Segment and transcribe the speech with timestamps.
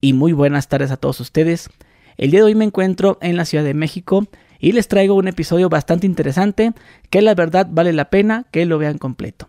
[0.00, 1.70] y muy buenas tardes a todos ustedes.
[2.16, 4.26] El día de hoy me encuentro en la Ciudad de México
[4.58, 6.72] y les traigo un episodio bastante interesante
[7.10, 9.48] que la verdad vale la pena que lo vean completo.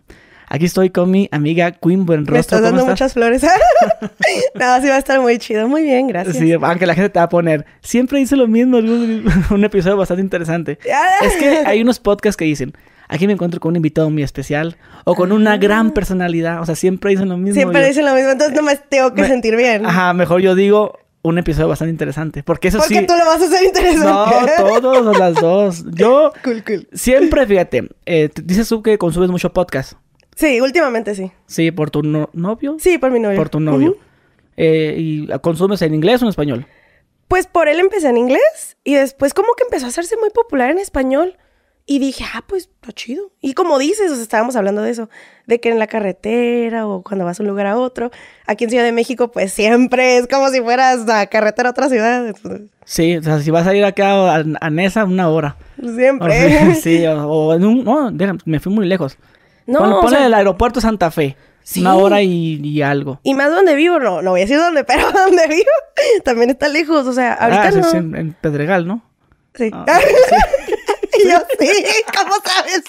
[0.52, 2.34] Aquí estoy con mi amiga Queen Buenrostro.
[2.34, 3.42] Me estás dando muchas flores.
[4.54, 5.68] no, sí va a estar muy chido.
[5.68, 6.36] Muy bien, gracias.
[6.36, 8.78] Sí, aunque la gente te va a poner, siempre dice lo mismo,
[9.50, 10.78] un episodio bastante interesante.
[11.22, 12.72] es que hay unos podcasts que dicen,
[13.10, 15.94] aquí me encuentro con un invitado muy especial o con una gran ah.
[15.94, 16.62] personalidad.
[16.62, 17.54] O sea, siempre dicen lo mismo.
[17.54, 19.84] Siempre dicen lo mismo, entonces no me tengo que sentir bien.
[19.84, 22.42] Ajá, mejor yo digo un episodio bastante interesante.
[22.42, 22.94] Porque eso sí.
[22.94, 24.06] Porque tú lo vas a hacer interesante.
[24.58, 25.84] No, todos las dos.
[25.92, 26.32] Yo.
[26.44, 26.88] Cool, cool.
[26.92, 29.94] Siempre, fíjate, eh, dices tú que consumes mucho podcast.
[30.36, 31.32] Sí, últimamente sí.
[31.46, 32.76] Sí, por tu novio.
[32.78, 33.36] Sí, por mi novio.
[33.36, 33.98] Por tu novio.
[34.56, 36.66] Eh, ¿Y consumes en inglés o en español?
[37.28, 40.70] Pues por él empecé en inglés y después como que empezó a hacerse muy popular
[40.70, 41.36] en español.
[41.90, 43.32] Y dije, ah, pues está chido.
[43.40, 45.10] Y como dices, estábamos hablando de eso,
[45.48, 48.12] de que en la carretera o cuando vas de un lugar a otro,
[48.46, 51.88] aquí en Ciudad de México, pues siempre es como si fueras a carretera a otra
[51.88, 52.32] ciudad.
[52.84, 55.56] Sí, o sea, si vas a ir acá a, a Nesa, una hora.
[55.82, 56.74] Siempre.
[56.80, 57.82] sí, o, en un.
[57.82, 58.12] No,
[58.44, 59.18] me fui muy lejos.
[59.66, 60.00] No.
[60.00, 61.36] Ponle, el aeropuerto Santa Fe.
[61.76, 63.18] Una hora y, algo.
[63.24, 66.68] Y más donde vivo, no, no voy a decir dónde, pero donde vivo también está
[66.68, 67.04] lejos.
[67.08, 67.98] O sea, ahorita ah, no.
[67.98, 69.02] en, en, Pedregal, ¿no?
[69.56, 69.72] Sí.
[69.72, 69.86] Ah,
[70.28, 70.59] sí.
[71.30, 71.84] yo sí,
[72.16, 72.82] ¿cómo sabes?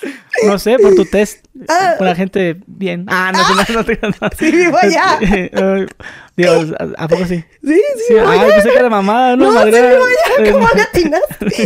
[0.45, 1.45] No sé, por tu test.
[1.67, 1.95] Ah.
[1.97, 3.05] Con la gente bien.
[3.07, 3.65] Ah, no, ah.
[3.69, 5.19] no, no, no, Sí, vivo allá.
[6.37, 7.43] Dios, ¿a, poco sí?
[7.63, 8.15] Sí, sí.
[8.25, 9.47] Ay, pensé que era mamada, ¿no?
[9.47, 10.51] No, madre, sí, vivo allá.
[10.51, 11.21] ¿Cómo latinas?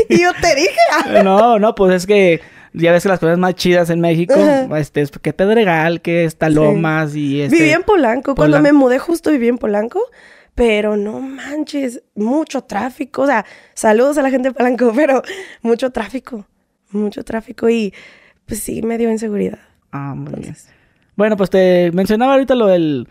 [0.09, 0.80] Y yo te dije.
[0.91, 1.23] Ah.
[1.23, 2.41] No, no, pues es que
[2.73, 4.35] ya ves que las cosas más chidas en México,
[4.75, 7.55] este, es que Pedregal, que es Talomas y este...
[7.55, 8.35] Viví en Polanco.
[8.35, 10.02] Cuando me mudé justo viví en Polanco.
[10.55, 13.23] Pero no manches, mucho tráfico.
[13.23, 15.22] O sea, saludos a la gente de Polanco, pero
[15.61, 16.47] mucho tráfico
[16.91, 17.94] mucho tráfico y
[18.45, 19.59] pues sí, me dio inseguridad.
[19.91, 20.55] Ah, muy bien.
[21.16, 23.08] Bueno, pues te mencionaba ahorita lo del,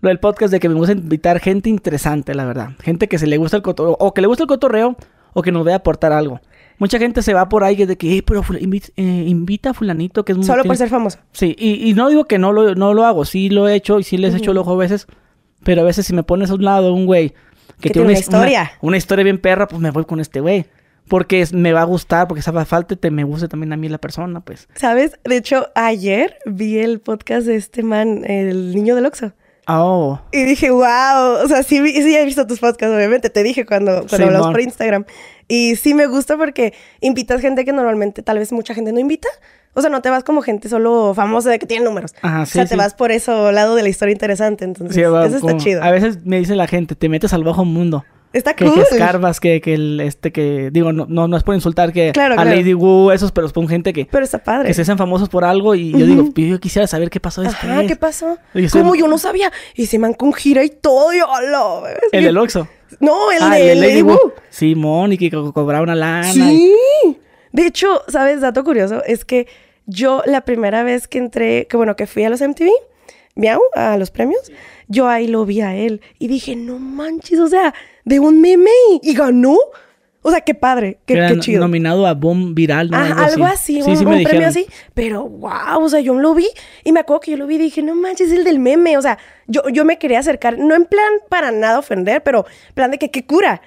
[0.00, 2.70] lo del podcast de que me gusta invitar gente interesante, la verdad.
[2.80, 4.96] Gente que se le gusta el cotorreo, o que le gusta el cotorreo,
[5.34, 6.40] o que nos vea aportar algo.
[6.78, 10.38] Mucha gente se va por ahí de que, pero eh, invita, a fulanito que es
[10.38, 10.46] muy...
[10.46, 11.18] Solo por ser famoso.
[11.32, 14.02] Sí, y, no digo que no lo, no lo hago, sí lo he hecho y
[14.02, 15.06] sí les he hecho el ojo a veces,
[15.62, 17.34] pero a veces si me pones a un lado un güey
[17.80, 18.72] que, tiene una, historia.
[18.80, 20.66] una historia bien perra, pues me voy con este güey
[21.12, 23.98] porque me va a gustar, porque sabe falta te me guste también a mí la
[23.98, 24.66] persona, pues.
[24.74, 25.18] ¿Sabes?
[25.24, 29.34] De hecho, ayer vi el podcast de este man, el niño del Oxxo.
[29.68, 30.18] Oh.
[30.32, 34.06] Y dije, wow, o sea, sí, sí he visto tus podcasts, obviamente, te dije cuando,
[34.08, 35.04] cuando hablamos por Instagram.
[35.48, 39.28] Y sí me gusta porque invitas gente que normalmente tal vez mucha gente no invita.
[39.74, 42.14] O sea, no te vas como gente solo famosa de que tiene números.
[42.22, 44.64] Ajá, sí, o sea, te vas por eso, lado de la historia interesante.
[44.64, 45.82] Entonces, eso está chido.
[45.82, 48.02] A veces me dice la gente, te metes al bajo mundo.
[48.32, 48.74] Está que, cool.
[48.74, 52.12] Que escarbas, que, que el, este, que, digo, no, no, no es por insultar que
[52.16, 54.06] a Lady Wu, esos, pero es por gente que...
[54.10, 54.68] Pero está padre.
[54.68, 57.70] Que se hacen famosos por algo y yo digo, yo quisiera saber qué pasó después.
[57.70, 58.38] Ajá, ¿qué pasó?
[58.72, 59.52] ¿Cómo yo no sabía?
[59.74, 61.94] Y se man con gira y todo, yo, hola.
[62.12, 62.68] ¿El del Oxxo?
[63.00, 64.18] No, el ah, de Lady, Wu.
[64.50, 66.32] Simón, y que cobraba una lana.
[66.32, 66.74] Sí.
[67.52, 68.40] De hecho, ¿sabes?
[68.40, 69.46] Dato curioso, es que
[69.86, 72.70] yo la primera vez que entré, que bueno, que fui a los MTV,
[73.34, 74.50] miau, a los premios,
[74.88, 78.70] yo ahí lo vi a él y dije, no manches, o sea, de un meme
[79.02, 79.56] y, ganó.
[80.24, 81.60] O sea, qué padre, qué, qué chido.
[81.60, 82.96] nominado a Boom Viral, ¿no?
[82.96, 84.66] Ah, algo así, un, premio así.
[84.94, 86.46] Pero, wow, o sea, yo lo vi
[86.84, 88.96] y me acuerdo que yo lo vi y dije, no manches, es el del meme.
[88.96, 89.18] O sea,
[89.48, 93.10] yo, yo me quería acercar, no en plan para nada ofender, pero plan de que
[93.10, 93.62] qué cura.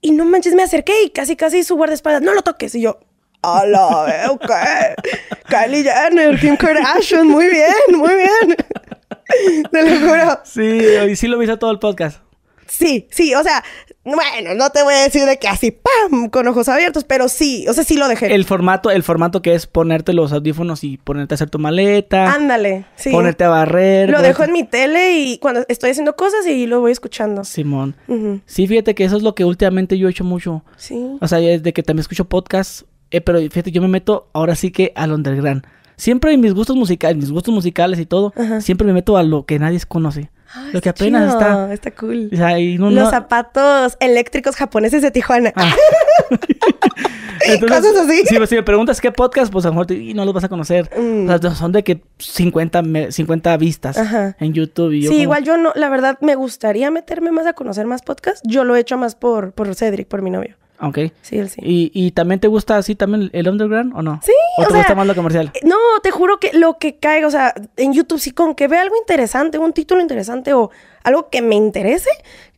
[0.00, 2.76] Y no manches, me acerqué y casi, casi su guardaespaldas, no lo toques.
[2.76, 3.00] Y yo,
[3.40, 4.50] hola, ok.
[5.48, 8.56] Kylie Jenner, Kim Kardashian, muy bien, muy bien.
[9.72, 10.40] Te lo juro.
[10.44, 12.20] Sí, y sí lo viste todo el podcast.
[12.68, 13.62] Sí, sí, o sea,
[14.04, 16.28] bueno, no te voy a decir de que así, ¡pam!
[16.30, 18.34] con ojos abiertos, pero sí, o sea, sí lo dejé.
[18.34, 22.32] El formato, el formato que es ponerte los audífonos y ponerte a hacer tu maleta.
[22.32, 23.10] Ándale, sí.
[23.10, 24.10] Ponerte a barrer.
[24.10, 27.44] Lo dejo en mi tele y cuando estoy haciendo cosas y lo voy escuchando.
[27.44, 27.96] Simón.
[28.46, 30.64] Sí, fíjate que eso es lo que últimamente yo he hecho mucho.
[30.76, 31.16] Sí.
[31.20, 34.70] O sea, desde que también escucho podcasts, eh, pero fíjate, yo me meto ahora sí
[34.70, 35.64] que al underground.
[35.96, 39.46] Siempre en mis gustos musicales, mis gustos musicales y todo, siempre me meto a lo
[39.46, 40.30] que nadie conoce.
[40.72, 41.72] lo que apenas está.
[41.72, 42.28] Está cool.
[42.30, 45.52] Los zapatos eléctricos japoneses de Tijuana.
[45.56, 45.74] Ah.
[47.60, 48.22] Cosas así.
[48.26, 50.90] Si, me preguntas qué podcast, pues a lo mejor no los vas a conocer.
[50.96, 51.28] Mm.
[51.28, 53.98] O sea, son de que 50, 50 vistas
[54.38, 54.92] en YouTube.
[54.92, 58.42] Y sí, igual yo no, la verdad me gustaría meterme más a conocer más podcasts.
[58.44, 60.56] Yo lo he hecho más por, por Cedric, por mi novio.
[60.80, 60.98] Ok.
[61.22, 61.60] Sí, él sí.
[61.62, 64.20] ¿Y, ¿Y, también te gusta así también el underground o no?
[64.22, 64.32] Sí.
[64.58, 65.50] ¿O, te gusta más lo comercial?
[65.54, 68.68] Eh, no, te juro que lo que caiga, o sea, en YouTube, sí, con que
[68.68, 70.70] vea algo interesante, un título interesante o
[71.02, 72.10] algo que me interese,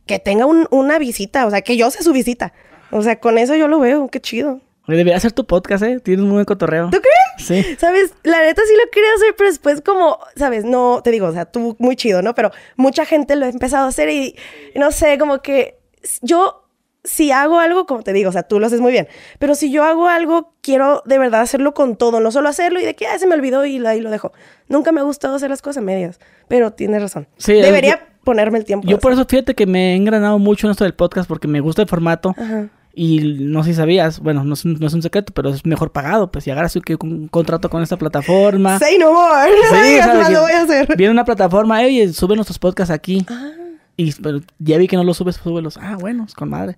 [0.05, 2.53] que tenga una visita, o sea, que yo sea su visita.
[2.91, 4.59] O sea, con eso yo lo veo, qué chido.
[4.87, 5.99] debería hacer tu podcast, ¿eh?
[5.99, 6.89] Tienes un buen cotorreo.
[6.89, 7.47] ¿Tú crees?
[7.47, 7.75] Sí.
[7.77, 8.13] ¿Sabes?
[8.23, 10.65] La neta sí lo quería hacer, pero después como, ¿sabes?
[10.65, 12.33] No, te digo, o sea, tú muy chido, ¿no?
[12.33, 14.35] Pero mucha gente lo ha empezado a hacer y,
[14.75, 15.77] no sé, como que
[16.21, 16.68] yo
[17.03, 19.07] si hago algo, como te digo, o sea, tú lo haces muy bien,
[19.39, 22.85] pero si yo hago algo, quiero de verdad hacerlo con todo, no solo hacerlo y
[22.85, 24.33] de que ah, se me olvidó y ahí lo dejo.
[24.67, 27.27] Nunca me ha gustado hacer las cosas medias, pero tienes razón.
[27.37, 28.87] Sí, Debería ponerme el tiempo.
[28.87, 31.61] Yo por eso fíjate que me he engranado mucho en esto del podcast porque me
[31.61, 32.35] gusta el formato.
[32.37, 32.69] Ajá.
[32.93, 35.65] Y no sé si sabías, bueno, no es, un, no es un secreto, pero es
[35.65, 36.31] mejor pagado.
[36.31, 38.77] Pues si agarras un, contrato con esta plataforma.
[38.77, 39.49] Say no more.
[39.69, 39.99] Sí,
[40.33, 40.97] lo voy a hacer.
[40.97, 43.25] Viene una plataforma, oye, sube nuestros podcasts aquí.
[43.29, 43.51] Ah.
[43.99, 45.75] Y pero ya vi que no los subes, súbelos.
[45.75, 46.77] Ah, bueno, es con madre.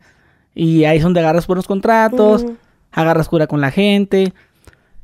[0.55, 2.43] Y ahí es donde agarras buenos contratos,
[2.91, 4.33] agarras cura con la gente.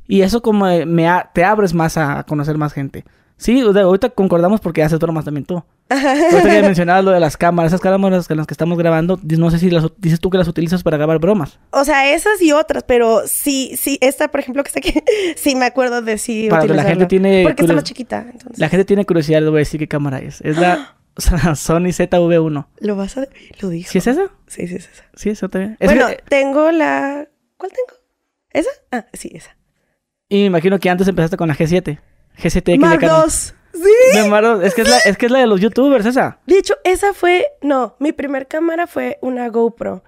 [0.08, 3.04] Y eso como me te abres más a conocer más gente.
[3.36, 5.62] Sí, ahorita concordamos porque haces bromas también tú.
[5.90, 9.50] Ahorita que mencionabas lo de las cámaras, esas cámaras con las que estamos grabando, no
[9.52, 11.60] sé si las dices tú que las utilizas para grabar bromas.
[11.70, 15.00] O sea, esas y otras, pero sí, sí, esta, por ejemplo, que está aquí,
[15.36, 17.44] sí me acuerdo de sí Para la gente tiene...
[17.44, 18.58] Porque está más chiquita, entonces.
[18.58, 20.40] La gente tiene curiosidad, le voy a decir qué cámara es.
[20.40, 20.94] Es la
[21.56, 22.66] Sony ZV1.
[22.80, 23.26] ¿Lo vas a...?
[23.60, 23.90] Lo dijo.
[23.90, 24.30] ¿Sí es esa?
[24.46, 25.04] Sí, sí es esa.
[25.14, 25.76] Sí, eso también.
[25.80, 27.28] Bueno, tengo la...
[27.56, 28.00] ¿Cuál tengo?
[28.50, 28.70] ¿Esa?
[28.92, 29.56] Ah, sí, esa.
[30.28, 31.98] Y me imagino que antes empezaste con la G7.
[32.38, 33.08] G7X Mark de
[33.72, 33.82] Sí.
[34.62, 36.40] es, que es, la, es que es la de los youtubers, esa.
[36.46, 37.46] De hecho, esa fue.
[37.62, 40.02] No, mi primer cámara fue una GoPro.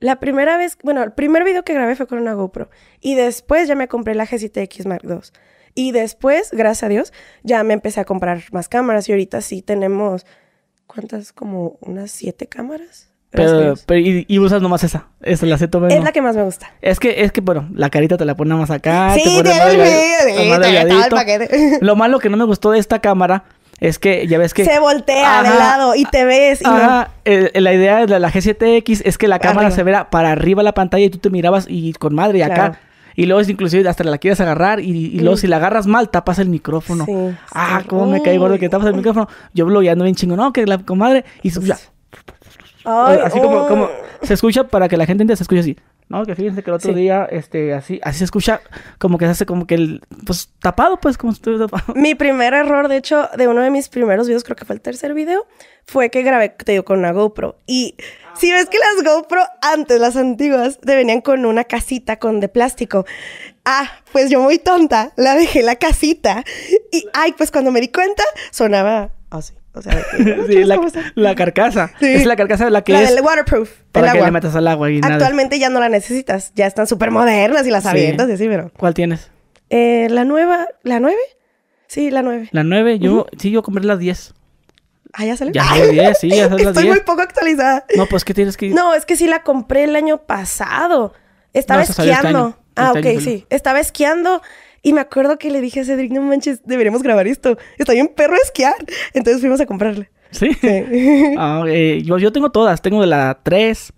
[0.00, 0.76] La primera vez.
[0.82, 2.68] Bueno, el primer video que grabé fue con una GoPro.
[3.00, 5.20] Y después ya me compré la G7X Mark II.
[5.74, 7.12] Y después, gracias a Dios,
[7.42, 9.08] ya me empecé a comprar más cámaras.
[9.08, 10.26] Y ahorita sí tenemos.
[10.86, 11.32] ¿Cuántas?
[11.32, 13.08] Como unas siete cámaras.
[13.30, 15.08] Pero, y, usas nomás esa.
[15.20, 16.72] Es la z Es la que más me gusta.
[16.80, 19.14] Es que, es que, bueno, la carita te la pone más acá.
[19.14, 21.78] Sí, te pone paquete.
[21.80, 23.44] Lo malo que no me gustó de esta cámara
[23.80, 24.64] es que ya ves que...
[24.64, 26.62] Se voltea de lado y te ves.
[26.62, 30.62] Y ajá, la idea de la G7X es que la cámara se vea para arriba
[30.62, 32.80] la pantalla y tú te mirabas y con madre y acá.
[33.16, 36.50] Y luego inclusive hasta la quieres agarrar y, luego si la agarras mal tapas el
[36.50, 37.06] micrófono.
[37.52, 39.26] ah, cómo me caí gordo que tapas el micrófono.
[39.54, 41.76] Yo blogueando bien chingo, no, que la comadre y ya
[43.24, 43.88] así como, como
[44.22, 45.76] se escucha para que la gente entienda, se escucha así.
[46.08, 48.60] No, que fíjense que el otro día, este, así, así se escucha
[48.98, 51.94] como que se hace como que el, pues, tapado, pues, como si estuviera tapado.
[51.96, 54.80] Mi primer error, de hecho, de uno de mis primeros videos, creo que fue el
[54.80, 55.46] tercer video,
[55.84, 57.56] fue que grabé, te digo, con una GoPro.
[57.66, 57.96] Y
[58.36, 62.48] si ves que las GoPro antes, las antiguas, te venían con una casita con de
[62.48, 63.04] plástico.
[63.64, 66.44] Ah, pues yo muy tonta, la dejé la casita.
[66.92, 68.22] Y, ay, pues cuando me di cuenta,
[68.52, 69.54] sonaba así.
[69.76, 69.94] O sea,
[71.14, 71.92] la, carcasa.
[72.00, 73.14] Es la carcasa de la que la es...
[73.14, 73.70] del waterproof.
[73.92, 76.52] Para que le metas al agua y Actualmente ya no la necesitas.
[76.54, 78.72] Ya están súper modernas y las avientas y así, pero...
[78.76, 79.30] ¿Cuál tienes?
[79.68, 80.66] Eh, la nueva...
[80.82, 81.20] ¿La nueve?
[81.88, 82.48] Sí, la nueve.
[82.52, 82.98] ¿La nueve?
[82.98, 83.26] Yo...
[83.38, 84.32] Sí, yo compré la diez.
[85.12, 85.52] Ah, ¿ya salió?
[85.52, 87.84] Ya salió 10, sí, ya salió Estoy muy poco actualizada.
[87.96, 88.70] No, pues, ¿qué tienes que...?
[88.70, 91.12] No, es que sí la compré el año pasado.
[91.52, 92.58] Estaba este esquiando.
[92.76, 93.46] ah, ok, sí.
[93.50, 94.40] Estaba esquiando
[94.82, 97.58] y me acuerdo que le dije a Cedric, no manches, deberíamos grabar esto.
[97.78, 98.74] Está bien perro esquiar.
[99.14, 100.10] Entonces fuimos a comprarle.
[100.30, 100.50] Sí.
[101.38, 102.82] Ah, eh, yo, yo tengo todas.
[102.82, 103.92] Tengo de la 3.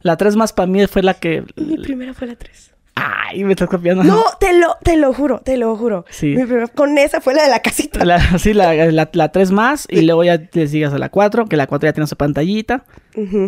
[0.00, 1.44] La 3 más para mí fue la que...
[1.56, 2.74] Mi primera fue la 3.
[2.94, 4.04] Ay, me estás copiando.
[4.04, 6.04] No, te lo, te lo juro, te lo juro.
[6.10, 6.34] Sí.
[6.36, 8.00] Mi primera, con esa fue la de la casita.
[8.38, 9.86] sí, la, la, 3 más.
[9.90, 12.84] Y luego ya le sigas a la 4, que la 4 ya tiene su pantallita.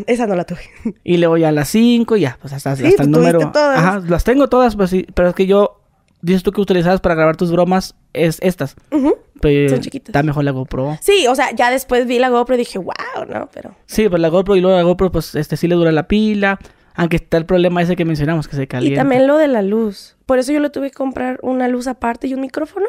[0.07, 0.61] Esa no la tuve.
[1.05, 3.51] Y luego ya la 5 y ya, pues hasta, hasta el pues, número.
[3.51, 3.79] Todas.
[3.79, 5.07] Ajá, las tengo todas, pues sí.
[5.15, 5.86] Pero es que yo
[6.27, 8.77] dices tú que utilizabas para grabar tus bromas es estas.
[8.91, 10.09] Son chiquitas.
[10.09, 10.99] Está mejor la GoPro.
[11.01, 13.49] Sí, o sea, ya después vi la GoPro y dije, wow, ¿no?
[13.53, 13.77] Pero...
[13.87, 16.59] Sí, pues la GoPro y luego la GoPro, pues este sí le dura la pila.
[16.95, 18.95] Aunque está el problema ese que mencionamos, que se calienta.
[18.95, 20.17] Y también lo de la luz.
[20.25, 22.87] Por eso yo le tuve que comprar una luz aparte y un micrófono.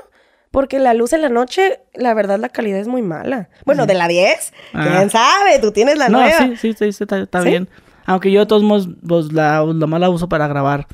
[0.49, 3.49] Porque la luz en la noche, la verdad, la calidad es muy mala.
[3.65, 4.87] Bueno, de la 10, ah.
[4.87, 6.21] quién sabe, tú tienes la no,
[6.55, 7.67] Sí, sí, sí, está, bien.
[8.05, 10.87] Aunque yo de todos modos, pues la, la mala uso para grabar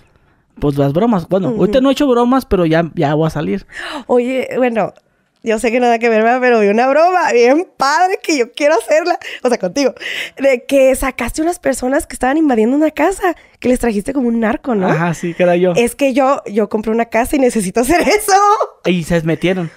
[0.59, 1.27] pues las bromas.
[1.27, 3.65] Bueno, ahorita no he hecho bromas, pero ya, ya voy a salir.
[4.07, 4.93] Oye, bueno,
[5.43, 8.75] yo sé que nada que ver, pero vi una broma bien padre que yo quiero
[8.75, 9.93] hacerla, o sea, contigo,
[10.37, 14.39] de que sacaste unas personas que estaban invadiendo una casa, que les trajiste como un
[14.39, 14.87] narco, ¿no?
[14.87, 15.73] Ajá, sí, que era yo.
[15.75, 18.33] Es que yo, yo compré una casa y necesito hacer eso.
[18.85, 19.69] Y se metieron.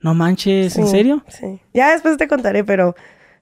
[0.00, 1.24] No manches, ¿en serio?
[1.28, 1.60] Sí.
[1.72, 2.94] Ya después te contaré, pero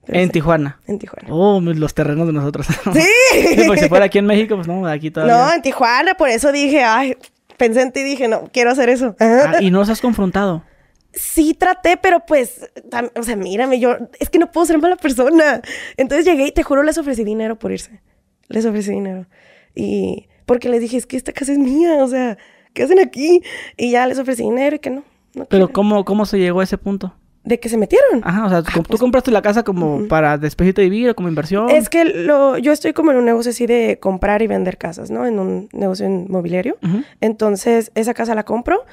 [0.08, 0.80] en Tijuana.
[0.86, 1.28] En Tijuana.
[1.30, 2.66] Oh, los terrenos de nosotros.
[2.92, 3.64] Sí.
[3.66, 5.36] porque si fuera aquí en México, pues no, aquí todavía.
[5.36, 7.16] No, en Tijuana, por eso dije, ay,
[7.56, 9.16] pensé en ti y dije, no, quiero hacer eso.
[9.20, 10.64] Ah, ¿Y no los has confrontado?
[11.12, 12.70] Sí traté, pero pues,
[13.14, 15.62] o sea, mírame, yo, es que no puedo ser mala persona.
[15.96, 18.00] Entonces llegué y te juro, les ofrecí dinero por irse.
[18.48, 19.26] Les ofrecí dinero.
[19.74, 22.36] Y porque les dije, es que esta casa es mía, o sea,
[22.72, 23.42] ¿qué hacen aquí?
[23.76, 25.04] Y ya les ofrecí dinero y que no.
[25.48, 27.14] pero ¿cómo, ¿cómo se llegó a ese punto?
[27.44, 28.22] De que se metieron.
[28.24, 31.28] Ajá, o sea, tú pues, compraste la casa como para después de vivir o como
[31.28, 31.70] inversión.
[31.70, 35.10] Es que lo, yo estoy como en un negocio así de comprar y vender casas,
[35.10, 35.26] ¿no?
[35.26, 36.76] En un negocio inmobiliario.
[37.20, 38.84] Entonces, esa casa la compro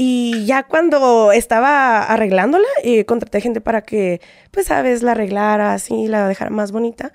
[0.00, 4.20] y ya cuando estaba arreglándola, y contraté gente para que,
[4.52, 7.12] pues, sabes, la arreglara así, la dejara más bonita,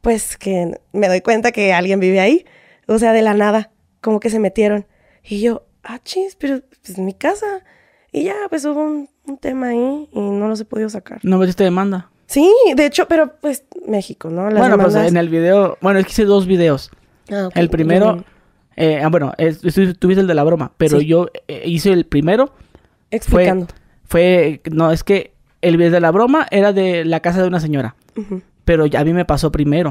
[0.00, 2.46] pues que me doy cuenta que alguien vive ahí.
[2.86, 4.86] O sea, de la nada, como que se metieron.
[5.24, 7.64] Y yo, ah, chis, pero pues mi casa.
[8.12, 9.08] Y ya, pues hubo un,
[9.38, 11.20] tema ahí y no los he podido sacar.
[11.22, 12.10] ¿No metiste demanda?
[12.26, 14.48] Sí, de hecho, pero pues México, ¿no?
[14.50, 16.90] bueno, pues en el video, bueno, es que hice dos videos.
[17.30, 18.24] Ah, El primero,
[18.76, 19.32] eh, ah, bueno,
[19.98, 22.52] tuviste el de la broma, pero yo eh, hice el primero.
[23.10, 23.66] Explicando.
[24.04, 27.58] Fue, no, es que el video de la broma era de la casa de una
[27.58, 27.96] señora,
[28.64, 29.90] pero a mí me pasó primero.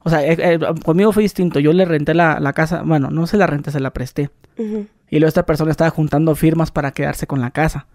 [0.00, 1.58] O sea, eh, conmigo fue distinto.
[1.58, 4.30] Yo le renté la, la, casa, bueno, no se la renté, se la presté.
[4.58, 7.86] Y luego esta persona estaba juntando firmas para quedarse con la casa.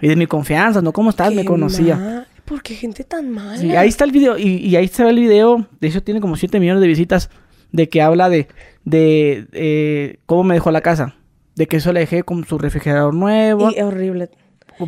[0.00, 0.92] Y de mi confianza, ¿no?
[0.92, 1.32] ¿Cómo estás?
[1.32, 2.26] Me conocía.
[2.44, 3.56] ¿Por qué gente tan mala?
[3.56, 4.36] Sí, ahí está el video.
[4.36, 5.66] Y, ahí se ve el video.
[5.80, 7.30] De hecho, tiene como 7 millones de visitas.
[7.70, 8.48] De que habla de,
[8.84, 11.14] de eh, cómo me dejó la casa.
[11.54, 13.70] De que eso le dejé con su refrigerador nuevo.
[13.70, 14.30] Y horrible.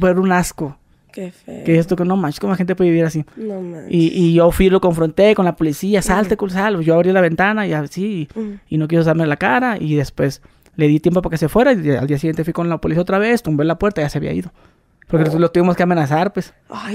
[0.00, 0.76] Pero un asco.
[1.12, 1.64] Qué feo.
[1.64, 3.24] Que esto que no manches, ¿cómo la gente puede vivir así?
[3.36, 3.90] No manches.
[3.90, 6.80] Y, y yo fui, lo confronté con la policía, salte, sal.
[6.80, 8.28] Yo abrí la ventana y así.
[8.68, 9.78] Y no quiso darme la cara.
[9.80, 10.42] Y después
[10.76, 13.02] le di tiempo para que se fuera y al día siguiente fui con la policía
[13.02, 14.52] otra vez, tumbé la puerta y ya se había ido.
[15.06, 15.38] Porque oh.
[15.38, 16.54] lo tuvimos que amenazar, pues.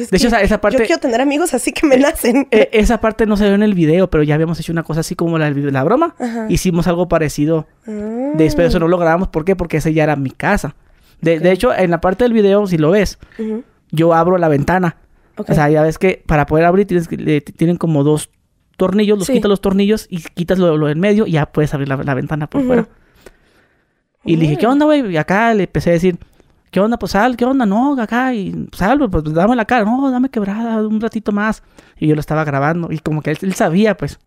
[0.10, 0.80] de hecho, esa, parte...
[0.80, 2.48] Yo quiero tener amigos así que amenacen.
[2.52, 5.02] Eh, esa parte no se vio en el video, pero ya habíamos hecho una cosa
[5.02, 6.16] así como la, la broma.
[6.50, 7.68] Hicimos algo parecido.
[7.88, 8.32] Ah.
[8.36, 9.28] Después de eso no lo grabamos.
[9.28, 9.56] ¿Por qué?
[9.56, 10.76] Porque esa ya era mi casa.
[11.22, 13.20] De, de hecho, en la parte del video, si lo ves,
[13.92, 14.98] yo abro la ventana.
[15.36, 17.08] O sea, ya ves que para poder abrir tienes
[17.56, 18.30] tienen como dos
[18.76, 21.88] tornillos, los quitas los tornillos y quitas lo, lo en medio y ya puedes abrir
[21.90, 22.88] la, ventana por fuera.
[24.26, 25.06] Y le dije, ¿qué onda, güey?
[25.12, 26.18] Y acá le empecé a decir,
[26.72, 26.98] ¿qué onda?
[26.98, 27.66] Pues sal, ¿qué onda?
[27.66, 31.64] No, acá, y sal, pues dame la cara, no, dame quebrada un ratito más.
[31.98, 34.20] Y yo lo estaba grabando, y como que él, sabía, pues.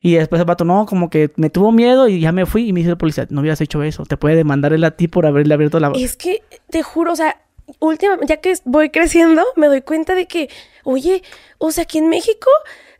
[0.00, 2.72] Y después el vato, no, como que me tuvo miedo y ya me fui y
[2.72, 5.26] me dice el policía, no hubieras hecho eso, te puede demandar él a ti por
[5.26, 5.92] haberle abierto la...
[5.94, 7.40] Es que, te juro, o sea,
[7.78, 10.50] últimamente, ya que voy creciendo, me doy cuenta de que,
[10.82, 11.22] oye,
[11.58, 12.50] o sea, aquí en México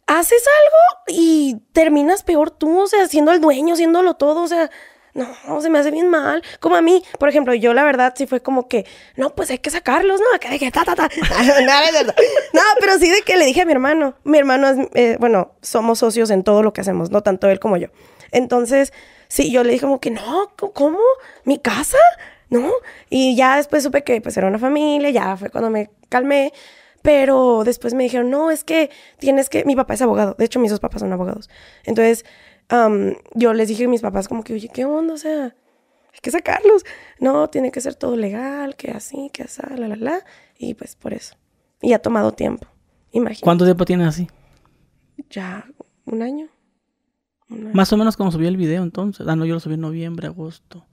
[0.07, 4.71] haces algo y terminas peor tú, o sea, siendo el dueño, haciéndolo todo, o sea,
[5.15, 6.43] no, se me hace bien mal.
[6.61, 9.59] Como a mí, por ejemplo, yo la verdad sí fue como que, no, pues hay
[9.59, 10.27] que sacarlos, ¿no?
[10.35, 11.09] Acá que ta, ta, ta.
[12.53, 14.15] no, pero sí de que le dije a mi hermano.
[14.25, 17.61] Mi hermano es, eh, bueno, somos socios en todo lo que hacemos, no tanto él
[17.61, 17.89] como yo.
[18.31, 18.93] Entonces,
[19.29, 20.99] sí, yo le dije como que, no, ¿cómo?
[21.45, 21.99] ¿Mi casa?
[22.49, 22.71] ¿No?
[23.11, 26.53] Y ya después supe que pues era una familia, ya fue cuando me calmé.
[27.03, 28.89] Pero después me dijeron, no, es que
[29.19, 29.65] tienes que...
[29.65, 30.37] Mi papá es abogado.
[30.39, 31.51] De hecho, mis dos papás son abogados.
[31.85, 32.25] Entonces,
[33.35, 35.15] yo les dije a mis papás como que, oye, ¿qué onda?
[35.15, 36.85] O sea, hay que sacarlos.
[37.21, 40.25] No, tiene que ser todo legal, que así, que así, la, la, la.
[40.59, 41.37] Y pues por eso.
[41.81, 42.67] Y ha tomado tiempo.
[43.11, 43.45] Imagínate.
[43.45, 44.29] ¿Cuánto tiempo tienes así?
[45.31, 45.67] Ya,
[46.05, 46.49] un año.
[47.49, 49.27] Más o menos como subió el video entonces.
[49.29, 50.87] Ah, no, yo lo subí en noviembre, agosto.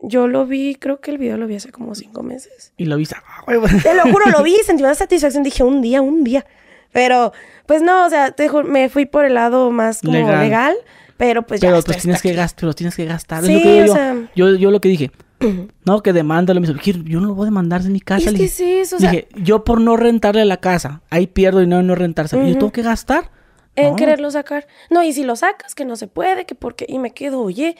[0.00, 2.72] Yo lo vi, creo que el video lo vi hace como cinco meses.
[2.76, 3.44] Y lo vi, ah,
[3.82, 5.42] Te lo juro, lo vi, sentí una satisfacción.
[5.42, 6.46] Dije, un día, un día.
[6.92, 7.32] Pero,
[7.66, 10.76] pues no, o sea, te, me fui por el lado más como legal
[11.18, 11.68] pero pues ya.
[11.68, 13.44] Pero pues tienes que gastar, pero tienes que gastar.
[13.44, 14.16] Sí, es lo que yo, o sea...
[14.34, 15.10] yo, yo, lo que dije.
[15.84, 16.76] No, que demanda lo mismo.
[16.82, 18.30] Yo no lo voy a demandar de mi casa.
[18.30, 19.10] Es que sí, eso, o sea...
[19.10, 22.36] Dije, yo por no rentarle la casa, ahí pierdo dinero en no rentarse.
[22.36, 23.30] ¿Y yo tengo que gastar?
[23.76, 24.66] En quererlo sacar.
[24.90, 26.84] No, y si lo sacas, que no se puede, que porque...
[26.88, 27.76] Y me quedo, oye,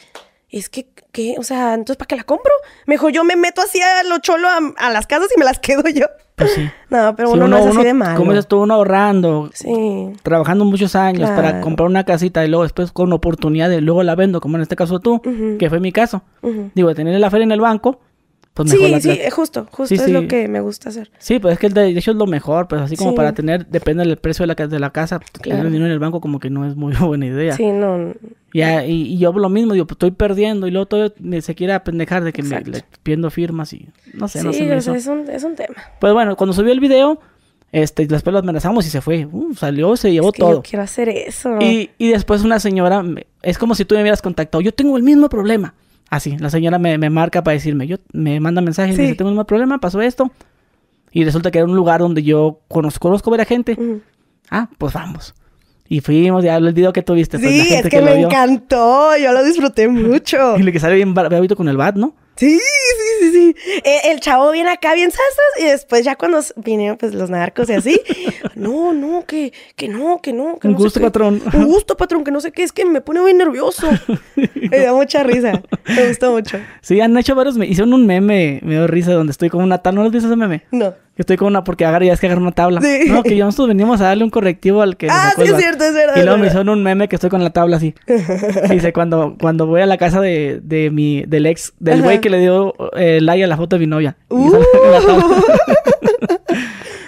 [0.50, 1.34] es que, ¿qué?
[1.38, 2.52] O sea, entonces, ¿para qué la compro?
[2.86, 5.82] Mejor yo me meto así a lo cholo a, las casas y me las quedo
[5.88, 6.06] yo.
[6.38, 6.70] Pues sí.
[6.90, 8.16] No, pero uno, no es así de malo.
[8.16, 9.50] Como estuvo uno ahorrando.
[9.52, 9.68] Sí.
[10.22, 14.14] Trabajando muchos años para comprar una casita y luego después con oportunidad de luego la
[14.14, 15.20] vendo, como en este caso tú,
[15.58, 16.22] que fue mi caso.
[16.74, 18.00] Digo, de tener la feria en el banco,
[18.64, 21.10] pues sí, sí, justo, justo es lo que me gusta hacer.
[21.18, 23.66] Sí, pues es que el de hecho es lo mejor, pues así como para tener,
[23.68, 26.50] depende del precio de la, de la casa, tener dinero en el banco como que
[26.50, 27.54] no es muy buena idea.
[27.54, 28.14] Sí, no.
[28.52, 32.24] Ya, y, yo lo mismo, digo, pues estoy perdiendo y luego todo se quiere apendejar
[32.24, 34.58] de que me le, pidiendo firmas y no sé, no sé.
[34.58, 35.76] Sí, es un, es un tema.
[36.00, 37.20] Pues bueno, cuando subió el video,
[37.70, 39.26] este, después lo amenazamos y se fue.
[39.30, 40.54] Uh, salió, se llevó todo.
[40.54, 41.58] Yo quiero hacer eso.
[41.60, 43.04] Y, y después una señora,
[43.42, 44.62] es como si tú me hubieras contactado.
[44.62, 45.74] Yo tengo el mismo problema.
[46.10, 49.44] Así, la señora me, marca para decirme, yo me manda mensajes, y dice, tengo un
[49.44, 50.30] problema, pasó esto.
[51.12, 53.76] Y resulta que era un lugar donde yo conozco, conozco ver a gente.
[54.50, 55.34] Ah, pues vamos.
[55.88, 57.38] Y fuimos, ya el video que tuviste.
[57.38, 60.56] Pues, sí, es que, me encantó, yo lo disfruté mucho.
[60.58, 62.14] y le que sale bien bravito con el bat, ¿no?
[62.38, 63.82] Sí, sí, sí, sí.
[64.04, 67.72] El chavo viene acá bien sasas y después ya cuando vinieron pues los narcos y
[67.72, 68.00] así,
[68.54, 70.58] no, no, que, que no, que no.
[70.58, 71.42] Que Un no gusto, patrón.
[71.52, 73.88] Un gusto, patrón, que no sé qué, es que me pone muy nervioso.
[74.54, 76.58] me da mucha risa, me gustó mucho.
[76.80, 79.78] Sí, han hecho varios, me hicieron un meme, me dio risa, donde estoy como una
[79.78, 80.62] tal, ¿no les dices ese meme?
[80.70, 80.94] No.
[81.18, 82.80] Estoy con una, porque agarra, ya es que agarra una tabla.
[82.80, 83.06] Sí.
[83.08, 85.08] No, que nosotros venimos a darle un correctivo al que.
[85.10, 86.16] Ah, sí, es cierto, es verdad.
[86.16, 87.92] Y luego me hicieron un meme que estoy con la tabla así.
[88.70, 92.30] Dice, cuando, cuando voy a la casa de, de mi, del ex, del güey que
[92.30, 94.16] le dio eh, like a la foto de mi novia.
[94.28, 94.52] Uh.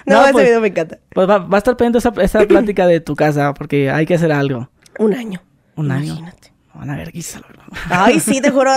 [0.06, 0.98] no, ese pues, video me encanta.
[1.14, 4.14] Pues va, va a estar pendiente esa, esa plática de tu casa, porque hay que
[4.14, 4.68] hacer algo.
[4.98, 5.40] Un año.
[5.76, 6.14] Un año.
[6.14, 6.50] Imagínate.
[6.74, 7.46] Van a ver, guísalo.
[7.88, 8.72] Ay, sí, te juro.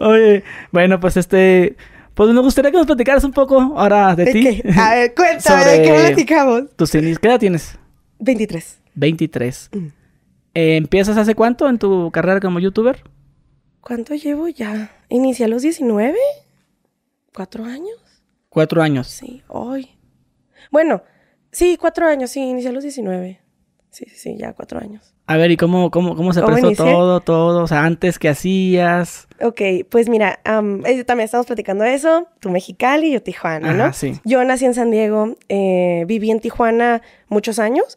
[0.00, 1.76] Oye, bueno, pues este.
[2.14, 4.62] Pues me gustaría que nos platicaras un poco ahora de, ti.
[4.78, 6.76] A ver, cuéntame, ¿de qué platicamos?
[6.76, 7.76] Tus ¿Qué edad tienes?
[8.20, 8.80] 23.
[8.94, 9.70] 23.
[9.72, 9.86] Mm.
[10.54, 13.02] Eh, ¿Empiezas hace cuánto en tu carrera como youtuber?
[13.80, 14.92] ¿Cuánto llevo ya?
[15.08, 16.16] Inicié a los 19.
[17.34, 18.22] ¿Cuatro años?
[18.48, 19.08] Cuatro años.
[19.08, 19.90] Sí, hoy.
[20.70, 21.02] Bueno,
[21.50, 23.40] sí, cuatro años, sí, inicié a los 19.
[23.90, 25.13] Sí, sí, sí, ya cuatro años.
[25.26, 27.62] A ver, ¿y cómo, cómo, cómo se prestó todo, todo?
[27.62, 29.26] O sea, antes, ¿qué hacías?
[29.40, 32.28] Ok, pues mira, eh, también estamos platicando eso.
[32.40, 33.92] Tú Mexicali, yo Tijuana, ¿no?
[33.94, 34.20] sí.
[34.24, 37.96] Yo nací en San Diego, eh, viví en Tijuana muchos años.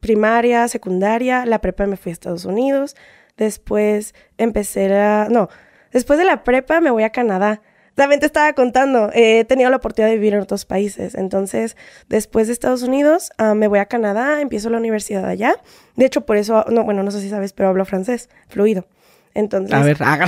[0.00, 2.94] primaria, secundaria, la prepa me fui a Estados Unidos.
[3.38, 5.28] Después empecé a...
[5.30, 5.48] No,
[5.92, 7.62] después de la prepa me voy a Canadá.
[7.96, 11.14] También te estaba contando, he tenido la oportunidad de vivir en otros países.
[11.14, 11.78] Entonces,
[12.10, 15.54] después de Estados Unidos, ah, me voy a Canadá, empiezo la universidad allá.
[15.96, 18.86] De hecho, por eso, no, bueno, no sé si sabes, pero hablo francés, fluido.
[19.32, 19.72] Entonces...
[19.72, 20.26] A ver, haga.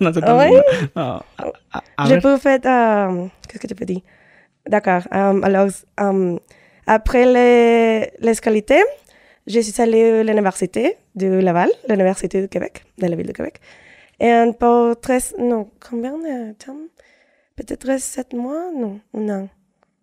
[0.00, 1.24] no sé no,
[2.08, 2.60] Je peux faire...
[2.64, 4.02] Um, Qu'est-ce que tu peux dire?
[4.64, 5.02] D'accord.
[5.12, 5.70] Um, alors,
[6.00, 6.40] um,
[6.86, 8.82] après les, les qualités,
[9.46, 13.60] je suis allée à l'université de Laval, l'université du Québec, de la ville de Québec.
[14.18, 16.76] Et pour tres, non, combien de temps?
[17.56, 19.50] Peut-être sept mois, no, un an.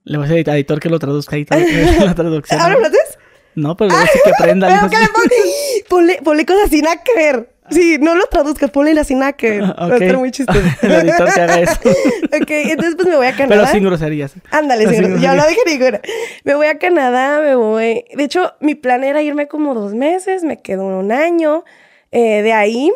[0.05, 1.45] Le voy a decir al editor que lo traduzca ahí
[1.99, 2.59] la traducción.
[2.59, 3.19] ¿Ahora francés?
[3.53, 4.67] No, pero sí que aprenda.
[4.67, 7.49] Pero que le ponle, ponle, cosas sin nada que ver.
[7.69, 9.61] Sí, no lo traduzcas, ponle la sin nada que ver.
[9.61, 10.59] Va a estar muy chistoso.
[10.81, 11.79] el editor que haga eso.
[12.41, 13.61] ok, entonces pues me voy a Canadá.
[13.61, 14.33] Pero sin groserías.
[14.49, 15.21] Ándale, sin groserías.
[15.21, 16.01] Ya no dije ninguna.
[16.43, 18.03] Me voy a Canadá, me voy...
[18.15, 21.63] De hecho, mi plan era irme como dos meses, me quedo un año.
[22.11, 22.91] Eh, de ahí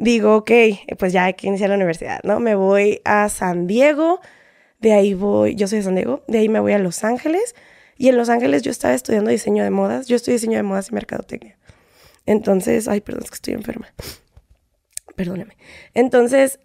[0.00, 0.50] digo, ok,
[0.98, 2.40] pues ya hay que iniciar la universidad, ¿no?
[2.40, 4.20] Me voy a San Diego,
[4.80, 7.54] de ahí voy, yo soy de San Diego, de ahí me voy a Los Ángeles,
[7.96, 10.88] y en Los Ángeles yo estaba estudiando diseño de modas, yo estudio diseño de modas
[10.88, 11.58] y mercadotecnia.
[12.24, 13.92] Entonces, ay, perdón, es que estoy enferma.
[15.16, 15.56] Perdóname.
[15.92, 16.60] Entonces,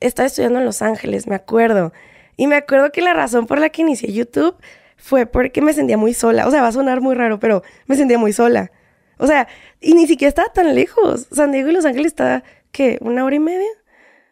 [0.00, 1.92] estaba estudiando en Los Ángeles, me acuerdo.
[2.38, 4.56] Y me acuerdo que la razón por la que inicié YouTube
[4.96, 6.46] fue porque me sentía muy sola.
[6.46, 8.70] O sea, va a sonar muy raro, pero me sentía muy sola.
[9.18, 9.48] O sea,
[9.80, 11.28] y ni siquiera estaba tan lejos.
[11.32, 12.98] San Diego y Los Ángeles está, ¿qué?
[13.00, 13.68] ¿Una hora y media?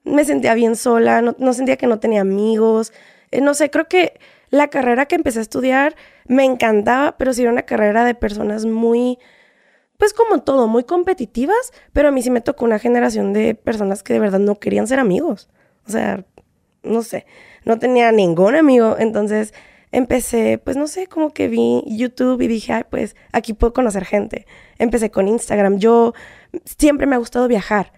[0.05, 2.93] Me sentía bien sola, no, sentía que no tenía amigos.
[3.31, 4.19] Eh, no sé, creo que
[4.51, 8.67] la carrera que empecé a estudiar me encantaba, pero sí era una carrera de personas
[8.67, 9.19] muy,
[9.99, 14.03] pues como todo, muy competitivas, pero a mí sí me tocó una generación de personas
[14.03, 15.49] que de verdad no querían ser amigos.
[15.87, 16.25] O sea,
[16.83, 17.27] no sé,
[17.65, 19.55] no tenía ningún amigo, entonces
[19.95, 24.05] empecé, pues no sé, como que vi YouTube y dije, ay, pues aquí puedo conocer
[24.05, 24.45] gente.
[24.79, 25.79] Empecé con Instagram.
[25.79, 26.15] Yo
[26.65, 27.93] siempre me ha gustado viajar.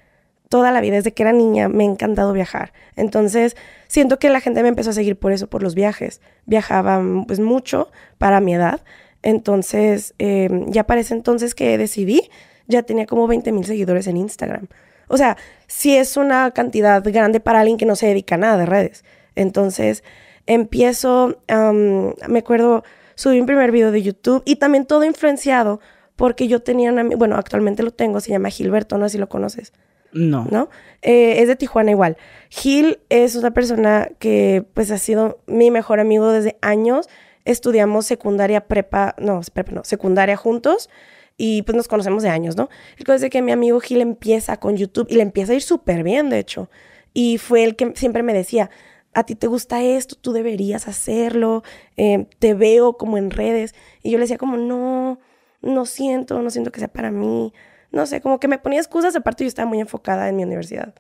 [0.51, 2.73] Toda la vida, desde que era niña, me ha encantado viajar.
[2.95, 3.57] Entonces,
[3.89, 6.21] siento que la gente me empezó a seguir por eso, por los viajes.
[6.45, 8.83] Viajaba pues mucho para mi edad.
[9.23, 12.31] Entonces, em, ya para ese entonces que decidí,
[12.69, 14.69] ya tenía como 20 mil seguidores en Instagram.
[15.09, 18.59] O sea, sí es una cantidad grande para alguien que no se dedica a nada
[18.59, 19.05] de redes.
[19.35, 20.05] Entonces,
[20.47, 25.81] empiezo, me acuerdo, subí un primer video de YouTube y también todo influenciado
[26.17, 29.29] porque yo tenía una, bueno, actualmente lo tengo, se llama Gilberto, no sé si lo
[29.29, 29.73] conoces.
[30.13, 30.47] No.
[30.51, 30.71] ¿No?
[31.03, 32.17] Eh, es de Tijuana igual.
[32.49, 37.09] Gil es una persona que pues ha sido mi mejor amigo desde años.
[37.45, 40.89] Estudiamos secundaria, prepa, no, prepa no, secundaria juntos
[41.37, 42.71] y pues nos conocemos de años, ¿no?
[42.97, 45.57] El caso es de que mi amigo Gil empieza con YouTube y le empieza a
[45.57, 46.71] ir súper bien, de hecho.
[47.13, 48.71] Y fue el que siempre me decía,
[49.17, 51.63] a ti te gusta esto, tú deberías hacerlo,
[51.97, 53.75] eh, te veo como en redes.
[54.03, 55.19] Y yo le decía como, no,
[55.63, 57.55] no siento, no siento que sea para mí.
[57.91, 60.95] No sé, como que me ponía excusas, aparte yo estaba muy enfocada en mi universidad.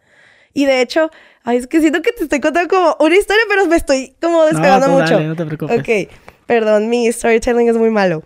[0.55, 1.11] Y de hecho,
[1.43, 4.47] ay, es que siento que te estoy contando como una historia, pero me estoy como
[4.47, 5.21] despegando no, mucho.
[5.21, 5.79] no te preocupes.
[5.79, 6.11] Ok,
[6.47, 8.23] perdón, mi storytelling es muy malo.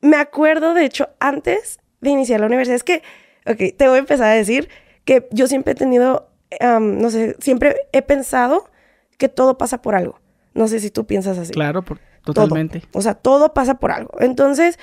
[0.00, 3.02] me acuerdo, de hecho, antes de iniciar la universidad, es que,
[3.44, 4.70] ok, te voy a empezar a decir
[5.04, 6.30] que yo siempre he tenido
[6.80, 8.70] no sé, siempre he pensado
[9.16, 10.20] que todo pasa por algo.
[10.54, 11.52] No sé si tú piensas así.
[11.52, 11.84] Claro,
[12.24, 12.82] totalmente.
[12.92, 14.20] O sea, todo pasa por algo.
[14.20, 14.78] Entonces,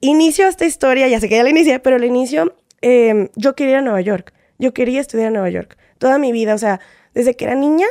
[0.00, 3.74] inicio esta historia, ya sé que ya la inicié, pero el inicio, em, yo quería
[3.74, 4.32] ir a Nueva York.
[4.58, 5.76] Yo quería estudiar en Nueva York.
[5.98, 6.80] Toda mi vida, o sea,
[7.14, 7.86] desde que era niña,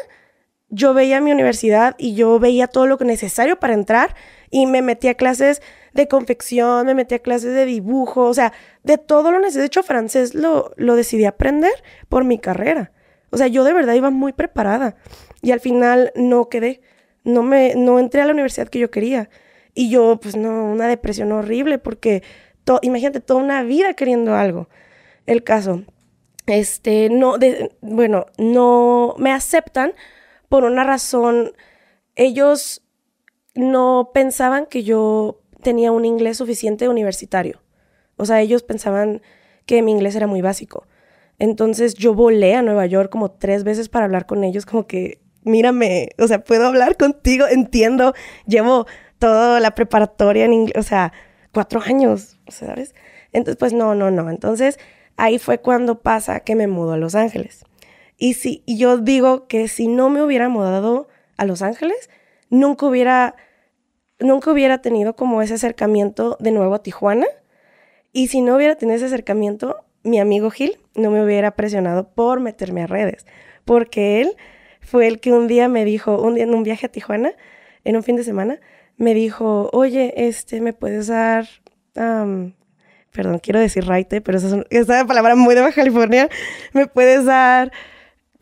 [0.70, 4.16] yo veía mi universidad y yo veía todo lo necesario para entrar
[4.50, 5.62] y me metí a clases
[5.94, 8.54] de confección, me metí a clases de dibujo, o sea,
[8.84, 9.62] de todo lo necesario.
[9.62, 11.74] De hecho, francés lo, lo decidí aprender
[12.08, 12.92] por mi carrera.
[13.32, 14.96] O sea, yo de verdad iba muy preparada.
[15.42, 16.82] Y al final no quedé.
[17.24, 19.30] No me, no entré a la universidad que yo quería.
[19.74, 22.24] Y yo, pues no, una depresión horrible porque,
[22.82, 24.70] imagínate, toda una vida queriendo algo.
[25.26, 25.84] El caso,
[26.46, 27.36] este, no,
[27.82, 29.94] bueno, no me aceptan
[30.50, 31.54] por una razón.
[32.16, 32.84] Ellos
[33.56, 37.62] no pensaban que yo tenía un inglés suficiente universitario.
[38.18, 39.22] O sea, ellos pensaban
[39.66, 40.86] que mi inglés era muy básico.
[41.42, 45.24] Entonces yo volé a Nueva York como tres veces para hablar con ellos, como que,
[45.42, 48.14] mírame, o sea, puedo hablar contigo, entiendo,
[48.46, 48.86] llevo
[49.18, 51.14] toda la preparatoria en inglés, o sea,
[51.52, 52.94] cuatro años, ¿sabes?
[53.32, 54.30] Entonces, pues no, no, no.
[54.30, 54.78] Entonces,
[55.18, 57.64] ahí fue cuando pasa que me mudo a Los Ángeles.
[58.18, 62.12] Y si yo digo que si no me hubiera mudado a Los Ángeles,
[62.52, 63.36] nunca hubiera,
[64.20, 67.26] nunca hubiera tenido como ese acercamiento de nuevo a Tijuana.
[68.14, 72.40] Y si no hubiera tenido ese acercamiento, mi amigo Gil no me hubiera presionado por
[72.40, 73.26] meterme a redes,
[73.66, 74.32] porque él
[74.82, 77.34] fue el que un día me dijo, un día en un viaje a Tijuana,
[77.84, 78.60] en un fin de semana,
[78.98, 81.48] me dijo, oye, este, ¿me puedes dar,
[81.94, 86.30] perdón, quiero decir raite, pero esa es una palabra muy de Baja California,
[86.74, 87.72] ¿me puedes dar...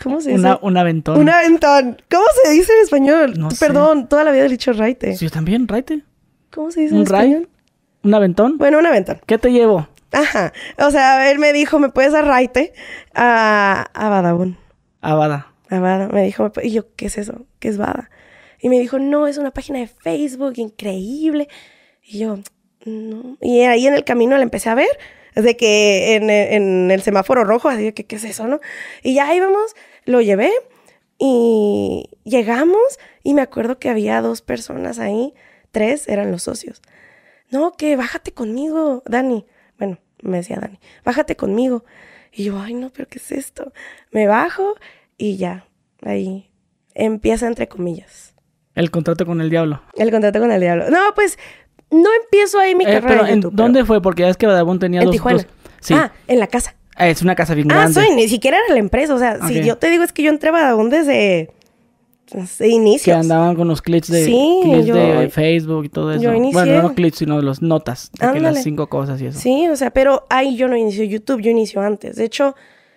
[0.01, 0.57] ¿Cómo se dice?
[0.62, 1.19] un aventón.
[1.19, 2.01] Un aventón.
[2.09, 3.33] ¿Cómo se dice en español?
[3.38, 5.13] No Perdón, toda la vida he dicho raite.
[5.17, 6.03] Sí, yo también, raite.
[6.51, 7.49] ¿Cómo se dice en español?
[8.03, 8.57] ¿Un aventón?
[8.57, 9.19] Bueno, un aventón.
[9.25, 9.89] ¿Qué te llevo?
[10.11, 10.53] Ajá.
[10.77, 12.73] O sea, él me dijo, ¿me puedes dar raite
[13.13, 14.57] a, a Badabun?
[15.01, 15.53] A Bada.
[15.69, 16.07] A Bada.
[16.09, 17.45] Me dijo, y yo, ¿qué es eso?
[17.59, 18.09] ¿Qué es Bada?
[18.61, 21.47] Y me dijo, no, es una página de Facebook increíble.
[22.03, 22.39] Y yo,
[22.85, 23.37] no.
[23.41, 24.89] Y ahí en el camino la empecé a ver.
[25.35, 28.59] Desde que en, en el semáforo rojo, así que, ¿qué es eso, no?
[29.03, 30.51] Y ya íbamos, lo llevé
[31.19, 35.33] y llegamos y me acuerdo que había dos personas ahí,
[35.71, 36.81] tres eran los socios.
[37.51, 39.45] No, que bájate conmigo, Dani
[39.79, 41.83] bueno, me decía Dani, bájate conmigo.
[42.31, 43.73] Y yo, ay, no, pero ¿qué es esto?
[44.11, 44.75] Me bajo
[45.17, 45.65] y ya,
[46.03, 46.51] ahí
[46.93, 48.35] empieza entre comillas.
[48.75, 49.81] El contrato con el diablo.
[49.95, 50.89] El contrato con el diablo.
[50.89, 51.37] No, pues
[51.89, 53.23] no empiezo ahí mi eh, carrera.
[53.23, 54.01] Pero, ¿en ¿dónde fue?
[54.01, 55.45] Porque ya es que Badabun tenía en Tijuana.
[55.79, 55.93] Sí.
[55.93, 56.75] Ah, en la casa.
[56.95, 57.99] Ah, es una casa bien ah, grande.
[57.99, 59.15] Ah, soy, ni siquiera era la empresa.
[59.15, 61.49] O sea, si yo te digo es que yo entré a Badabun desde de
[62.59, 63.03] inicios.
[63.03, 66.21] Que andaban con los clips de, de Facebook y todo eso.
[66.21, 66.53] Yo inicié.
[66.53, 68.11] Bueno, no clips, sino los notas.
[68.19, 69.39] De las cinco cosas y eso.
[69.39, 72.15] Sí, o sea, pero ahí yo no inicio YouTube, yo inicio antes.
[72.15, 72.55] De hecho,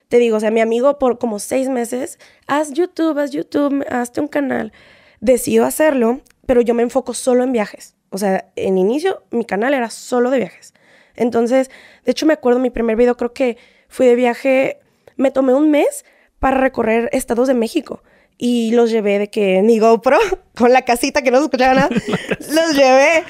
[0.09, 4.21] te digo, o sea, mi amigo por como seis meses, haz YouTube, haz YouTube, hazte
[4.21, 4.73] un canal.
[5.21, 7.97] Decido hacerlo, pero yo me enfoco solo en viajes.
[8.11, 10.75] O sea, en inicio mi canal era solo de viajes.
[11.14, 11.71] Entonces,
[12.05, 13.57] de hecho me acuerdo mi primer video, creo que
[13.88, 14.81] fui de viaje,
[15.16, 16.05] me tomé un mes
[16.38, 18.03] para recorrer estados de México
[18.38, 20.18] y los llevé de que mi GoPro,
[20.57, 21.88] con la casita que no se escuchaba nada,
[22.53, 23.25] los llevé.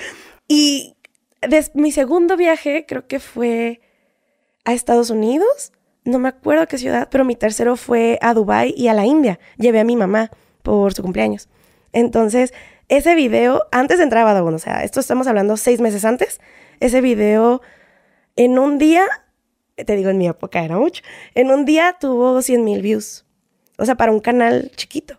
[0.48, 0.96] Y
[1.74, 3.80] mi segundo viaje creo que fue
[4.64, 5.72] a Estados Unidos,
[6.04, 9.38] no me acuerdo qué ciudad, pero mi tercero fue a Dubai y a la India.
[9.56, 10.30] Llevé a mi mamá
[10.62, 11.48] por su cumpleaños.
[11.92, 12.52] Entonces,
[12.88, 16.40] ese video, antes de entrar a Badabun, o sea, esto estamos hablando seis meses antes,
[16.80, 17.62] ese video
[18.36, 19.06] en un día,
[19.76, 21.02] te digo, en mi época era mucho,
[21.34, 23.24] en un día tuvo 100 mil views.
[23.78, 25.18] O sea, para un canal chiquito.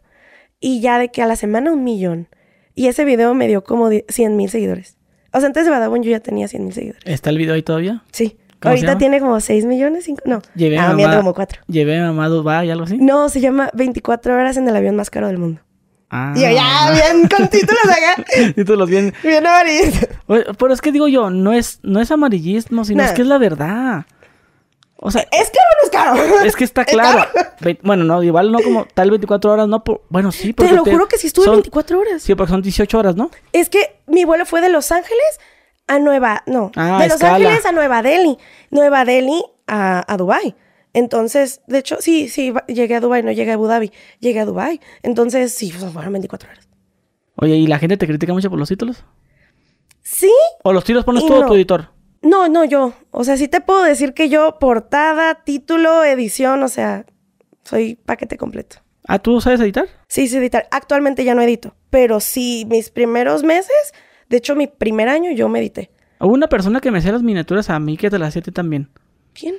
[0.60, 2.28] Y ya de que a la semana un millón.
[2.76, 4.98] Y ese video me dio como 100 mil seguidores.
[5.32, 7.04] O sea, antes de Badabun yo ya tenía 100 mil seguidores.
[7.06, 8.04] ¿Está el video ahí todavía?
[8.12, 8.38] Sí.
[8.70, 10.42] Ahorita tiene como 6 millones, 5, no.
[10.56, 11.63] Llevé ah, mamá, como 4.
[11.68, 12.98] ¿Llevé a mamá Dubai algo así?
[12.98, 15.62] No, se llama 24 horas en el avión más caro del mundo.
[16.10, 16.34] Ah.
[16.36, 18.24] Y yo, ya, bien, con títulos acá.
[18.56, 19.13] títulos bien.
[19.24, 20.08] Bien amarillismo.
[20.58, 23.38] Pero es que digo yo, no es, no es amarillismo, sino es que es la
[23.38, 24.06] verdad.
[25.06, 26.44] O sea, ¿es caro o no es caro?
[26.46, 27.28] Es que está claro.
[27.82, 29.84] Bueno, no, igual no como tal 24 horas, no.
[30.08, 30.70] bueno, sí, porque.
[30.70, 32.24] Te lo juro que sí estuve 24 horas.
[32.24, 33.30] Sí, porque son 18 horas, ¿no?
[33.52, 35.39] Es que mi vuelo fue de Los Ángeles
[35.88, 36.44] a Nueva.
[36.46, 38.38] No, ah, de Los Ángeles a Nueva Delhi.
[38.72, 40.56] Nueva Delhi a, a Dubai.
[40.94, 44.46] Entonces, de hecho, sí, sí, llegué a Dubai, no llegué a Abu Dhabi, llegué a
[44.46, 44.80] Dubai.
[45.02, 46.70] Entonces, sí, fueron 24 horas.
[47.36, 49.04] Oye, ¿y la gente te critica mucho por los títulos?
[50.02, 50.32] Sí.
[50.63, 51.89] ¿O los títulos pones todo tu editor?
[52.24, 52.94] No, no, yo.
[53.12, 57.06] O sea, sí te puedo decir que yo, portada, título, edición, o sea,
[57.64, 58.78] soy paquete completo.
[59.08, 59.86] ¿Ah, tú sabes editar?
[60.08, 60.68] Sí, sí, editar.
[60.72, 63.94] Actualmente ya no edito, pero sí, mis primeros meses,
[64.30, 65.92] de hecho, mi primer año yo me edité.
[66.20, 68.90] Hubo una persona que me hacía las miniaturas a mí que te las hacía también.
[69.34, 69.56] ¿Quién?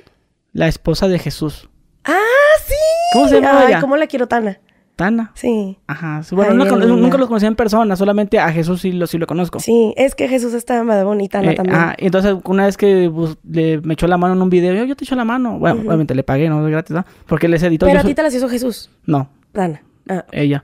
[0.51, 1.69] La esposa de Jesús.
[2.03, 2.17] ¡Ah,
[2.65, 2.73] sí!
[3.13, 4.59] ¿Cómo se llama Ay, ¿cómo la quiero, Tana?
[4.95, 5.31] Tana.
[5.33, 5.77] Sí.
[5.87, 6.21] Ajá.
[6.31, 9.59] Bueno, nunca los conocí en persona, solamente a Jesús sí lo, sí lo conozco.
[9.59, 11.77] Sí, es que Jesús está en y Tana eh, también.
[11.77, 14.73] Ah, y entonces una vez que pues, le, me echó la mano en un video,
[14.73, 15.59] yo, yo te echo la mano.
[15.59, 17.05] Bueno, obviamente le pagué, no es gratis, ¿no?
[17.27, 17.85] Porque les editó.
[17.85, 18.89] Pero a ti te las hizo Jesús.
[19.05, 19.29] No.
[19.51, 19.81] Tana.
[20.07, 20.25] Ah.
[20.31, 20.63] Ella.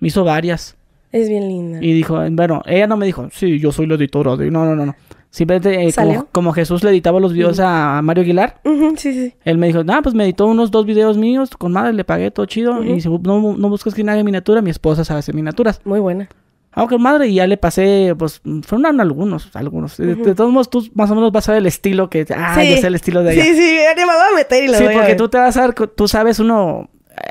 [0.00, 0.76] Me hizo varias.
[1.10, 1.78] Es bien linda.
[1.80, 4.50] Y dijo, bueno, ella no me dijo, sí, yo soy la editora de...
[4.50, 4.94] No, no, no, no.
[5.30, 8.60] Simplemente eh, como, como, Jesús le editaba los videos a Mario Aguilar.
[8.96, 9.34] sí, sí.
[9.44, 12.30] Él me dijo, ah, pues me editó unos dos videos míos con madre, le pagué
[12.30, 12.82] todo chido.
[12.82, 15.80] Y dice, no, no buscas que nadie miniatura, mi esposa sabe hacer miniaturas.
[15.84, 16.28] Muy buena.
[16.72, 19.96] Ah, ok, madre, y ya le pasé, pues, fueron algunos, algunos.
[19.96, 22.70] de, todos modos, tú más o menos vas a ver el estilo que, ah, sí.
[22.70, 23.42] ya sé el estilo de ella.
[23.42, 25.62] Sí, sí, ya me voy a meter y lo Sí, porque tú te vas a
[25.62, 26.88] dar, tú sabes, uno,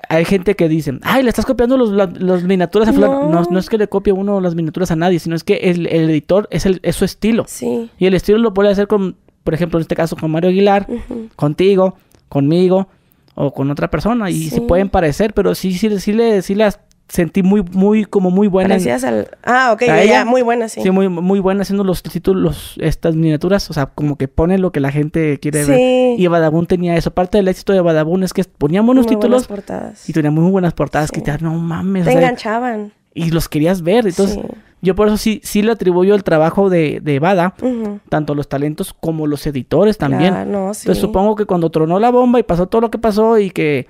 [0.10, 3.30] hay gente que dice, ay, le estás copiando los, miniaturas a no.
[3.30, 3.44] no.
[3.50, 3.60] no.
[3.60, 6.66] es que le copie uno las miniaturas a nadie, sino es que el, editor es,
[6.66, 7.46] el, es su estilo.
[7.48, 7.90] Sí.
[7.98, 10.88] Y el estilo lo puede hacer con, por ejemplo, en este caso con Mario Aguilar,
[11.36, 11.96] contigo,
[12.30, 12.88] conmigo
[13.36, 14.30] o con otra persona.
[14.30, 18.32] Y se pueden parecer, pero sí, sí, sí, le, sí las sentí muy, muy, como
[18.32, 18.70] muy buena.
[18.70, 19.30] Gracias al...
[19.44, 20.82] Ah, ok, ella, muy buena, sí.
[20.82, 24.72] Sí, muy, muy buena haciendo los títulos, estas miniaturas, o sea, como que pone lo
[24.72, 26.20] que la gente quiere ver.
[26.20, 27.12] Y Badabun tenía eso.
[27.12, 29.48] Parte del éxito de Badabun es que ponía buenos muy títulos.
[29.48, 30.10] Buenas portadas.
[30.10, 32.06] Y tenía muy buenas portadas que te no mames.
[32.06, 32.92] Te enganchaban.
[33.14, 34.40] Y los querías ver, entonces...
[34.80, 37.56] Yo por eso sí, sí le atribuyo el trabajo de, de Bada,
[38.10, 40.36] tanto los talentos como los editores también.
[40.36, 43.88] Entonces supongo que cuando tronó la bomba y pasó todo lo que pasó y que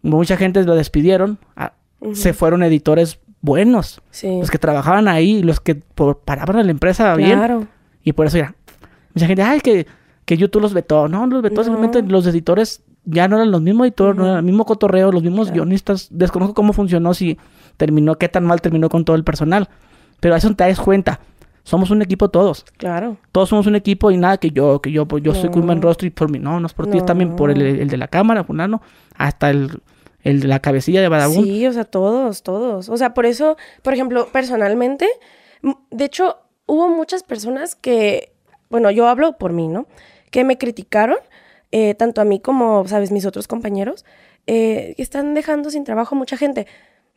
[0.00, 1.38] mucha gente lo despidieron,
[2.12, 4.02] se fueron editores buenos.
[4.22, 5.74] Los que trabajaban ahí, los que
[6.24, 7.68] paraban a la empresa bien.
[8.02, 8.54] Y por eso ya.
[9.14, 9.86] Mucha gente, ay, que,
[10.24, 11.08] que YouTube los vetó.
[11.08, 14.42] No, los vetó, simplemente los editores ya no eran los mismos editores, no eran el
[14.44, 16.08] mismo cotorreo, los mismos guionistas.
[16.10, 17.38] Desconozco cómo funcionó, si
[17.76, 19.68] terminó, qué tan mal terminó con todo el personal.
[20.20, 21.20] Pero a eso te das cuenta.
[21.62, 22.64] Somos un equipo todos.
[22.76, 23.18] Claro.
[23.30, 26.06] Todos somos un equipo y nada que yo, que yo, pues yo soy Quimban Rostro
[26.06, 26.38] y por mí.
[26.38, 28.80] No, no es por ti, es también por el, el, de la cámara, fulano,
[29.16, 29.82] hasta el
[30.28, 31.44] el la cabecilla de Badabun.
[31.44, 32.88] Sí, o sea, todos, todos.
[32.88, 35.08] O sea, por eso, por ejemplo, personalmente,
[35.90, 38.32] de hecho, hubo muchas personas que,
[38.70, 39.86] bueno, yo hablo por mí, ¿no?
[40.30, 41.18] Que me criticaron,
[41.72, 44.04] eh, tanto a mí como, sabes, mis otros compañeros,
[44.46, 46.66] eh, están dejando sin trabajo mucha gente.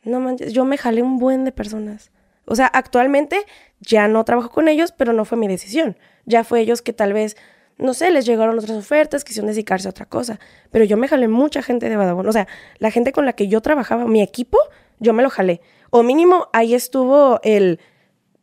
[0.04, 2.10] No manches, yo me jalé un buen de personas.
[2.44, 3.44] O sea, actualmente
[3.80, 5.96] ya no trabajo con ellos, pero no fue mi decisión.
[6.24, 7.36] Ya fue ellos que tal vez
[7.82, 10.38] no sé, les llegaron otras ofertas, quisieron dedicarse a otra cosa.
[10.70, 12.26] Pero yo me jalé mucha gente de Badabun.
[12.28, 12.46] O sea,
[12.78, 14.58] la gente con la que yo trabajaba, mi equipo,
[15.00, 15.60] yo me lo jalé.
[15.90, 17.80] O mínimo ahí estuvo el,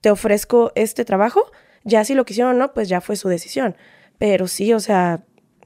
[0.02, 1.52] te ofrezco este trabajo.
[1.84, 3.76] Ya si lo quisieron o no, pues ya fue su decisión.
[4.18, 5.24] Pero sí, o sea,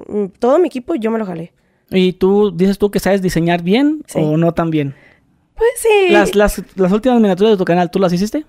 [0.07, 1.53] mm, todo mi equipo yo me lo jalé.
[1.89, 4.95] ¿Y tú dices tú que sabes diseñar bien o no tan bien?
[5.55, 6.11] Pues sí.
[6.11, 8.45] Las, las, las últimas miniaturas de tu canal, ¿tú las hiciste?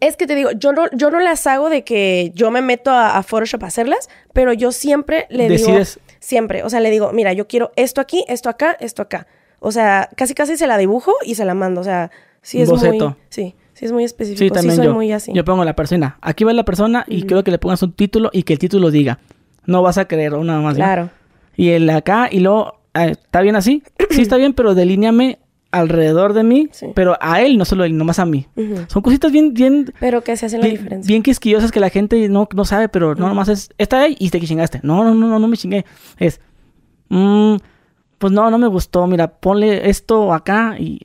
[0.00, 2.90] Es que te digo, yo no, yo no las hago de que yo me meto
[2.90, 5.94] a, Photoshop a hacerlas, pero yo siempre le Decides.
[5.94, 6.06] digo.
[6.20, 6.62] Siempre.
[6.64, 9.26] O sea, le digo, mira, yo quiero esto aquí, esto acá, esto acá.
[9.58, 11.80] O sea, casi casi se la dibujo y se la mando.
[11.80, 12.10] O sea,
[12.42, 12.98] sí es muy.
[13.30, 14.44] Sí, sí es muy específico.
[14.44, 15.32] Sí, también soy yo, muy así.
[15.32, 16.18] Yo pongo la persona.
[16.20, 18.90] Aquí va la persona y quiero que le pongas un título y que el título
[18.90, 19.18] diga.
[19.64, 20.74] No vas a creer nada más.
[20.74, 21.10] Claro.
[21.56, 22.80] Y el acá y luego.
[22.92, 23.82] Ah, ¿Está bien así?
[24.10, 25.38] sí, está bien, pero delíneame
[25.78, 28.46] alrededor de mí, pero a él, no solo a él, nomás a mí.
[28.88, 29.92] Son cositas bien, bien...
[30.00, 31.08] Pero que se hacen la diferencia.
[31.08, 34.30] Bien quisquillosas que la gente no, no sabe, pero no nomás es, está ahí y
[34.30, 34.80] te chingaste.
[34.82, 35.84] No, no, no, no, no me chingué.
[36.18, 36.40] Es,
[37.08, 37.56] mmm,
[38.18, 41.00] pues no, no me gustó, mira, ponle esto acá y,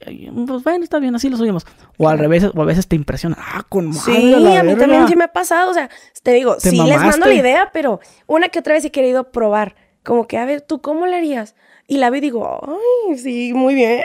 [0.47, 1.65] pues bueno, está bien, así lo subimos.
[1.97, 5.07] O al revés, o a veces te impresiona, ah, con madre Sí, a, mí también
[5.07, 5.89] sí me ha pasado, o sea,
[6.23, 9.75] te digo, sí les mando la idea, pero una que otra vez he querido probar.
[10.03, 11.55] Como que, a ver, ¿tú cómo le harías?
[11.91, 14.01] Y la vi y digo, ay, sí, muy bien.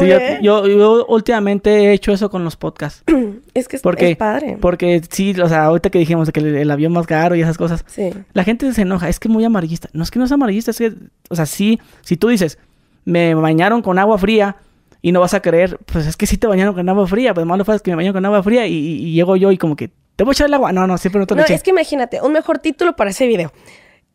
[0.00, 0.08] sí,
[0.42, 3.04] Yo, yo, últimamente he hecho eso con los podcasts.
[3.54, 4.58] es que es, porque, padre.
[4.60, 7.84] Porque sí, o sea, ahorita que dijimos que el, avión más caro y esas cosas.
[7.86, 8.10] Sí.
[8.32, 9.88] La gente se enoja, es que muy amarillista.
[9.92, 10.94] No es que no es amarillista, es que,
[11.30, 12.58] o sea, sí, si tú dices,
[13.04, 14.56] me bañaron con agua fría
[15.00, 17.46] y no vas a creer, pues es que sí te bañaron con agua fría, pues
[17.46, 20.24] malo fue que me bañaron con agua fría y, llego yo y como que, ¿te
[20.24, 20.72] voy a echar el agua?
[20.72, 23.28] No, no, siempre no te lo No, es que imagínate, un mejor título para ese
[23.28, 23.52] video.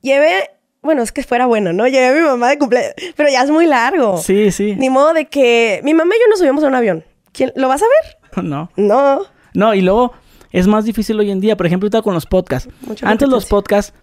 [0.02, 0.50] Llevé
[0.84, 1.86] bueno, es que fuera bueno, ¿no?
[1.88, 4.18] Llegué a mi mamá de cumpleaños, pero ya es muy largo.
[4.18, 4.76] Sí, sí.
[4.78, 7.04] Ni modo de que mi mamá y yo nos subimos a un avión.
[7.32, 8.18] ¿Quién, ¿Lo vas a ver?
[8.44, 8.70] No.
[8.76, 9.22] No.
[9.54, 10.12] No, y luego
[10.52, 12.68] es más difícil hoy en día, por ejemplo, ahorita con los podcasts.
[13.04, 13.94] Antes los podcasts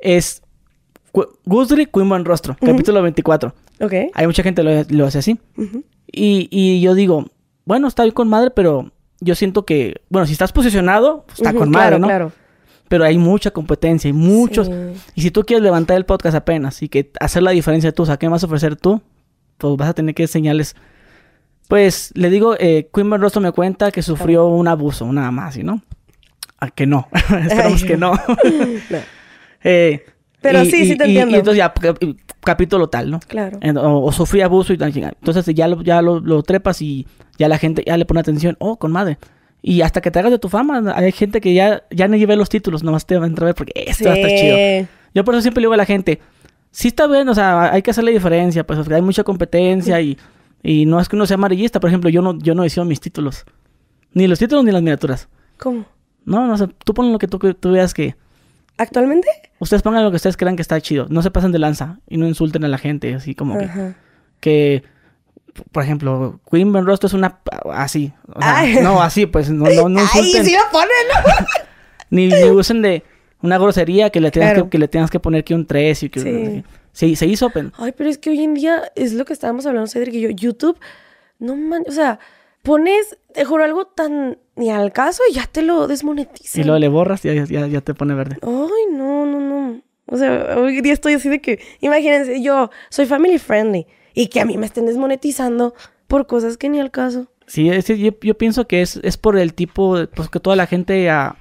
[0.00, 0.42] es
[1.12, 3.54] Queen Buen Rostro, capítulo 24.
[3.80, 3.92] Ok.
[4.12, 5.38] Hay mucha gente lo, lo hace así.
[6.10, 7.26] y, y yo digo,
[7.64, 8.90] bueno, está bien con madre, pero
[9.20, 12.08] yo siento que, bueno, si estás posicionado, pues, está con madre, ¿no?
[12.08, 12.32] Claro
[12.94, 14.70] pero hay mucha competencia y muchos.
[15.16, 18.06] Y si tú quieres levantar el podcast apenas y que hacer la diferencia tú, o
[18.06, 19.02] sea, ¿qué vas a ofrecer tú?
[19.58, 20.76] Pues vas a tener que enseñarles.
[21.66, 25.82] Pues le digo, eh, Queen Rostro me cuenta que sufrió un abuso, nada más, ¿no?
[26.60, 27.08] A ah, que no.
[27.42, 28.12] Esperamos que no.
[29.64, 30.04] eh,
[30.40, 31.34] pero sí, sí te entiendo.
[31.34, 31.74] Y, entonces ya,
[32.44, 33.18] capítulo tal, ¿no?
[33.26, 33.58] Claro.
[33.80, 34.96] O, sufrí abuso y tal.
[34.96, 38.56] Entonces ya, lo, ya lo, trepas y ya la gente ya le pone atención.
[38.60, 39.18] Oh, con madre.
[39.66, 42.36] Y hasta que te hagas de tu fama, hay gente que ya, ya no lleve
[42.36, 44.88] los títulos, nomás te va a entrar porque esto va a estar chido.
[45.14, 46.20] Yo por eso siempre le digo a la gente,
[46.70, 50.18] sí está bien, o sea, hay que hacerle diferencia, pues hay mucha competencia y,
[50.62, 51.80] y no es que uno sea amarillista.
[51.80, 53.46] Por ejemplo, yo no, yo no decido mis títulos.
[54.12, 55.28] Ni los títulos ni las miniaturas.
[55.56, 55.86] ¿Cómo?
[56.26, 58.16] No, no sé, tú pones lo que tú, tú veas que,
[58.76, 59.28] ¿Actualmente?
[59.60, 61.06] Ustedes pongan lo que ustedes crean que está chido.
[61.08, 63.94] No se pasen de lanza y no insulten a la gente, así como que...
[64.40, 64.82] Que,
[65.72, 67.40] por ejemplo, Queen Ben Rosto es una...
[67.72, 68.12] Así.
[68.34, 70.42] O sea, no, así, pues no, no, no insulten.
[70.42, 71.46] Ay, sí lo ponen, ¿no?
[72.10, 73.02] ni, ni, usen de
[73.42, 76.10] una grosería que le tengas, que, que, le tengas que poner que un 3 y
[76.10, 76.20] que...
[76.20, 76.64] Sí.
[76.94, 77.50] Sí, se hizo.
[77.76, 80.30] Ay, pero es que hoy en día es lo que estábamos hablando, Cedric y yo.
[80.30, 80.78] YouTube,
[81.40, 82.20] no man, o sea,
[82.62, 86.62] pones, te juro, algo tan ni al caso y ya te lo desmonetizan.
[86.62, 88.38] Y luego le borras y ya, ya, te pone verde.
[88.42, 89.82] Ay, no, no, no.
[90.06, 94.40] O sea, hoy día estoy así de que, imagínense, yo soy family friendly y que
[94.40, 95.74] a mí me estén desmonetizando
[96.06, 97.26] por cosas que ni al caso.
[97.46, 100.66] Sí, es, yo, yo, pienso que es, es por el tipo, pues que toda la
[100.66, 101.36] gente ah,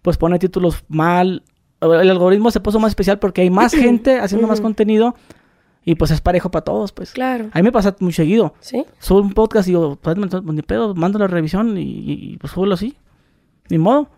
[0.00, 1.42] pues pone títulos mal
[1.82, 5.14] el algoritmo se puso más especial porque hay más gente haciendo más contenido
[5.84, 7.12] y pues es parejo para todos, pues.
[7.12, 7.48] Claro.
[7.52, 8.54] A mí me pasa muy seguido.
[8.60, 8.84] Sí.
[9.00, 12.72] Subo un podcast y digo, pues ni pedo, mando la revisión y, y pues subo
[12.72, 12.96] así.
[13.68, 14.08] Ni modo.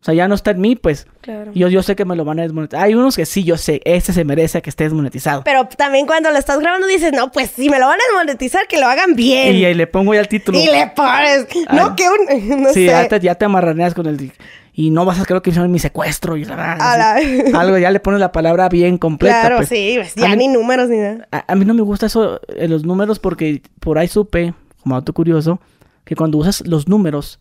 [0.00, 1.08] O sea, ya no está en mí, pues.
[1.22, 1.50] Claro.
[1.54, 2.84] Yo, yo sé que me lo van a desmonetizar.
[2.84, 5.42] Hay unos que sí, yo sé, ese se merece que esté desmonetizado.
[5.42, 8.68] Pero también cuando lo estás grabando dices, no, pues si me lo van a desmonetizar,
[8.68, 9.56] que lo hagan bien.
[9.56, 10.56] Y, ahí le pongo ya el título.
[10.58, 11.46] Y le pones.
[11.72, 12.58] no, que un.
[12.62, 14.32] No sí, Ya, te, ya te amarraneas con el
[14.78, 17.14] y no vas a creer que hicieron mi secuestro y la,
[17.54, 19.40] algo ya le pones la palabra bien completa.
[19.40, 19.70] Claro, pues.
[19.70, 21.26] sí, pues, ya ni números ni nada.
[21.32, 25.12] A, mí no me gusta eso en los números porque por ahí supe, como dato
[25.12, 25.60] curioso,
[26.04, 27.40] que cuando usas los números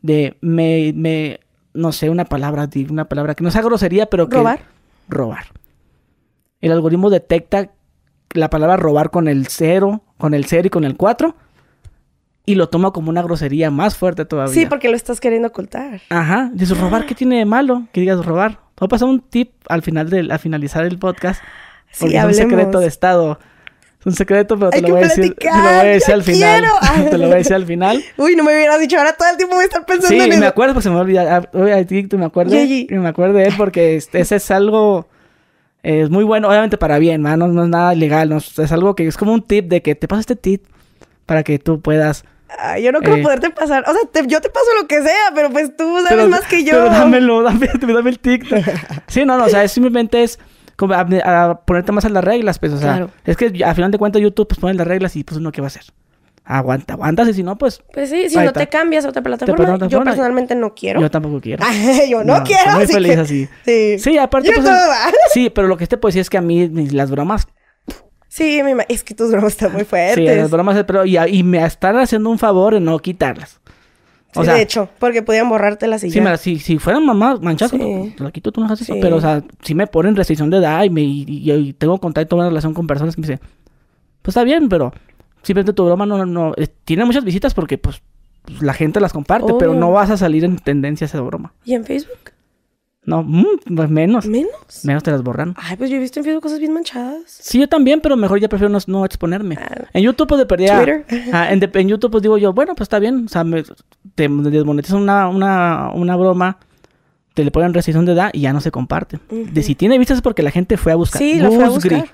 [0.00, 1.40] de me, me
[1.76, 4.60] no sé, una palabra, una palabra que no sea grosería, pero que robar.
[5.08, 5.46] Robar.
[6.60, 7.70] El algoritmo detecta
[8.32, 11.36] la palabra robar con el cero, con el cero y con el 4
[12.46, 14.54] y lo toma como una grosería más fuerte todavía.
[14.54, 16.00] Sí, porque lo estás queriendo ocultar.
[16.08, 16.50] Ajá.
[16.54, 17.88] Dices, ¿robar qué tiene de malo?
[17.92, 18.60] Que digas robar.
[18.78, 21.42] Voy a pasar un tip al final del, al finalizar el podcast.
[21.98, 23.40] Porque es un secreto de estado.
[24.06, 26.22] Es un secreto, pero te lo, voy a decir, te lo voy a decir al
[26.22, 26.64] final.
[27.10, 28.04] te lo voy a decir al final.
[28.16, 30.32] Uy, no me hubieras dicho, ahora todo el tiempo voy a estar pensando en eso.
[30.32, 31.50] Sí, me acuerdo porque se me olvidar.
[31.52, 32.54] Hoy a ti me acuerdo.
[32.54, 35.08] Y me acuerdo de él porque este, ese es algo...
[35.82, 37.36] Es muy bueno, obviamente para bien, ¿no?
[37.36, 40.06] no, es nada ilegal, no, es algo que es como un tip de que te
[40.08, 40.64] pasa este tip
[41.26, 42.24] para que tú puedas
[42.58, 43.22] Ay, yo no creo eh.
[43.22, 43.84] poderte pasar.
[43.88, 46.72] O sea, yo te paso lo que sea, pero pues tú sabes más que yo.
[46.72, 48.64] Pero dámelo, dame, dame el TikTok.
[49.08, 50.38] sí, no, no, o sea, simplemente es
[50.76, 53.98] como a, ponerte más a las reglas, pues, o sea, es que a final de
[53.98, 55.84] cuentas YouTube pues pone las reglas y pues uno qué va a hacer.
[56.44, 57.82] Aguanta, aguantas y si no, pues.
[57.92, 59.88] Pues sí, si no te cambias a otra plataforma.
[59.88, 61.00] yo personalmente no quiero.
[61.00, 61.64] Yo tampoco quiero.
[62.08, 62.70] yo no, quiero.
[62.70, 63.48] Soy muy feliz así.
[63.64, 63.98] Sí.
[63.98, 64.52] Sí, aparte.
[64.54, 64.68] Pues,
[65.32, 67.48] sí, pero lo que te puedo decir es que a mí las bromas
[68.36, 70.16] Sí, es que tus bromas están muy fuertes.
[70.16, 73.60] Sí, las bromas, pero y, y, me están haciendo un favor en no quitarlas.
[74.36, 76.36] O sea, de hecho, porque podían borrártelas y sí, ya.
[76.36, 78.14] si, si fueran mamás manchadas, sí.
[78.18, 78.98] la quito, tú no haces eso.
[79.00, 82.48] Pero, o sea, si me ponen restricción de edad y, me, y, tengo contacto, una
[82.48, 83.40] relación con personas que me dicen,
[84.22, 84.92] pues está bien, pero
[85.42, 88.02] simplemente tu broma no, no, eh, tiene muchas visitas porque, pues,
[88.42, 91.52] pues la gente las comparte, pero no vas a salir en tendencia esa broma.
[91.64, 92.35] ¿Y en Facebook?
[93.06, 94.26] No, mm, pues menos.
[94.26, 94.84] ¿Menos?
[94.84, 95.54] Menos te las borran.
[95.56, 97.22] Ay, pues yo he visto en Facebook cosas bien manchadas.
[97.26, 99.56] Sí, yo también, pero mejor ya prefiero no, exponerme.
[99.58, 99.86] Ah.
[99.92, 100.76] en YouTube, pues, de perdida...
[100.76, 101.06] Twitter.
[101.32, 103.26] Ah, en, en, YouTube, pues, digo yo, bueno, pues, está bien.
[103.26, 103.62] O sea, me,
[104.16, 106.58] te desmonetizan una, una, una broma,
[107.34, 109.20] te le ponen restricción de edad y ya no se comparte.
[109.30, 111.20] De si tiene vistas es porque la gente fue a buscar.
[111.20, 112.06] Sí, lo fue a buscar.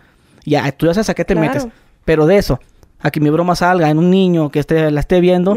[0.44, 1.66] Ya, tú ya sabes a qué te metes.
[2.04, 2.60] Pero de eso,
[2.98, 5.56] a que mi broma salga en un niño que esté, la esté viendo,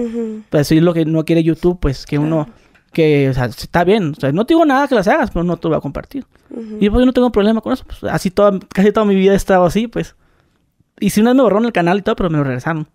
[0.49, 2.47] pues, si es lo que no quiere YouTube, pues, que uno
[2.95, 4.13] que, o sea, está bien.
[4.17, 6.25] O sea, no te digo nada que las hagas, pero no te voy a compartir.
[6.79, 7.83] Y pues yo no tengo problema con eso.
[7.85, 10.15] Pues, así toda, casi toda mi vida he estado así, pues.
[10.99, 12.87] Y si una vez me borraron el canal y todo, pero me lo regresaron.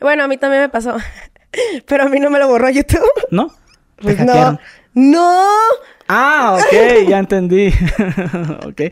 [0.00, 0.96] Bueno, a mí también me pasó.
[1.86, 3.00] pero a mí no me lo borró YouTube.
[3.30, 3.50] ¿No?
[3.96, 4.58] Pues no.
[4.92, 5.46] ¡No!
[6.08, 7.68] Ah, ok, ya entendí.
[8.66, 8.82] ok.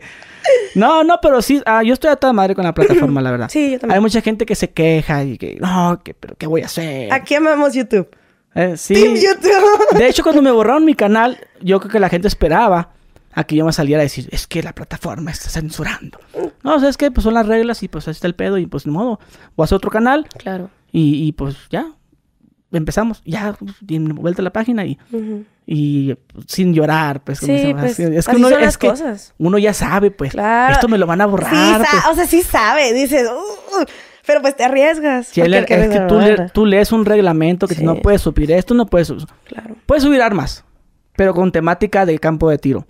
[0.73, 3.49] No, no, pero sí, ah, yo estoy a toda madre con la plataforma, la verdad.
[3.49, 3.97] Sí, yo también.
[3.97, 7.13] Hay mucha gente que se queja y que, no, que, pero ¿qué voy a hacer?
[7.13, 8.07] Aquí amamos YouTube.
[8.59, 8.93] Eh, sí.
[8.93, 12.89] De hecho, cuando me borraron mi canal, yo creo que la gente esperaba
[13.31, 16.19] a que yo me saliera a decir, es que la plataforma está censurando.
[16.61, 18.57] No, o sea, es que pues son las reglas y pues así está el pedo
[18.57, 19.19] y pues ni modo.
[19.55, 20.27] Voy a hacer otro canal.
[20.37, 20.69] Claro.
[20.91, 21.93] Y, pues ya,
[22.73, 23.21] empezamos.
[23.23, 24.97] Ya, vuelta a la página y,
[25.65, 26.15] y
[26.47, 27.39] sin llorar, pues.
[27.39, 28.91] Sí, pues, es que, uno, es que
[29.37, 30.31] uno ya sabe, pues.
[30.31, 30.73] Claro.
[30.73, 31.79] Esto me lo van a borrar.
[31.79, 32.03] Sí, pues.
[32.11, 32.91] O sea, sí sabe.
[32.91, 33.85] Dice, uh,
[34.29, 35.35] pero pues te arriesgas.
[35.35, 36.07] es que
[36.53, 39.25] tú, lees un reglamento que no puedes subir esto, no puedes subir.
[39.45, 39.75] Claro.
[39.87, 40.63] Puedes subir armas,
[41.15, 42.85] pero con temática del campo de tiro.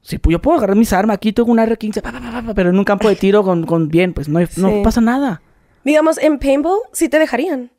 [0.00, 1.16] Sí, pues yo puedo agarrar mis armas.
[1.16, 4.38] Aquí tengo una R15, pero en un campo de tiro con, con bien, pues no,
[4.58, 5.42] no pasa nada.
[5.84, 7.72] Digamos, en paintball sí te dejarían.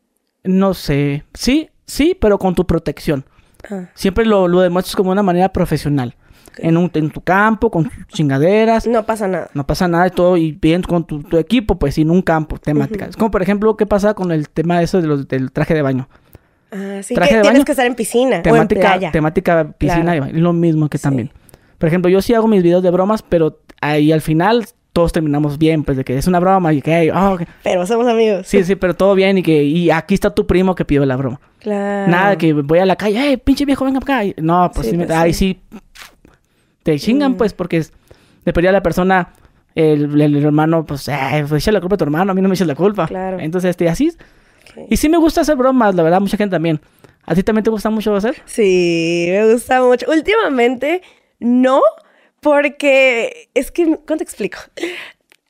[0.44, 1.24] No sé.
[1.34, 3.24] Sí, sí, pero con tu protección.
[3.70, 3.86] Ah.
[3.94, 6.18] Siempre lo, lo demuestras como una manera profesional
[6.58, 8.88] en, un, en tu campo, con chingaderas.
[8.88, 9.50] No pasa nada.
[9.54, 13.06] No pasa nada y todo, y bien con tu, equipo, pues sin un campo, temática.
[13.06, 15.74] Es como, por ejemplo, ¿qué pasa con el tema de eso de los, del traje
[15.74, 16.08] de baño?
[16.72, 19.12] Ah, sí, traje de tienes que estar en piscina temática, o en playa.
[19.12, 21.32] Temática piscina, y lo mismo que también.
[21.78, 25.58] Por ejemplo, yo sí hago mis videos de bromas, pero ahí al final todos terminamos
[25.58, 28.46] bien, pues de que es una broma y que, oh, pero somos amigos.
[28.48, 31.16] Sí, sí, pero todo bien y que y aquí está tu primo que pidió la
[31.16, 31.40] broma.
[31.60, 32.12] Claro.
[32.12, 34.22] Nada que voy a la calle, eh, pinche viejo, venga acá.
[34.38, 35.62] No, pues sí, pues ahí sí.
[36.84, 37.38] Te chingan, mm.
[37.38, 37.94] pues, porque es,
[38.46, 39.34] de la persona,
[39.76, 42.50] el, el, hermano, pues, eh, pues echa la culpa a tu hermano, a mí no
[42.50, 43.08] me eches la culpa.
[43.08, 43.40] Claro.
[43.40, 44.12] Entonces, este, así.
[44.90, 46.82] Y sí me gusta hacer bromas, la verdad, mucha gente también.
[47.26, 48.42] ¿A ti también te gusta mucho hacer?
[48.46, 50.08] Sí, me gusta mucho.
[50.10, 51.02] Últimamente,
[51.40, 51.82] no,
[52.40, 54.58] porque es que, ¿cómo te explico?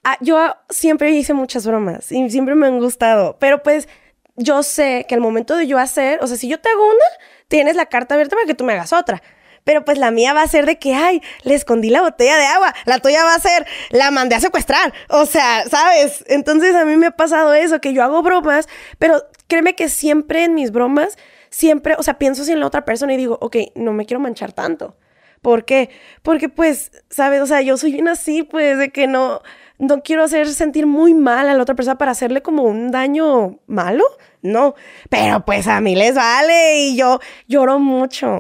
[0.04, 3.88] Ah, yo siempre hice muchas bromas y siempre me han gustado, pero pues
[4.36, 7.06] yo sé que al momento de yo hacer, o sea, si yo te hago una,
[7.48, 9.22] tienes la carta abierta para que tú me hagas otra.
[9.64, 12.46] Pero pues la mía va a ser de que, ay, le escondí la botella de
[12.46, 12.74] agua.
[12.86, 14.94] La tuya va a ser, la mandé a secuestrar.
[15.10, 16.24] O sea, ¿sabes?
[16.28, 20.44] Entonces a mí me ha pasado eso, que yo hago bromas, pero créeme que siempre
[20.44, 21.18] en mis bromas,
[21.50, 24.54] siempre, o sea, pienso en la otra persona y digo, ok, no me quiero manchar
[24.54, 24.96] tanto.
[25.42, 25.90] ¿Por qué?
[26.22, 27.42] Porque pues, ¿sabes?
[27.42, 29.42] O sea, yo soy bien así, pues, de que no,
[29.80, 33.60] no quiero hacer sentir muy mal a la otra persona para hacerle como un daño
[33.68, 34.04] malo.
[34.44, 34.76] No,
[35.10, 38.40] pero pues a mí les vale y yo lloro mucho.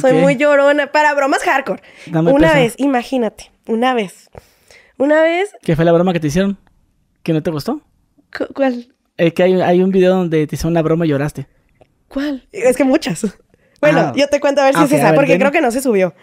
[0.00, 1.82] Soy muy llorona para bromas hardcore.
[2.12, 4.30] una vez, imagínate, una vez.
[4.98, 5.50] Una vez.
[5.62, 6.58] ¿Qué fue la broma que te hicieron?
[7.22, 7.80] ¿Que no te gustó?
[8.54, 8.94] ¿Cuál?
[9.16, 11.46] Es que hay, un video donde te hicieron una broma y lloraste.
[12.08, 12.46] ¿Cuál?
[12.52, 13.26] Es que muchas.
[13.80, 14.12] Bueno, ah.
[14.14, 16.14] yo te cuento a ver si es esa, porque creo que no se subió.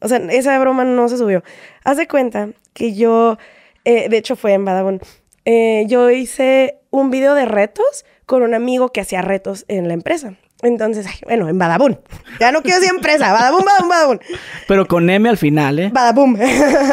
[0.00, 1.42] O sea, esa broma no se subió.
[1.84, 3.38] Haz de cuenta que yo,
[3.84, 5.00] eh, de hecho fue en Badabun,
[5.46, 9.94] eh, yo hice un video de retos con un amigo que hacía retos en la
[9.94, 10.34] empresa.
[10.62, 11.98] Entonces, bueno, en Badabun.
[12.40, 13.32] Ya no quiero decir empresa.
[13.32, 14.20] Badabun, Badabun, Badabun.
[14.66, 15.90] Pero con M al final, ¿eh?
[15.92, 16.38] Badabun.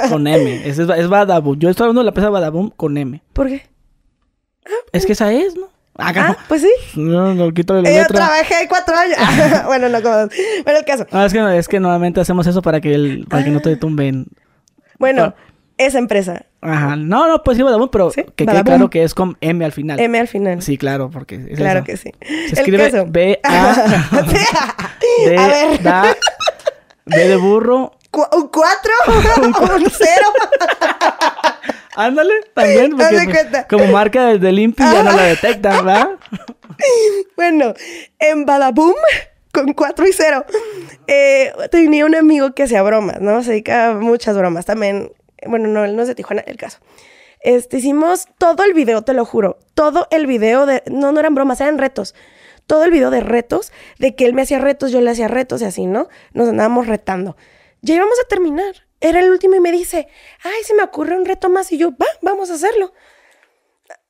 [0.09, 0.67] con M.
[0.67, 1.59] Es, es, Badabun.
[1.59, 3.21] Yo estoy hablando de la empresa Badabun con M.
[3.33, 3.67] ¿Por qué?
[4.91, 5.67] es que esa es, ¿no?
[5.97, 6.71] Ah, pues sí.
[6.95, 9.17] No, no, quito la Yo trabajé ahí cuatro años.
[9.65, 10.15] bueno, no, como...
[10.63, 11.05] Bueno, el caso.
[11.11, 13.75] No, es que, es que normalmente hacemos eso para que, el, para que no te
[13.75, 14.25] tumben.
[14.97, 15.35] Bueno,
[15.77, 16.45] esa empresa.
[16.61, 16.95] Ajá.
[16.95, 19.99] No, no, pues sí, Badabun, pero que quede claro que es con M al final.
[19.99, 20.61] M al final.
[20.61, 22.11] Sí, claro, porque es Claro que sí.
[22.21, 23.75] Se escribe B A
[25.25, 26.17] D a ver.
[27.05, 27.91] B de burro.
[28.11, 28.93] ¿Un cuatro?
[29.41, 30.27] ¿Un cero?
[31.95, 36.09] Ándale, también, porque como marca desde limpio ya no la detectan, ¿verdad?
[37.35, 37.73] bueno,
[38.19, 38.95] en Badaboom,
[39.51, 40.45] con 4 y 0,
[41.07, 43.43] eh, tenía un amigo que hacía bromas, ¿no?
[43.43, 45.11] Se dedica a muchas bromas también.
[45.47, 46.79] Bueno, no, él no es de Tijuana, el caso.
[47.39, 49.59] Este, hicimos todo el video, te lo juro.
[49.73, 50.83] Todo el video de...
[50.89, 52.15] No, no eran bromas, eran retos.
[52.67, 55.61] Todo el video de retos, de que él me hacía retos, yo le hacía retos
[55.61, 56.07] y así, ¿no?
[56.33, 57.35] Nos andábamos retando.
[57.81, 60.07] Ya íbamos a terminar era el último y me dice,
[60.43, 62.93] ay, se me ocurre un reto más y yo, va, vamos a hacerlo.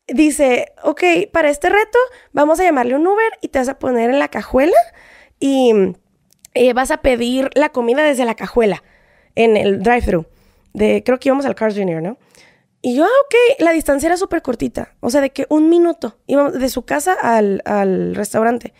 [0.08, 1.98] Dice, ok, para este reto
[2.32, 4.78] vamos a llamarle un Uber y te vas a poner en la cajuela
[5.40, 5.96] y
[6.54, 8.84] eh, vas a pedir la comida desde la cajuela
[9.34, 10.28] en el drive-thru.
[10.74, 12.18] De, creo que íbamos al Cars Junior, ¿no?
[12.82, 14.94] Y yo, ah, ok, la distancia era súper cortita.
[15.00, 18.74] O sea, de que un minuto íbamos de su casa al, al restaurante.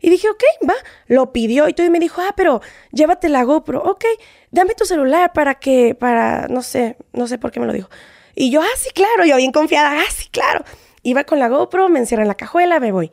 [0.00, 0.74] Y dije, ok, va.
[1.06, 2.60] Lo pidió y todo me dijo, ah, pero
[2.92, 3.82] llévate la GoPro.
[3.82, 4.04] Ok,
[4.50, 7.88] dame tu celular para que, para, no sé, no sé por qué me lo dijo.
[8.34, 9.24] Y yo, ah, sí, claro.
[9.24, 10.64] Yo bien confiada, ah, sí, claro.
[11.02, 13.12] Iba con la GoPro, me encierra en la cajuela, me voy.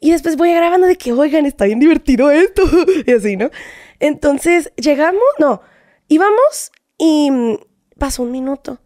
[0.00, 2.62] Y después voy grabando de que, oigan, está bien divertido esto.
[3.06, 3.50] y así, ¿no?
[3.98, 5.62] Entonces, llegamos, no,
[6.08, 7.58] íbamos y
[7.98, 8.78] pasó un minuto.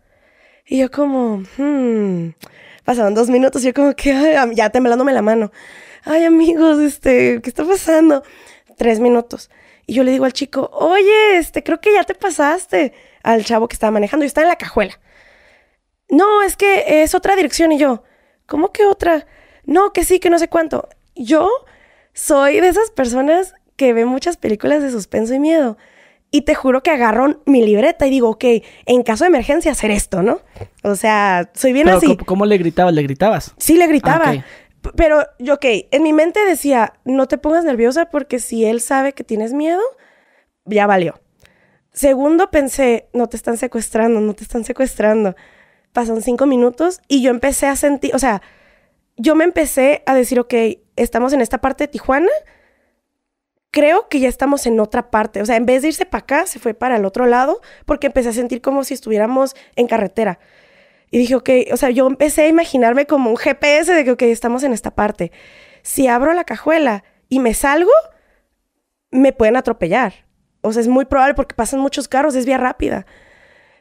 [0.66, 2.30] Y yo como, hmm,
[2.84, 5.50] pasaron dos minutos y yo como que, ya temblándome la mano
[6.04, 8.22] ay amigos, este, ¿qué está pasando?
[8.76, 9.50] Tres minutos.
[9.86, 12.92] Y yo le digo al chico, oye, este, creo que ya te pasaste
[13.22, 14.98] al chavo que estaba manejando y está en la cajuela.
[16.08, 18.02] No, es que es otra dirección y yo,
[18.46, 19.26] ¿cómo que otra?
[19.64, 20.88] No, que sí, que no sé cuánto.
[21.14, 21.50] Yo
[22.12, 25.76] soy de esas personas que ve muchas películas de suspenso y miedo.
[26.34, 28.44] Y te juro que agarro mi libreta y digo, ok,
[28.86, 30.40] en caso de emergencia hacer esto, ¿no?
[30.82, 32.16] O sea, soy bien así.
[32.16, 32.92] ¿cómo, le gritabas?
[32.92, 33.54] ¿Le gritabas?
[33.56, 34.30] Sí, le gritaba.
[34.30, 34.44] Ah,
[34.96, 39.12] pero, yo, ok, en mi mente decía, no te pongas nerviosa porque si él sabe
[39.12, 39.80] que tienes miedo,
[40.64, 41.20] ya valió.
[41.92, 45.36] Segundo, pensé, no te están secuestrando, no te están secuestrando.
[45.92, 48.42] Pasan cinco minutos y yo empecé a sentir, o sea,
[49.16, 50.52] yo me empecé a decir, ok,
[50.96, 52.32] estamos en esta parte de Tijuana,
[53.74, 55.42] creo que ya estamos en otra parte.
[55.42, 58.06] O sea, en vez de irse para acá, se fue para el otro lado porque
[58.06, 60.38] empecé a sentir como si estuviéramos en carretera.
[61.10, 64.22] Y dije, ok, o sea, yo empecé a imaginarme como un GPS de que, ok,
[64.22, 65.32] estamos en esta parte.
[65.82, 67.90] Si abro la cajuela y me salgo,
[69.10, 70.24] me pueden atropellar.
[70.60, 73.06] O sea, es muy probable porque pasan muchos carros, es vía rápida.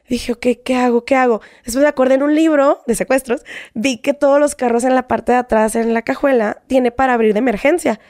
[0.08, 1.04] Dije, ok, ¿qué hago?
[1.04, 1.40] ¿Qué hago?
[1.64, 5.06] Después me acordé en un libro de secuestros, vi que todos los carros en la
[5.06, 8.00] parte de atrás, en la cajuela, tiene para abrir de emergencia.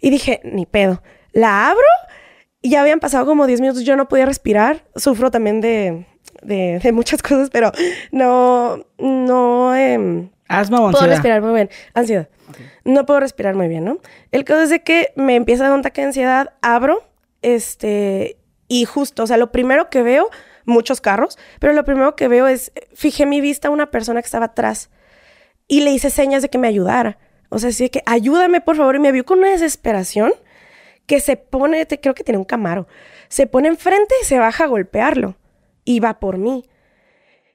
[0.00, 1.02] Y dije, ni pedo.
[1.32, 1.86] La abro
[2.62, 4.84] Y ya habían pasado como 10 minutos, yo no podía respirar.
[4.96, 6.06] Sufro también de,
[6.42, 7.72] de, de muchas cosas, pero
[8.12, 9.76] no, no...
[9.76, 11.00] Eh, ¿Asma o ansiedad?
[11.00, 11.70] Puedo respirar muy bien.
[11.94, 12.28] Ansiedad.
[12.84, 13.98] No puedo respirar muy bien, ¿no?
[14.30, 17.02] El caso es de que me empieza a dar un ataque de ansiedad, abro,
[17.42, 18.36] este,
[18.68, 20.30] y justo, o sea, lo primero que veo,
[20.64, 24.26] muchos carros, pero lo primero que veo es, fijé mi vista a una persona que
[24.26, 24.90] estaba atrás
[25.68, 27.18] y le hice señas de que me ayudara.
[27.48, 30.32] O sea, así que ayúdame, por favor, y me vio con una desesperación
[31.06, 32.86] que se pone, creo que tiene un camaro,
[33.28, 35.36] se pone enfrente y se baja a golpearlo.
[35.84, 36.64] Y va por mí.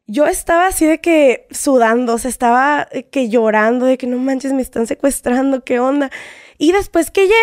[0.07, 4.53] Yo estaba así de que sudando, o sea, estaba que llorando, de que no manches,
[4.53, 6.09] me están secuestrando, ¿qué onda?
[6.57, 7.35] Y después que llega,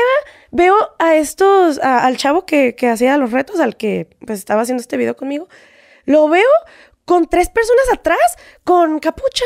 [0.51, 4.81] veo a estos, al chavo que, que hacía los retos, al que pues estaba haciendo
[4.81, 5.49] este video conmigo,
[6.05, 6.49] lo veo
[7.05, 9.45] con tres personas atrás con capucha.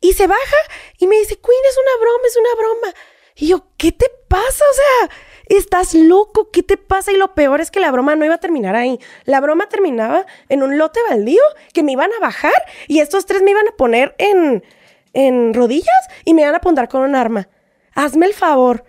[0.00, 0.56] Y se baja
[0.98, 2.94] y me dice, Queen, es una broma, es una broma.
[3.36, 4.64] Y yo, ¿qué te pasa?
[4.70, 5.10] O sea,
[5.48, 7.12] estás loco, ¿qué te pasa?
[7.12, 8.98] Y lo peor es que la broma no iba a terminar ahí.
[9.24, 11.42] La broma terminaba en un lote baldío
[11.72, 12.54] que me iban a bajar
[12.88, 14.64] y estos tres me iban a poner en,
[15.12, 17.48] en rodillas y me iban a apuntar con un arma.
[17.94, 18.84] Hazme el favor.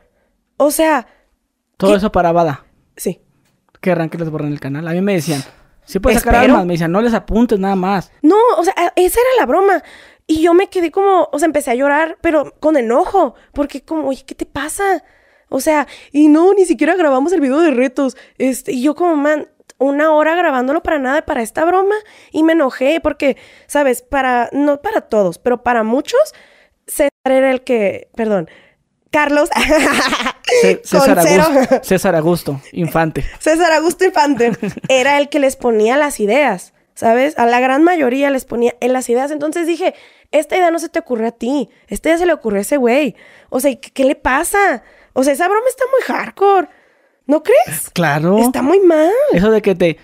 [0.57, 1.07] O sea...
[1.77, 2.65] Todo eso para Bada.
[2.95, 3.21] Sí.
[3.81, 4.87] Querrán que les borren el canal.
[4.87, 5.43] A mí me decían,
[5.85, 6.65] sí puedes sacar armas.
[6.65, 8.11] Me decían, no les apuntes nada más.
[8.21, 9.83] No, o sea, esa era la broma.
[10.27, 14.09] Y yo me quedé como, o sea, empecé a llorar, pero con enojo, porque como,
[14.09, 15.03] oye, ¿qué te pasa?
[15.49, 18.17] O sea, y no, ni siquiera grabamos el video de retos.
[18.37, 19.47] Este, y yo como, man,
[19.77, 21.95] una hora grabándolo para nada, para esta broma,
[22.31, 26.33] y me enojé porque, sabes, para, no para todos, pero para muchos,
[26.87, 28.49] César era el que, perdón,
[29.11, 29.49] Carlos.
[30.83, 33.25] César, Augusto, César Augusto, Infante.
[33.39, 34.51] César Augusto Infante
[34.87, 37.37] era el que les ponía las ideas, ¿sabes?
[37.37, 39.31] A la gran mayoría les ponía en las ideas.
[39.31, 39.93] Entonces dije,
[40.31, 42.77] esta idea no se te ocurre a ti, esta idea se le ocurrió a ese
[42.77, 43.15] güey.
[43.49, 44.83] O sea, ¿qué, le pasa?
[45.13, 46.69] O sea, esa broma está muy hardcore.
[47.25, 47.89] ¿No crees?
[47.91, 48.37] Claro.
[48.39, 49.11] Está muy mal.
[49.33, 49.97] Eso de que te...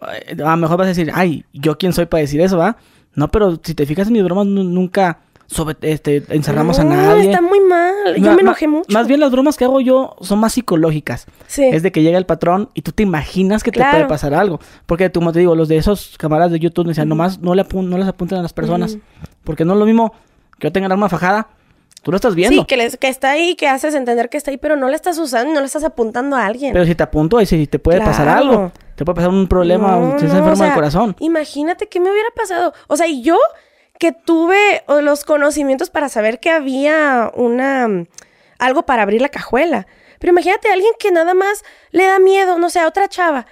[0.00, 2.78] A lo mejor vas a decir, ay, ¿yo quién soy para decir eso, va?
[3.14, 5.20] No, pero si te fijas en mis bromas, nunca
[5.50, 7.24] sobre, este, encerramos a nadie.
[7.24, 8.14] está muy mal.
[8.16, 8.86] Yo me enojé mucho.
[8.92, 11.26] Más bien las bromas que hago yo son más psicológicas.
[11.48, 11.64] Sí.
[11.64, 14.60] Es de que llega el patrón y tú te imaginas que te puede pasar algo.
[14.86, 17.66] Porque, como te digo, los de esos camaradas de YouTube me decían, nomás no, le
[17.72, 18.96] no les apunten a las personas.
[19.42, 20.12] Porque no es lo mismo
[20.60, 21.48] que yo tenga el arma fajada.
[22.02, 22.62] Tú lo estás viendo.
[22.62, 25.18] Sí, que, que está ahí, que haces entender que está ahí, pero no le estás
[25.18, 26.72] usando, no le estás apuntando a alguien.
[26.72, 28.70] Pero si te apunto, ahí sí te puede pasar algo.
[28.94, 31.16] Te puede pasar un problema, no, te enfermo del corazón.
[31.18, 32.72] Imagínate qué me hubiera pasado.
[32.86, 33.36] O sea, y yo
[34.00, 38.06] que tuve los conocimientos para saber que había una
[38.58, 39.86] algo para abrir la cajuela.
[40.18, 43.46] Pero imagínate a alguien que nada más le da miedo, no sé, a otra chava,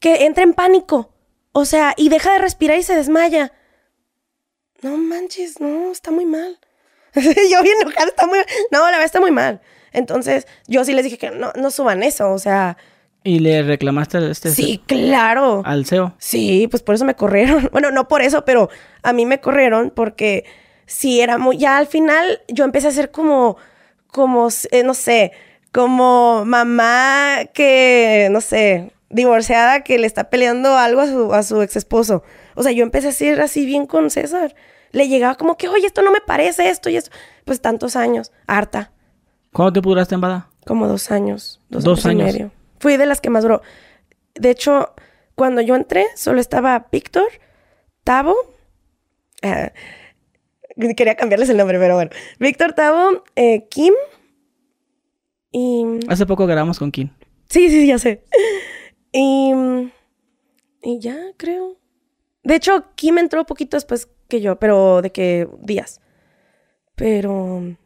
[0.00, 1.10] que entra en pánico,
[1.52, 3.52] o sea, y deja de respirar y se desmaya.
[4.82, 6.60] No manches, no, está muy mal.
[7.14, 8.40] yo bien enojada, está muy
[8.70, 9.62] No, la verdad está muy mal.
[9.90, 12.76] Entonces, yo sí les dije que no, no suban eso, o sea,
[13.26, 15.62] ¿Y le reclamaste este Sí, claro.
[15.64, 16.14] al CEO?
[16.18, 17.68] Sí, pues por eso me corrieron.
[17.72, 18.68] Bueno, no por eso, pero
[19.02, 20.44] a mí me corrieron porque
[20.86, 21.56] sí era muy.
[21.56, 23.56] Ya al final yo empecé a ser como.
[24.08, 25.32] Como, eh, no sé,
[25.72, 31.62] como mamá que, no sé, divorciada que le está peleando algo a su, a su
[31.62, 32.22] ex esposo.
[32.54, 34.54] O sea, yo empecé a ser así bien con César.
[34.92, 37.10] Le llegaba como que, oye, esto no me parece, esto y esto.
[37.44, 38.92] Pues tantos años, harta.
[39.52, 40.48] ¿Cuánto te duraste en Bada?
[40.64, 41.60] Como dos años.
[41.68, 42.30] Dos, años.
[42.30, 42.52] Y medio.
[42.84, 43.62] Fui de las que más duró.
[44.34, 44.94] De hecho,
[45.36, 47.28] cuando yo entré, solo estaba Víctor,
[48.04, 48.36] Tavo.
[49.40, 49.72] Eh,
[50.94, 52.10] quería cambiarles el nombre, pero bueno.
[52.38, 53.94] Víctor, Tavo, eh, Kim.
[55.50, 55.98] Y.
[56.10, 57.08] Hace poco grabamos con Kim.
[57.48, 58.22] Sí, sí, ya sé.
[59.12, 59.54] Y.
[60.82, 61.78] Y ya, creo.
[62.42, 66.02] De hecho, Kim entró poquito después que yo, pero de que días.
[66.96, 67.78] Pero.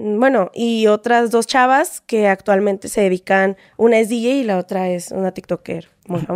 [0.00, 4.88] Bueno, y otras dos chavas que actualmente se dedican, una es DJ y la otra
[4.90, 5.88] es una TikToker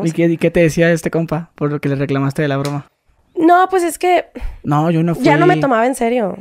[0.02, 2.88] ¿Y qué, qué, te decía este compa por lo que le reclamaste de la broma?
[3.36, 4.26] No, pues es que...
[4.64, 5.24] No, yo no fui.
[5.24, 6.38] Ya no me tomaba en serio.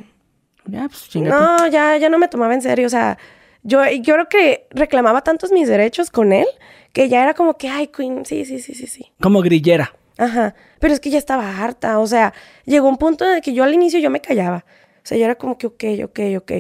[0.66, 3.18] Ya, pues No, ya, ya no me tomaba en serio, o sea,
[3.62, 6.48] yo, yo creo que reclamaba tantos mis derechos con él
[6.92, 9.12] que ya era como que, ay, Queen, sí, sí, sí, sí, sí.
[9.22, 9.94] Como grillera.
[10.18, 12.34] Ajá, pero es que ya estaba harta, o sea,
[12.66, 14.66] llegó un punto en el que yo al inicio yo me callaba.
[14.98, 16.52] O sea, yo era como que, ok, ok, ok.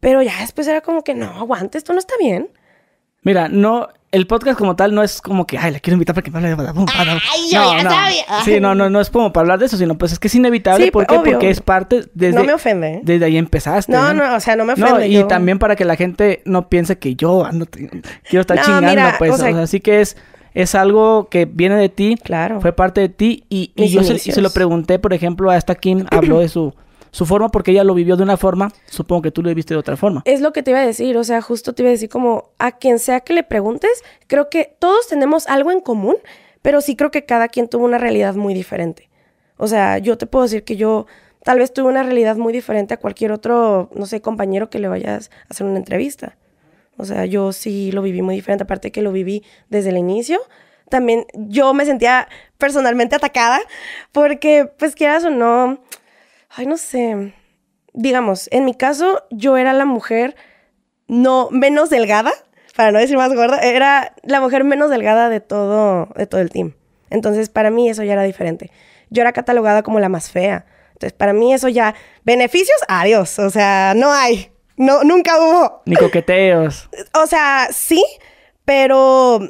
[0.00, 2.48] Pero ya después era como que no, aguante, esto no está bien.
[3.22, 6.24] Mira, no, el podcast como tal no es como que, ay, la quiero invitar para
[6.24, 6.86] que hable de Badabum.
[6.96, 8.24] Ay, yo ya sabía.
[8.44, 10.34] Sí, no, no, no es como para hablar de eso, sino pues es que es
[10.34, 10.90] inevitable.
[10.90, 11.16] ¿Por qué?
[11.16, 12.34] Porque es parte desde...
[12.34, 13.00] No me ofende.
[13.02, 13.92] Desde ahí empezaste.
[13.92, 14.90] No, no, o sea, no me ofende.
[14.90, 19.18] No, y también para que la gente no piense que yo ando, quiero estar chingando,
[19.18, 19.32] pues.
[19.32, 20.16] O sea, así que es,
[20.54, 22.18] es algo que viene de ti.
[22.22, 22.60] Claro.
[22.60, 23.44] Fue parte de ti.
[23.50, 26.74] Y, y yo se, se, lo pregunté, por ejemplo, a esta Kim habló de su
[27.10, 29.80] su forma porque ella lo vivió de una forma, supongo que tú lo viste de
[29.80, 30.22] otra forma.
[30.24, 32.50] Es lo que te iba a decir, o sea, justo te iba a decir como
[32.58, 36.16] a quien sea que le preguntes, creo que todos tenemos algo en común,
[36.62, 39.08] pero sí creo que cada quien tuvo una realidad muy diferente.
[39.56, 41.06] O sea, yo te puedo decir que yo
[41.42, 44.88] tal vez tuve una realidad muy diferente a cualquier otro, no sé, compañero que le
[44.88, 46.36] vayas a hacer una entrevista.
[46.96, 50.40] O sea, yo sí lo viví muy diferente, aparte que lo viví desde el inicio.
[50.90, 53.60] También yo me sentía personalmente atacada
[54.12, 55.80] porque, pues quieras o no,
[56.50, 57.34] ay, no sé,
[57.92, 60.36] digamos, en mi caso yo era la mujer
[61.06, 62.32] no menos delgada,
[62.76, 66.50] para no decir más gorda, era la mujer menos delgada de todo, de todo el
[66.50, 66.74] team.
[67.10, 68.70] Entonces, para mí eso ya era diferente.
[69.10, 70.64] Yo era catalogada como la más fea.
[70.92, 71.94] Entonces, para mí eso ya,
[72.24, 73.38] beneficios, adiós.
[73.40, 74.52] O sea, no hay.
[74.76, 75.82] No, nunca hubo.
[75.84, 76.88] Ni coqueteos.
[77.14, 78.04] O sea, sí,
[78.64, 79.40] pero,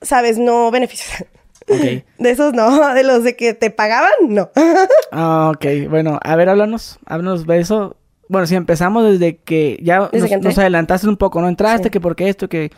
[0.00, 0.38] ¿sabes?
[0.38, 1.24] No beneficios.
[1.66, 4.50] De esos no, de los de que te pagaban, no.
[5.12, 5.88] ah, ok.
[5.88, 7.96] Bueno, a ver, háblanos, háblanos de eso.
[8.28, 11.48] Bueno, si empezamos desde que ya nos, adelantaste un poco, ¿no?
[11.48, 12.70] Entraste, que porque esto, que...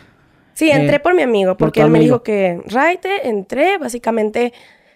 [0.55, 4.53] Sí, entré por mi amigo, porque él me dijo que, Raite, entré, básicamente,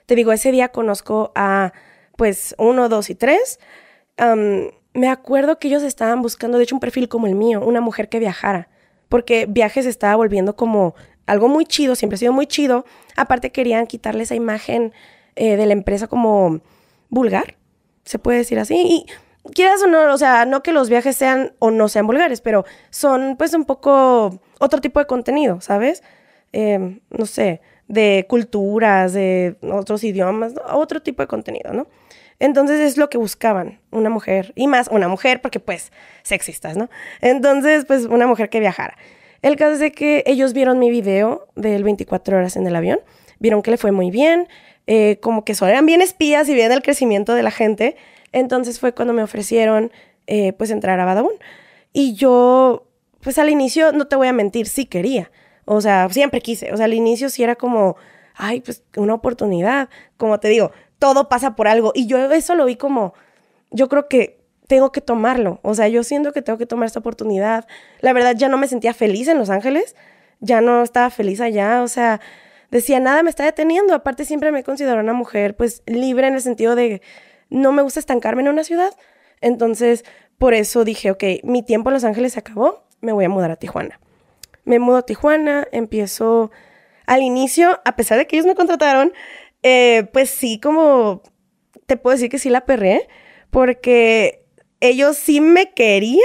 [0.06, 1.72] te digo, ese día conozco a,
[2.16, 3.60] pues, uno, dos y tres.
[4.94, 8.08] me acuerdo que ellos estaban buscando, de hecho, un perfil como el mío, una mujer
[8.08, 8.68] que viajara,
[9.08, 10.94] porque viajes estaba volviendo como
[11.28, 12.84] algo muy chido, siempre ha sido muy chido.
[13.16, 14.92] Aparte querían quitarle esa imagen
[15.36, 16.60] eh, de la empresa como
[17.10, 17.56] vulgar,
[18.04, 18.74] se puede decir así.
[18.76, 19.06] Y
[19.52, 22.64] quieras o no, o sea, no que los viajes sean o no sean vulgares, pero
[22.90, 26.02] son pues un poco otro tipo de contenido, ¿sabes?
[26.52, 31.88] Em, no sé, de culturas, de otros idiomas, otro tipo de contenido, ¿no?
[32.40, 36.88] Entonces es lo que buscaban, una mujer, y más una mujer, porque pues sexistas, ¿no?
[37.20, 38.96] Entonces, pues una mujer que viajara.
[39.42, 43.00] El caso es de que ellos vieron mi video del 24 horas en el avión,
[43.38, 44.48] vieron que le fue muy bien,
[44.86, 47.96] eh, como que eran bien espías y bien el crecimiento de la gente.
[48.32, 49.92] Entonces fue cuando me ofrecieron
[50.26, 51.34] eh, pues entrar a Badabun.
[51.92, 52.86] Y yo,
[53.20, 55.30] pues al inicio, no te voy a mentir, sí quería.
[55.64, 56.72] O sea, siempre quise.
[56.72, 57.96] O sea, al inicio sí era como,
[58.34, 59.88] ay, pues una oportunidad.
[60.16, 61.92] Como te digo, todo pasa por algo.
[61.94, 63.14] Y yo eso lo vi como,
[63.70, 64.37] yo creo que
[64.68, 65.58] tengo que tomarlo.
[65.62, 67.66] O sea, yo siento que tengo que tomar esta oportunidad.
[68.00, 69.96] La verdad, ya no me sentía feliz en Los Ángeles.
[70.40, 71.82] Ya no estaba feliz allá.
[71.82, 72.20] O sea,
[72.70, 73.94] decía, nada me está deteniendo.
[73.94, 77.02] Aparte, siempre me considero una mujer, pues, libre en el sentido de
[77.50, 78.94] no me gusta estancarme en una ciudad.
[79.40, 80.04] Entonces,
[80.36, 82.84] por eso dije, ok, mi tiempo en Los Ángeles se acabó.
[83.00, 83.98] Me voy a mudar a Tijuana.
[84.64, 86.50] Me mudo a Tijuana, empiezo
[87.06, 89.14] al inicio, a pesar de que ellos me contrataron,
[89.62, 91.22] eh, pues sí, como
[91.86, 93.08] te puedo decir que sí la perré,
[93.50, 94.44] porque
[94.80, 96.22] ellos sí me querían,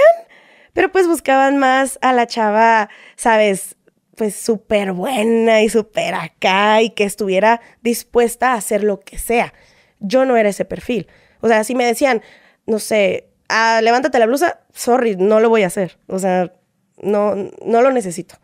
[0.72, 3.76] pero pues buscaban más a la chava, ¿sabes?
[4.16, 9.54] Pues súper buena y súper acá y que estuviera dispuesta a hacer lo que sea.
[10.00, 11.08] Yo no era ese perfil.
[11.40, 12.22] O sea, si me decían,
[12.66, 15.98] no sé, ah, levántate la blusa, sorry, no lo voy a hacer.
[16.06, 16.52] O sea,
[17.02, 18.36] no, no lo necesito.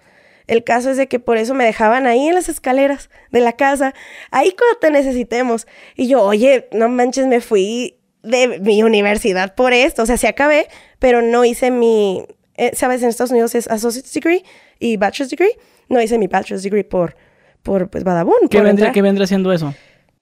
[0.46, 3.52] El caso es de que por eso me dejaban ahí en las escaleras de la
[3.52, 3.94] casa,
[4.32, 5.68] ahí cuando te necesitemos.
[5.94, 10.02] Y yo, oye, no manches, me fui de mi universidad por esto.
[10.02, 10.68] O sea, sí acabé,
[10.98, 13.02] pero no hice mi, eh, ¿sabes?
[13.02, 14.44] En Estados Unidos es Associate's Degree
[14.78, 15.56] y Bachelor's Degree.
[15.88, 17.16] No hice mi Bachelor's Degree por,
[17.62, 18.48] por pues, Badabun.
[18.50, 19.74] ¿Qué, vendría, ¿Qué vendría siendo eso?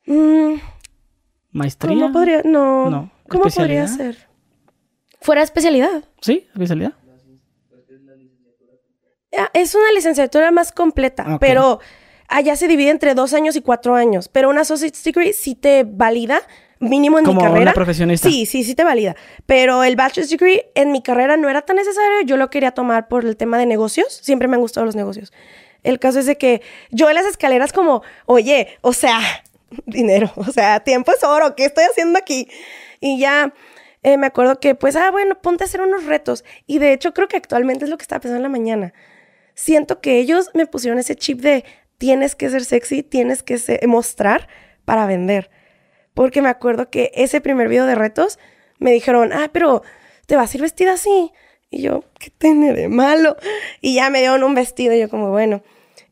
[0.07, 0.55] Mm,
[1.53, 1.95] ¿Maestría?
[1.95, 2.43] ¿Cómo podría?
[2.45, 2.91] No.
[2.91, 3.13] no.
[3.29, 4.29] ¿Cómo podría ser?
[5.21, 6.05] Fuera especialidad.
[6.21, 6.95] Sí, especialidad.
[9.37, 11.81] Ah, es una licenciatura más completa, pero
[12.29, 14.29] allá se divide entre dos años y cuatro años.
[14.29, 16.41] Pero una Associate's Degree sí te valida
[16.81, 17.63] mínimo en mi carrera.
[17.63, 18.29] Una profesionista.
[18.29, 19.17] Sí, sí, sí te valida.
[19.47, 22.23] Pero el bachelor's degree en mi carrera no era tan necesario.
[22.23, 24.21] Yo lo quería tomar por el tema de negocios.
[24.23, 25.33] Siempre me han gustado los negocios.
[25.83, 29.21] El caso es de que yo en las escaleras como, oye, o sea,
[29.87, 32.49] dinero, o sea, tiempo es oro, ¿qué estoy haciendo aquí?
[33.01, 33.55] Y ya
[34.03, 36.45] eh, me acuerdo que, pues, ah, bueno, ponte a hacer unos retos.
[36.67, 38.93] Y de hecho creo que actualmente es lo que estaba pensando en la mañana.
[39.55, 41.65] Siento que ellos me pusieron ese chip de
[41.99, 44.49] tienes que ser sexy, tienes que mostrar
[44.85, 45.51] para vender.
[46.19, 48.41] Porque me acuerdo que ese primer video de retos
[48.81, 49.85] me dijeron, ah, pero
[50.27, 51.31] te vas a ir vestida así.
[51.71, 53.37] Y yo, ¿qué tiene de malo?
[53.81, 55.63] Y ya me dieron un vestido y yo como, bueno.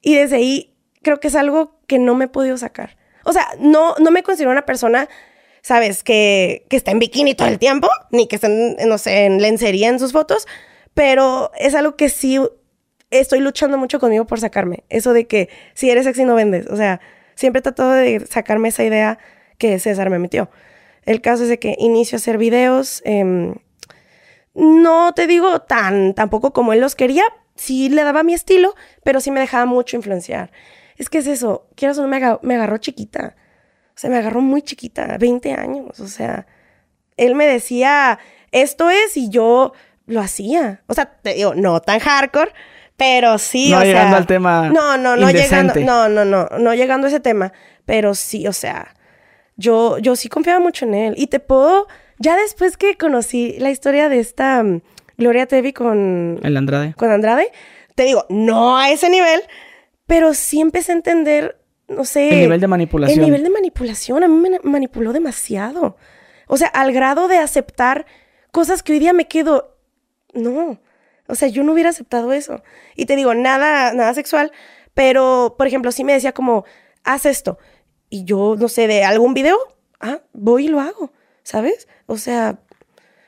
[0.03, 2.97] Y desde ahí creo que es algo que no me he podido sacar.
[3.25, 5.09] O sea, no, no me considero una persona,
[5.61, 6.05] ¿sabes?
[6.05, 9.89] Que, que está en bikini todo el tiempo, ni que está, no sé, en lencería
[9.89, 10.47] en sus fotos,
[10.95, 12.39] pero es algo que sí
[13.11, 14.85] estoy luchando mucho conmigo por sacarme.
[14.89, 16.69] Eso de que si eres sexy no vendes.
[16.69, 17.01] O sea,
[17.35, 19.19] siempre he tratado de sacarme esa idea
[19.59, 20.51] que César me metió.
[21.05, 23.03] El caso es de que inicio a hacer videos.
[23.05, 23.55] Em,
[24.55, 27.25] no te digo tan, tampoco como él los quería.
[27.55, 30.51] Sí le daba mi estilo, pero sí me dejaba mucho influenciar.
[30.97, 33.37] Es que es eso, quiero o no, me agarró, me agarró chiquita.
[33.91, 36.01] O sea, me agarró muy chiquita, 20 años.
[36.01, 36.47] O sea,
[37.17, 38.19] él me decía,
[38.53, 39.73] esto es, y yo
[40.07, 40.83] lo hacía.
[40.87, 42.53] O sea, te digo, no tan hardcore,
[42.97, 44.71] pero sí, no o llegando al tema.
[44.71, 45.75] No, no, no llegando.
[45.81, 47.53] No, no, no, no llegando a ese tema.
[47.85, 48.96] Pero sí, o sea,
[49.57, 51.15] yo, yo sí confiaba mucho en él.
[51.17, 51.87] Y te puedo.
[52.19, 54.81] Ya después que conocí la historia de esta um,
[55.19, 56.41] Gloria Tevi con.
[56.43, 56.95] El Andrade.
[56.95, 57.51] Con Andrade,
[57.95, 59.41] te digo, no a ese nivel,
[60.07, 62.29] pero sí empecé a entender, no sé.
[62.31, 63.19] El nivel de manipulación.
[63.19, 64.23] El nivel de manipulación.
[64.23, 65.97] A mí me manipuló demasiado.
[66.47, 68.07] O sea, al grado de aceptar
[68.53, 69.77] cosas que hoy día me quedo.
[70.33, 70.79] No.
[71.29, 72.63] O sea, yo no hubiera aceptado eso.
[72.95, 74.53] Y te digo, nada, nada sexual.
[74.95, 76.65] Pero, por ejemplo, sí me decía como,
[77.05, 77.59] haz esto.
[78.17, 79.59] Y yo, no sé, de algún video,
[80.01, 81.13] ah, voy y lo hago.
[81.43, 81.87] ¿Sabes?
[82.07, 82.59] O sea,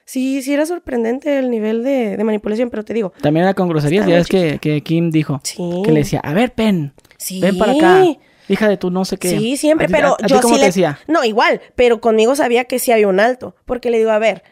[0.07, 3.13] sí, sí era sorprendente el nivel de, manipulación, pero te digo.
[3.21, 5.41] También era con groserías, ya es que, que, Kim dijo.
[5.45, 5.83] Sí.
[5.85, 6.95] Que le decía, a ver, Pen.
[7.19, 7.39] Sí.
[7.41, 8.05] Ven para acá.
[8.49, 9.29] Hija de tu no sé qué.
[9.29, 10.65] Sí, siempre, pero yo sí le...
[10.67, 10.99] decía?
[11.07, 13.55] No, igual, pero conmigo sabía que sí había un alto.
[13.67, 14.43] Porque le digo, a ver,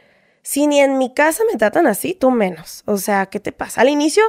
[0.42, 2.82] si ni en mi casa me tratan así, tú menos.
[2.84, 3.80] O sea, ¿qué te pasa?
[3.80, 4.22] Al inicio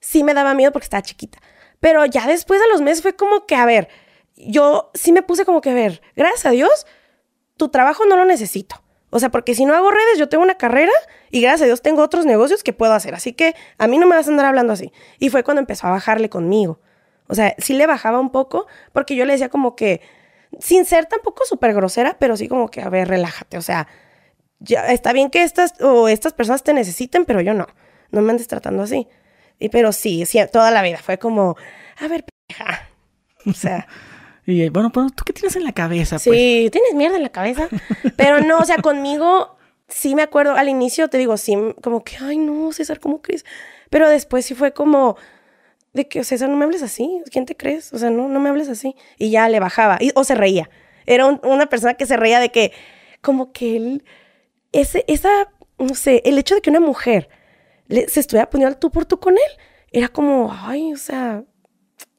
[0.00, 1.38] sí me daba miedo porque estaba chiquita.
[1.78, 3.88] Pero ya después de los meses fue como que, a ver,
[4.46, 6.86] yo sí me puse como que, a ver, gracias a Dios,
[7.56, 8.82] tu trabajo no lo necesito.
[9.10, 10.92] O sea, porque si no hago redes, yo tengo una carrera
[11.30, 13.14] y gracias a Dios tengo otros negocios que puedo hacer.
[13.14, 14.90] Así que a mí no me vas a andar hablando así.
[15.18, 16.80] Y fue cuando empezó a bajarle conmigo.
[17.28, 20.00] O sea, sí le bajaba un poco porque yo le decía como que,
[20.60, 23.58] sin ser tampoco súper grosera, pero sí como que, a ver, relájate.
[23.58, 23.86] O sea,
[24.60, 27.66] ya está bien que estas o estas personas te necesiten, pero yo no.
[28.10, 29.08] No me andes tratando así.
[29.58, 31.56] Y pero sí, sí toda la vida fue como,
[31.98, 32.88] a ver, peja.
[33.46, 33.86] O sea.
[34.46, 36.36] y bueno, pero tú qué tienes en la cabeza, pues?
[36.36, 37.68] Sí, tienes mierda en la cabeza.
[38.16, 39.56] pero no, o sea, conmigo
[39.88, 43.44] sí me acuerdo al inicio te digo, sí, como que, ay, no, César, ¿cómo crees?
[43.90, 45.16] Pero después sí fue como
[45.92, 47.92] de que, César, no me hables así, ¿quién te crees?
[47.92, 48.96] O sea, no, no me hables así.
[49.18, 50.70] Y ya le bajaba, y, o se reía.
[51.04, 52.72] Era una persona que se reía de que,
[53.20, 54.04] como que él
[54.72, 57.28] ese, esa, no sé, el hecho de que una mujer
[57.88, 59.58] se estuviera poniendo tú por tú con él,
[59.92, 61.44] era como, ay, o sea,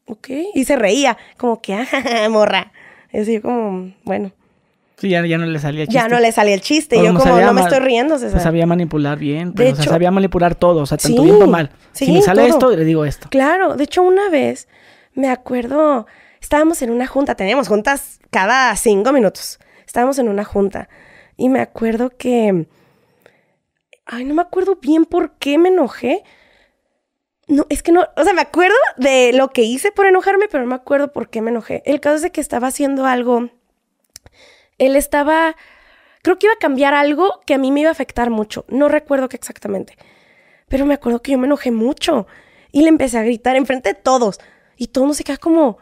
[0.05, 0.29] ok.
[0.53, 1.87] Y se reía, como que, ah,
[2.29, 2.71] morra.
[3.11, 4.31] Es decir, como, bueno.
[4.97, 6.01] Sí, ya, ya, no le salía el chiste.
[6.01, 6.95] Ya no le salía el chiste.
[6.95, 8.31] Y yo como, no me estoy riendo, César.
[8.31, 9.53] Pues sabía manipular bien.
[9.53, 10.81] Pero, o sea, sabía manipular todo.
[10.81, 11.71] O sea, tanto bien como mal.
[11.91, 13.27] si me sale esto, le digo esto.
[13.29, 13.75] Claro.
[13.75, 14.67] De hecho, una vez,
[15.13, 16.07] me acuerdo,
[16.39, 17.35] estábamos en una junta.
[17.35, 19.59] Teníamos juntas cada cinco minutos.
[19.85, 20.89] Estábamos en una junta.
[21.37, 22.67] Y me acuerdo que...
[24.05, 26.23] Ay, no me acuerdo bien por qué me enojé.
[27.47, 30.63] No, es que no, o sea, me acuerdo de lo que hice por enojarme, pero
[30.63, 31.83] no me acuerdo por qué me enojé.
[31.85, 33.49] El caso es de que estaba haciendo algo.
[34.77, 35.55] Él estaba,
[36.21, 38.65] creo que iba a cambiar algo que a mí me iba a afectar mucho.
[38.69, 39.97] No recuerdo qué exactamente.
[40.69, 42.27] Pero me acuerdo que yo me enojé mucho
[42.71, 44.39] y le empecé a gritar enfrente de todos.
[44.77, 45.77] Y todo no se queda como,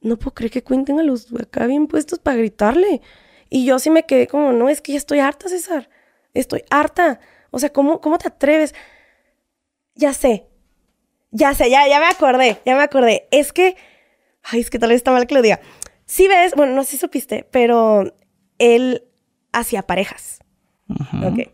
[0.00, 3.00] no puedo creer que cuenten a los acá bien puestos para gritarle.
[3.50, 5.88] Y yo sí me quedé como, no, es que ya estoy harta, César.
[6.34, 7.18] Estoy harta.
[7.50, 8.74] O sea, ¿cómo, cómo te atreves?
[9.94, 10.47] Ya sé.
[11.30, 13.28] Ya sé, ya, ya me acordé, ya me acordé.
[13.30, 13.76] Es que,
[14.42, 15.60] ay, es que tal vez está mal que lo diga.
[16.06, 18.14] Sí ves, bueno, no sé si supiste, pero
[18.58, 19.04] él
[19.52, 20.40] hacía parejas.
[20.88, 21.50] Ok.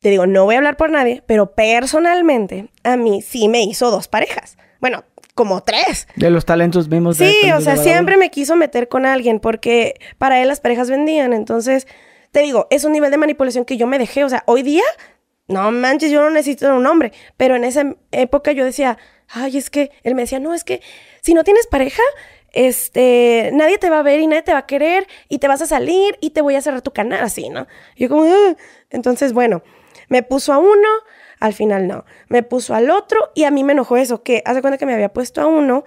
[0.00, 3.90] Te digo, no voy a hablar por nadie, pero personalmente a mí sí me hizo
[3.92, 4.58] dos parejas.
[4.80, 5.04] Bueno,
[5.34, 6.08] como tres.
[6.16, 7.18] De los talentos mismos.
[7.18, 11.32] Sí, o sea, siempre me quiso meter con alguien porque para él las parejas vendían.
[11.32, 11.86] Entonces,
[12.32, 14.24] te digo, es un nivel de manipulación que yo me dejé.
[14.24, 14.82] O sea, hoy día,
[15.48, 17.12] no manches, yo no necesito un hombre.
[17.36, 20.80] Pero en esa época yo decía, ay, es que él me decía, no, es que
[21.20, 22.02] si no tienes pareja,
[22.52, 25.62] este, nadie te va a ver y nadie te va a querer y te vas
[25.62, 27.66] a salir y te voy a cerrar tu canal, así, ¿no?
[27.96, 28.26] Y yo como,
[28.90, 29.62] entonces, bueno,
[30.08, 30.88] me puso a uno,
[31.40, 32.04] al final no.
[32.28, 34.94] Me puso al otro y a mí me enojó eso, que hace cuenta que me
[34.94, 35.84] había puesto a uno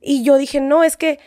[0.00, 1.18] y yo dije, no, es que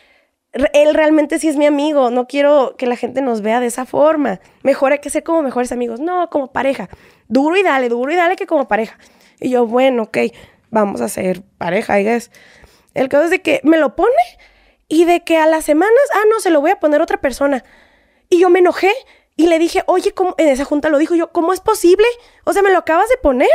[0.52, 3.86] él realmente sí es mi amigo, no quiero que la gente nos vea de esa
[3.86, 4.40] forma.
[4.62, 6.88] Mejor hay que ser como mejores amigos, no, como pareja.
[7.28, 8.98] Duro y dale, duro y dale que como pareja.
[9.40, 10.18] Y yo, bueno, ok,
[10.70, 12.30] vamos a ser pareja, I guess.
[12.94, 14.10] El caso es de que me lo pone
[14.88, 17.64] y de que a las semanas, ah, no, se lo voy a poner otra persona.
[18.28, 18.92] Y yo me enojé
[19.36, 20.34] y le dije, oye, ¿cómo?
[20.36, 22.06] en esa junta lo dijo yo, ¿cómo es posible?
[22.44, 23.48] O sea, me lo acabas de poner.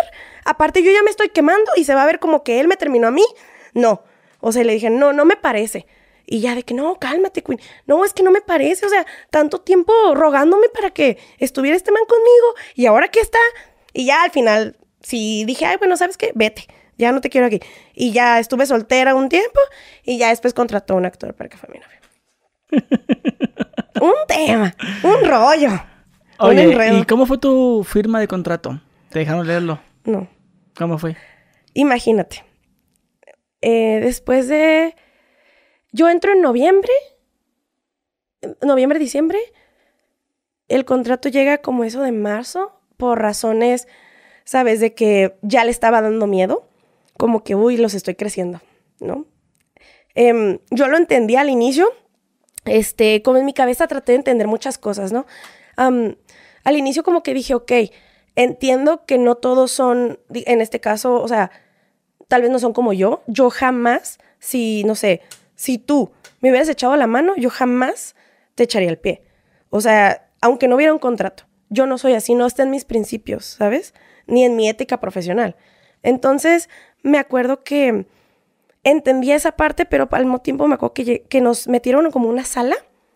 [0.45, 2.77] Aparte, yo ya me estoy quemando y se va a ver como que él me
[2.77, 3.25] terminó a mí.
[3.73, 4.03] No.
[4.39, 5.85] O sea, le dije, no, no me parece.
[6.25, 7.59] Y ya de que, no, cálmate, Queen.
[7.85, 8.85] No, es que no me parece.
[8.85, 12.55] O sea, tanto tiempo rogándome para que estuviera este man conmigo.
[12.75, 13.39] Y ahora que está.
[13.93, 16.31] Y ya al final, sí dije, ay, bueno, ¿sabes qué?
[16.35, 16.67] Vete.
[16.97, 17.59] Ya no te quiero aquí.
[17.93, 19.59] Y ya estuve soltera un tiempo.
[20.03, 21.95] Y ya después contrató a un actor para que fuera mi novio.
[24.01, 25.69] un tema, un rollo.
[26.39, 28.81] Oye, ¿y cómo fue tu firma de contrato?
[29.09, 29.79] ¿Te dejaron leerlo?
[30.03, 30.27] No.
[30.75, 31.15] ¿Cómo fue?
[31.73, 32.43] Imagínate.
[33.61, 34.95] Eh, después de...
[35.95, 36.91] Yo entro en noviembre.
[38.61, 39.39] Noviembre, diciembre.
[40.67, 43.87] el contrato llega como eso de marzo por razones,
[44.43, 46.67] sabes, de que ya le estaba dando miedo,
[47.17, 48.59] como que, uy, los estoy creciendo,
[48.99, 49.25] ¿no?
[50.15, 51.87] Em, yo lo entendí al inicio,
[52.65, 55.25] este, como en mi cabeza traté de entender muchas cosas, ¿no?
[55.77, 57.71] al inicio como que dije, ok,
[58.35, 61.51] entiendo que no todos son, en este caso, o sea,
[62.27, 63.23] tal vez no son como yo.
[63.27, 65.21] Yo jamás, si, no sé,
[65.55, 68.15] si tú me hubieras echado la mano, yo jamás
[68.55, 69.23] te echaría el pie.
[69.69, 71.45] O sea, aunque no hubiera un contrato.
[71.69, 73.93] Yo no soy así, no está en mis principios, ¿sabes?
[74.27, 75.55] Ni en mi ética profesional.
[76.03, 76.69] Entonces,
[77.01, 78.05] me acuerdo que
[78.83, 82.45] entendía esa parte, pero al mismo tiempo me acuerdo que, que nos metieron como una
[82.45, 82.75] sala.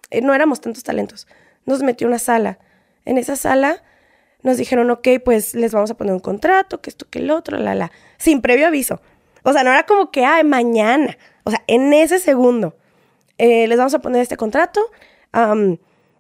[0.10, 1.28] Eh, no éramos tantos talentos.
[1.66, 2.58] Nos metió una sala.
[3.06, 3.84] En esa sala
[4.42, 7.58] nos dijeron, ok, pues les vamos a poner un contrato, que esto, que el otro,
[7.58, 9.02] la, la, sin previo aviso.
[9.44, 11.18] O sea, no era como que, ay, mañana.
[11.44, 12.76] O sea, en ese segundo,
[13.38, 14.82] eh, les vamos a poner este contrato,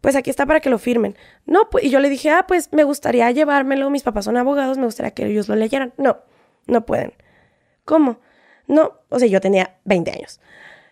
[0.01, 1.15] pues aquí está para que lo firmen.
[1.45, 4.77] No, pues, y yo le dije, ah, pues me gustaría llevármelo, mis papás son abogados,
[4.77, 5.93] me gustaría que ellos lo leyeran.
[5.97, 6.19] No,
[6.67, 7.13] no pueden.
[7.85, 8.19] ¿Cómo?
[8.67, 10.39] No, o sea, yo tenía 20 años.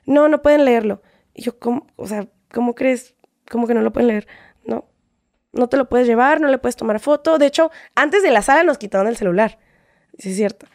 [0.05, 1.01] No, no pueden leerlo.
[1.33, 1.87] Y yo, ¿cómo?
[1.95, 3.15] O sea, ¿cómo crees?
[3.49, 4.27] ¿Cómo que no lo pueden leer?
[4.65, 4.85] No,
[5.53, 7.37] no te lo puedes llevar, no le puedes tomar foto.
[7.37, 9.59] De hecho, antes de la sala nos quitaron el celular.
[10.17, 10.65] Sí, es cierto.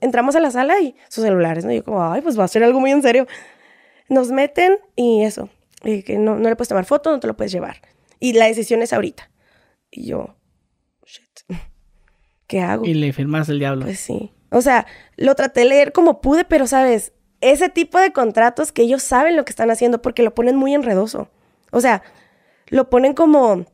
[0.00, 1.72] Entramos a la sala y sus celulares, ¿no?
[1.72, 3.26] Y yo como, ay, pues va a ser algo muy en serio.
[4.08, 5.48] Nos meten y eso,
[5.82, 7.80] y que no, no le puedes tomar foto, no te lo puedes llevar.
[8.20, 9.30] Y la decisión es ahorita.
[9.90, 10.36] Y yo,
[11.04, 11.40] shit,
[12.46, 12.84] ¿qué hago?
[12.84, 13.84] Y le firmas el diablo.
[13.84, 14.32] Pues sí.
[14.50, 14.86] O sea,
[15.16, 19.36] lo traté de leer como pude, pero sabes, ese tipo de contratos que ellos saben
[19.36, 21.28] lo que están haciendo porque lo ponen muy enredoso.
[21.72, 22.02] O sea,
[22.68, 23.66] lo ponen como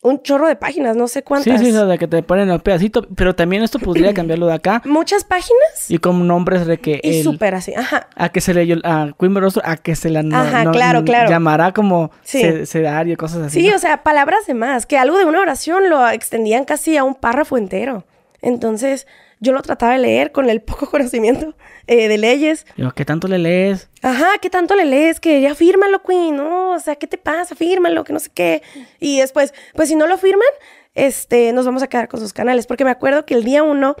[0.00, 1.60] un chorro de páginas, no sé cuántas.
[1.60, 4.80] Sí, sí, de que te ponen el pedacito, pero también esto podría cambiarlo de acá.
[4.84, 5.90] Muchas páginas.
[5.90, 8.08] Y con nombres de que Y súper así, ajá.
[8.14, 11.28] A que se le a Queen a que se la ajá, claro, claro.
[11.28, 12.42] llamará como sí.
[12.42, 13.60] y cosas así.
[13.60, 17.04] Sí, o sea, palabras de más, que algo de una oración lo extendían casi a
[17.04, 18.04] un párrafo entero.
[18.40, 19.06] Entonces,
[19.40, 21.54] yo lo trataba de leer con el poco conocimiento
[21.86, 22.66] eh, de leyes.
[22.94, 23.88] ¿qué tanto le lees?
[24.02, 25.20] Ajá, ¿qué tanto le lees?
[25.20, 26.72] Que ya fírmalo, Queen, ¿no?
[26.72, 27.54] O sea, ¿qué te pasa?
[27.54, 28.62] Fírmalo, que no sé qué.
[29.00, 30.48] Y después, pues si no lo firman,
[30.94, 32.66] este, nos vamos a quedar con sus canales.
[32.66, 33.96] Porque me acuerdo que el día uno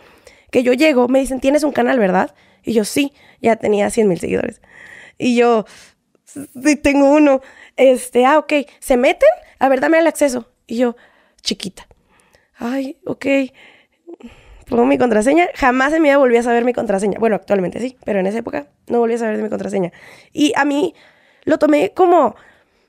[0.50, 2.34] que yo llego, me dicen, ¿tienes un canal, verdad?
[2.64, 4.60] Y yo, sí, ya tenía 100 mil seguidores.
[5.18, 5.66] Y yo,
[6.24, 7.42] sí, tengo uno.
[7.76, 9.28] Este, ah, ok, ¿se meten?
[9.58, 10.50] A ver, dame el acceso.
[10.66, 10.96] Y yo,
[11.42, 11.86] chiquita.
[12.58, 13.26] Ay, ok
[14.68, 17.18] pongo mi contraseña, jamás en mi vida volví a saber mi contraseña.
[17.18, 19.92] Bueno, actualmente sí, pero en esa época no volví a saber de mi contraseña.
[20.32, 20.94] Y a mí
[21.44, 22.36] lo tomé como,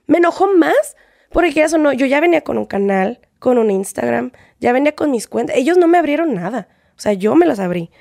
[0.08, 0.96] me enojó más,
[1.32, 4.94] porque quieras o no, yo ya venía con un canal, con un Instagram, ya venía
[4.94, 5.56] con mis cuentas.
[5.56, 6.68] Ellos no me abrieron nada,
[6.98, 7.92] o sea, yo me las abrí.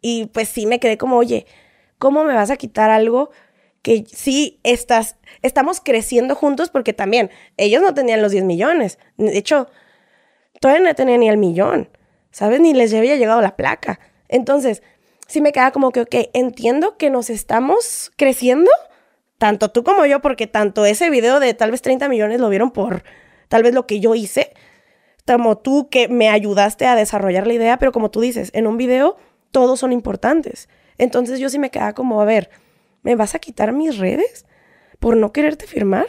[0.00, 1.46] Y pues sí me quedé como, oye,
[1.98, 3.30] ¿cómo me vas a quitar algo
[3.82, 6.70] que sí estás, estamos creciendo juntos?
[6.70, 8.98] Porque también ellos no tenían los 10 millones.
[9.16, 9.68] De hecho,
[10.60, 11.88] todavía no tenían ni el millón.
[12.30, 12.60] ¿Sabes?
[12.60, 14.00] Ni les había llegado la placa.
[14.28, 14.82] Entonces,
[15.26, 18.70] sí me queda como que, ok, entiendo que nos estamos creciendo,
[19.38, 22.70] tanto tú como yo, porque tanto ese video de tal vez 30 millones lo vieron
[22.70, 23.04] por
[23.48, 24.52] tal vez lo que yo hice,
[25.26, 28.76] como tú que me ayudaste a desarrollar la idea, pero como tú dices, en un
[28.76, 29.16] video
[29.50, 30.68] todos son importantes.
[30.98, 32.50] Entonces yo sí me queda como, a ver,
[33.02, 34.46] ¿me vas a quitar mis redes
[34.98, 36.06] por no quererte firmar?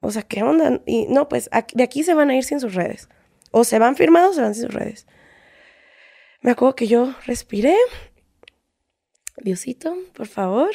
[0.00, 0.80] O sea, ¿qué onda?
[0.86, 3.08] Y no, pues de aquí se van a ir sin sus redes.
[3.52, 5.06] O se van firmados o se van sin sus redes.
[6.40, 7.76] Me acuerdo que yo respiré.
[9.36, 10.70] Diosito, por favor.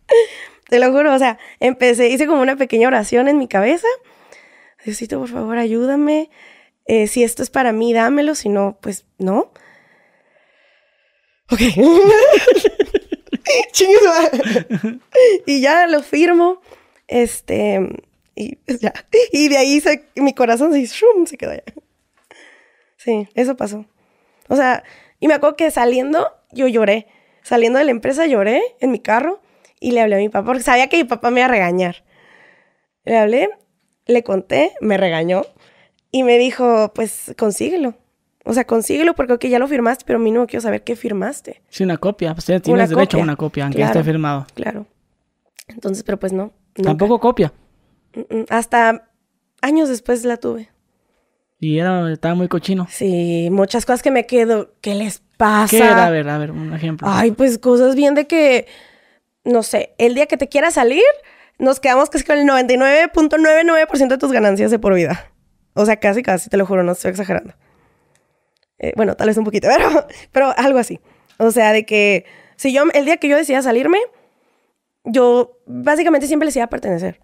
[0.68, 3.86] Te lo juro, o sea, empecé, hice como una pequeña oración en mi cabeza.
[4.84, 6.30] Diosito, por favor, ayúdame.
[6.86, 8.34] Eh, si esto es para mí, dámelo.
[8.34, 9.52] Si no, pues no.
[11.50, 11.60] Ok.
[15.46, 16.60] y ya lo firmo.
[17.06, 17.80] Este.
[18.34, 18.92] Y ya.
[19.32, 19.82] Y de ahí
[20.16, 21.64] mi corazón se, se quedó allá.
[23.04, 23.84] Sí, eso pasó.
[24.48, 24.82] O sea,
[25.20, 27.06] y me acuerdo que saliendo, yo lloré.
[27.42, 29.42] Saliendo de la empresa lloré en mi carro
[29.78, 32.04] y le hablé a mi papá porque sabía que mi papá me iba a regañar.
[33.04, 33.50] Le hablé,
[34.06, 35.42] le conté, me regañó
[36.10, 37.94] y me dijo, pues consíguelo.
[38.46, 41.62] O sea, consíguelo porque ya lo firmaste, pero a mí no quiero saber qué firmaste.
[41.68, 42.34] Sí, una copia.
[42.34, 44.46] Pues tienes derecho a una copia, aunque esté firmado.
[44.54, 44.86] Claro.
[45.68, 46.52] Entonces, pero pues no.
[46.82, 47.52] Tampoco copia.
[48.48, 49.10] Hasta
[49.60, 50.70] años después la tuve.
[51.58, 52.86] Y era, estaba muy cochino.
[52.90, 54.74] Sí, muchas cosas que me quedo.
[54.80, 55.70] ¿Qué les pasa?
[55.70, 56.06] ¿Qué era?
[56.06, 57.06] A ver, a ver, un ejemplo.
[57.10, 58.66] Ay, pues cosas bien de que,
[59.44, 61.04] no sé, el día que te quieras salir,
[61.58, 65.30] nos quedamos casi con el 99.99% de tus ganancias de por vida.
[65.74, 67.54] O sea, casi, casi, te lo juro, no estoy exagerando.
[68.78, 71.00] Eh, bueno, tal vez un poquito, pero, pero algo así.
[71.38, 72.26] O sea, de que
[72.56, 73.98] si yo, el día que yo decía salirme,
[75.04, 77.20] yo básicamente siempre les iba a pertenecer.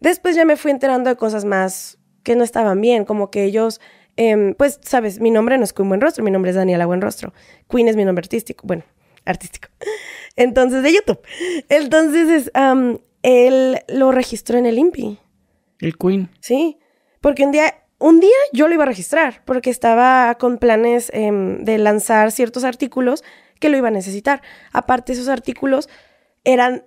[0.00, 3.80] Después ya me fui enterando de cosas más que no estaban bien, como que ellos,
[4.16, 7.32] em, pues, sabes, mi nombre no es Queen Buenrostro, mi nombre es Daniela Buenrostro.
[7.68, 8.84] Queen es mi nombre artístico, bueno,
[9.24, 9.68] artístico.
[10.36, 11.20] Entonces, de YouTube.
[11.68, 12.50] Entonces,
[13.22, 15.18] él lo registró en el INPI.
[15.80, 16.30] El Queen.
[16.40, 16.78] Sí,
[17.20, 21.64] porque un día, un día yo lo iba a registrar, porque estaba con planes em,
[21.64, 23.24] de lanzar ciertos artículos
[23.58, 24.42] que lo iba a necesitar.
[24.72, 25.88] Aparte, esos artículos
[26.44, 26.84] eran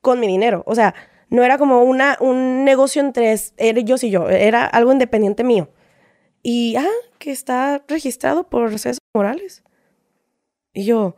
[0.00, 0.94] con mi dinero, o sea,
[1.34, 5.68] no era como una, un negocio entre ellos y yo, era algo independiente mío.
[6.42, 6.86] Y, ah,
[7.18, 9.64] que está registrado por César Morales.
[10.72, 11.16] Y yo,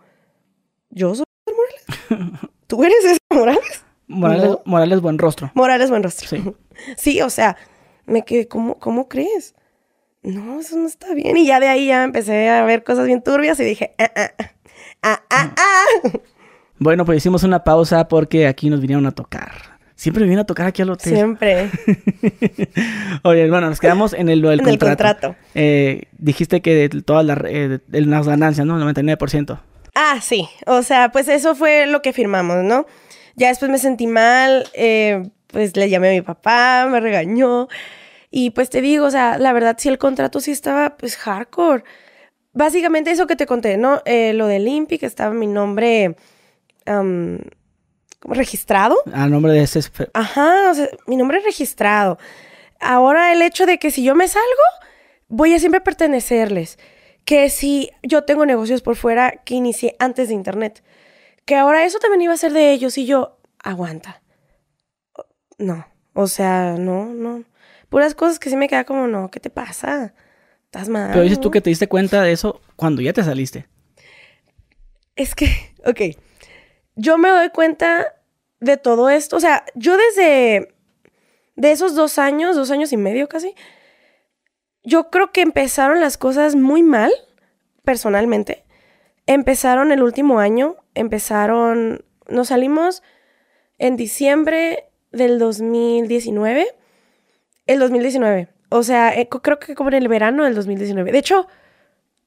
[0.89, 2.41] ¿yo soy César Morales?
[2.67, 3.85] ¿Tú eres César Morales?
[4.07, 5.51] Morales, Morales buen rostro.
[5.55, 6.29] Morales buen rostro.
[6.29, 6.43] Sí.
[6.97, 7.57] sí, o sea,
[8.07, 9.55] me quedé, ¿cómo, ¿cómo crees?
[10.23, 11.37] No, eso no está bien.
[11.37, 14.31] Y ya de ahí ya empecé a ver cosas bien turbias y dije, ah, ah,
[15.03, 16.11] ah, ah, ah.
[16.79, 19.76] Bueno, pues hicimos una pausa porque aquí nos vinieron a tocar.
[19.97, 21.15] Siempre viene a tocar aquí al hotel.
[21.15, 21.71] Siempre.
[23.23, 25.37] Oye, bueno, nos quedamos en el, el contrato.
[25.55, 28.79] Eh, dijiste que de todas las, eh, las ganancias, ¿no?
[28.79, 29.59] 99%.
[29.95, 30.47] Ah, sí.
[30.67, 32.85] O sea, pues eso fue lo que firmamos, ¿no?
[33.37, 37.69] Ya después me sentí mal, eh, pues le llamé a mi papá, me regañó.
[38.31, 41.85] Y pues te digo, o sea, la verdad, sí, el contrato sí estaba, pues, hardcore.
[42.53, 44.03] Básicamente eso que te conté, ¿no?
[44.05, 46.17] lo del INPI, que estaba mi nombre
[48.35, 48.97] registrado.
[49.13, 49.81] A nombre de ese.
[50.13, 52.19] Ajá, o sea, mi nombre es registrado.
[52.81, 54.47] Ahora el hecho de que si yo me salgo,
[55.29, 56.79] voy a siempre pertenecerles.
[57.25, 60.85] Que si yo tengo negocios por fuera que inicié antes de internet.
[61.45, 64.23] Que ahora eso también iba a ser de ellos y yo, aguanta.
[65.59, 67.45] No, o sea, no, no.
[67.89, 70.13] Puras cosas que sí me queda como, no, ¿qué te pasa?
[70.65, 71.11] Estás mal.
[71.13, 73.69] Pero dices tú que te diste cuenta de eso cuando ya te saliste.
[75.15, 76.19] Es que, ok.
[76.97, 78.16] Yo me doy cuenta
[78.61, 79.37] de todo esto.
[79.37, 80.75] O sea, yo desde
[81.57, 83.55] de esos dos años, dos años y medio casi,
[84.85, 87.13] yo creo que empezaron las cosas muy mal,
[87.83, 88.65] personalmente.
[89.27, 93.03] Empezaron el último año, empezaron, nos salimos
[93.79, 96.69] en diciembre del 2019.
[97.67, 98.49] El 2019.
[98.69, 101.11] O sea, eh, creo que como en el verano del 2019.
[101.11, 101.49] De hecho,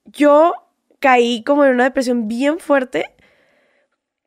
[0.05, 0.53] yo
[0.99, 3.13] caí como en una depresión bien fuerte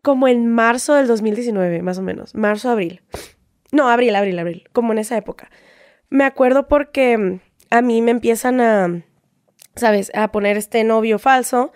[0.03, 2.35] como en marzo del 2019, más o menos.
[2.35, 3.03] Marzo, abril.
[3.71, 4.69] No, abril, abril, abril.
[4.73, 5.51] Como en esa época.
[6.11, 7.41] Me acuerdo porque mm,
[7.71, 9.03] a mí me empiezan a,
[9.77, 10.11] ¿sabes?
[10.15, 11.73] A poner este novio falso.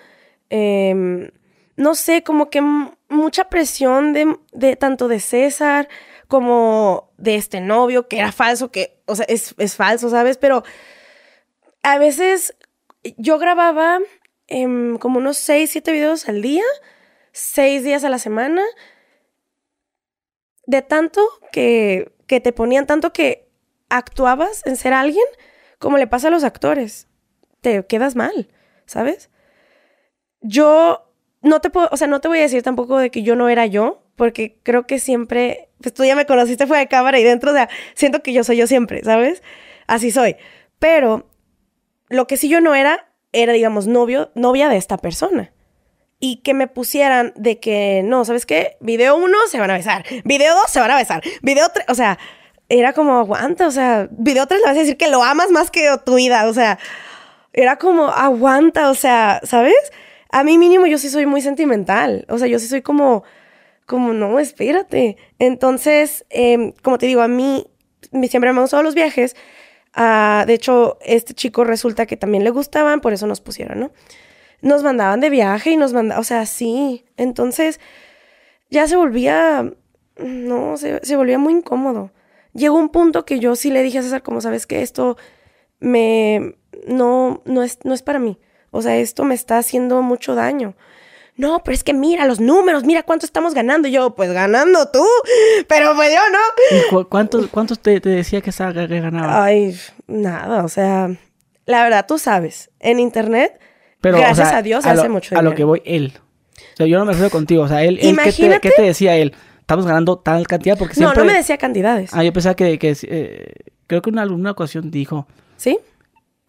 [0.50, 1.30] Em,
[1.76, 2.62] no sé, como que
[3.08, 5.88] mucha presión de, de, tanto de César
[6.28, 10.36] como de este novio que era falso, que, o sea, es, es falso, ¿sabes?
[10.36, 10.64] Pero
[11.82, 12.56] a veces
[13.16, 14.00] yo grababa
[14.48, 16.64] em, como unos 6, 7 videos al día
[17.36, 18.62] seis días a la semana,
[20.66, 21.20] de tanto
[21.52, 23.50] que, que te ponían, tanto que
[23.90, 25.26] actuabas en ser alguien,
[25.78, 27.08] como le pasa a los actores.
[27.60, 28.48] Te quedas mal,
[28.86, 29.28] ¿sabes?
[30.40, 31.12] Yo
[31.42, 33.50] no te puedo, o sea, no te voy a decir tampoco de que yo no
[33.50, 37.22] era yo, porque creo que siempre, pues tú ya me conociste fuera de cámara y
[37.22, 39.42] dentro, o sea, siento que yo soy yo siempre, ¿sabes?
[39.86, 40.36] Así soy.
[40.78, 41.28] Pero
[42.08, 45.52] lo que sí yo no era, era, digamos, novio, novia de esta persona
[46.28, 48.76] y que me pusieran de que, no, ¿sabes qué?
[48.80, 51.94] Video uno se van a besar, video dos se van a besar, video tres, o
[51.94, 52.18] sea,
[52.68, 55.70] era como, aguanta, o sea, video tres le vas a decir que lo amas más
[55.70, 56.80] que tu vida, o sea,
[57.52, 59.76] era como, aguanta, o sea, ¿sabes?
[60.32, 63.22] A mí mínimo yo sí soy muy sentimental, o sea, yo sí soy como,
[63.86, 65.16] como, no, espérate.
[65.38, 67.68] Entonces, em, como te digo, a mí
[68.28, 69.36] siempre me han gustado los viajes.
[69.94, 73.92] Ah, de hecho, este chico resulta que también le gustaban, por eso nos pusieron, ¿no?
[74.62, 77.04] Nos mandaban de viaje y nos mandaban, o sea, sí.
[77.16, 77.80] Entonces,
[78.70, 79.72] ya se volvía,
[80.16, 82.12] no, se, se, volvía muy incómodo.
[82.52, 85.16] Llegó un punto que yo sí le dije a César, como sabes que esto
[85.78, 88.38] me, no, no es, no es para mí.
[88.70, 90.74] O sea, esto me está haciendo mucho daño.
[91.36, 93.88] No, pero es que mira los números, mira cuánto estamos ganando.
[93.88, 95.04] Y yo, pues ganando tú,
[95.68, 97.00] pero pues yo no.
[97.00, 99.44] ¿Y cuántos, cuántos te, decía que, que ganaba?
[99.44, 101.14] Ay, nada, o sea,
[101.66, 103.60] la verdad tú sabes, en internet
[104.02, 105.46] Gracias a Dios hace mucho dinero.
[105.46, 106.12] A lo que voy, él.
[106.74, 107.62] O sea, yo no me refiero contigo.
[107.62, 109.34] O sea, él, ¿qué, te, decía él?
[109.60, 111.16] Estamos ganando tal cantidad porque siempre...
[111.16, 112.10] No, no me decía cantidades.
[112.12, 112.78] Ah, yo pensaba que...
[112.78, 113.52] que eh,
[113.86, 115.26] creo que en alguna ocasión dijo...
[115.56, 115.78] ¿Sí?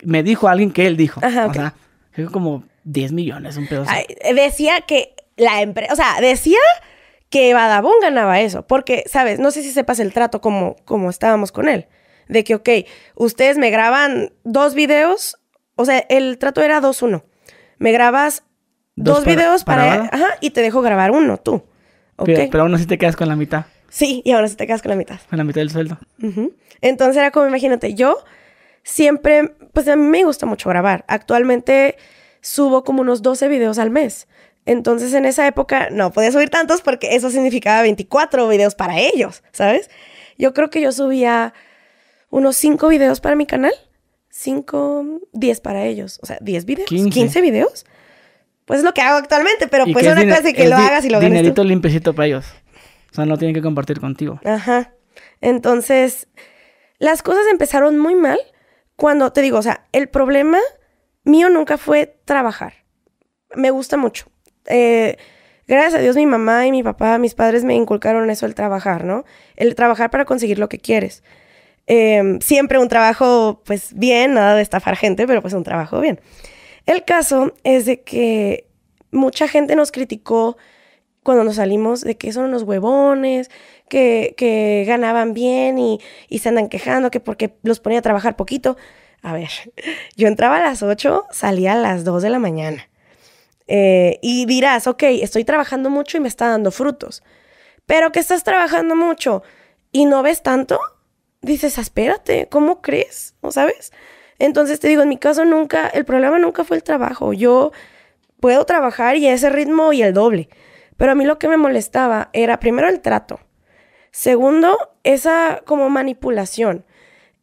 [0.04, 1.22] Me dijo alguien que él dijo.
[1.24, 1.74] Ajá, O sea,
[2.12, 3.92] creo como 10 millones, un pedazo.
[4.34, 5.94] decía que la empresa...
[5.94, 6.60] O sea, decía
[7.30, 8.68] que Badabun ganaba eso.
[8.68, 9.40] Porque, ¿sabes?
[9.40, 11.88] No sé si sepas el trato como, como estábamos con él.
[12.28, 12.70] De que, ok,
[13.16, 15.38] ustedes me graban dos videos...
[15.80, 17.24] O sea, el trato era 2-1
[17.78, 18.44] me grabas
[18.96, 21.64] dos, videos para, ajá, y te dejo grabar uno tú.
[22.24, 23.66] Pero, aún así te quedas con la mitad.
[23.90, 25.20] Sí, y ahora sí te quedas con la mitad.
[25.30, 25.98] Con la mitad del sueldo.
[26.82, 28.18] Entonces era como, imagínate, yo
[28.84, 31.06] siempre, pues a mí me gusta mucho grabar.
[31.08, 31.98] Actualmente
[32.42, 34.28] subo como unos 12 videos al mes.
[34.66, 39.44] Entonces en esa época no podía subir tantos porque eso significaba 24 videos para ellos,
[39.52, 39.90] ¿sabes?
[40.38, 41.54] Yo creo que yo subía
[42.30, 43.74] unos 5 videos para mi canal.
[44.38, 46.20] 5, 10 para ellos.
[46.22, 46.88] O sea, 10 videos.
[46.88, 47.88] 15, videos.
[48.66, 51.20] Pues es lo que hago actualmente, pero pues una cosa que lo hagas y lo
[51.20, 52.46] ganes Dinerito limpiecito para ellos.
[53.12, 54.40] O sea, no tienen que compartir contigo.
[54.46, 54.94] Ajá.
[55.42, 56.28] Entonces,
[57.00, 58.40] las cosas empezaron muy mal
[58.96, 60.60] cuando, te digo, o sea, el problema
[61.24, 62.74] mío nunca fue trabajar.
[63.56, 64.28] Me gusta mucho.
[64.68, 65.18] Eh,
[65.68, 69.04] gracias a Dios mi mamá y mi papá, mis padres me inculcaron eso, el trabajar,
[69.04, 69.26] ¿no?
[69.56, 71.24] El trabajar para conseguir lo que quieres.
[71.88, 76.20] Em, siempre un trabajo, pues bien, nada de estafar gente, pero pues un trabajo bien.
[76.86, 78.68] El caso es de que
[79.12, 80.58] mucha gente nos criticó
[81.24, 83.50] cuando nos salimos de que son unos huevones,
[83.90, 88.78] que, ganaban bien y, y, se andan quejando que porque los ponía a trabajar poquito.
[89.22, 89.50] A ver,
[90.16, 92.90] yo entraba a las 8, salía a las 2 de la mañana.
[93.68, 97.24] Eh, y dirás, ok, estoy trabajando mucho y me está dando frutos.
[97.86, 99.44] Pero que estás trabajando mucho
[99.92, 100.80] y no ves tanto,
[101.48, 103.36] dices, espérate, ¿cómo crees?
[103.42, 103.92] ¿O sabes?
[104.40, 107.34] Entonces te digo, en mi caso nunca, el problema nunca fue el trabajo.
[107.34, 107.72] Yo
[108.40, 110.50] puedo trabajar y a ese ritmo y el doble.
[110.98, 113.40] Pero a mí lo que me molestaba era primero el trato.
[114.12, 116.86] Segundo, esa como manipulación.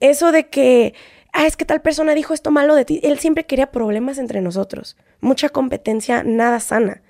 [0.01, 0.95] Eso de que,
[1.33, 3.01] ah, es que tal persona dijo esto malo de ti.
[3.03, 4.97] Él siempre quería problemas entre nosotros.
[5.21, 7.03] Mucha competencia, nada sana.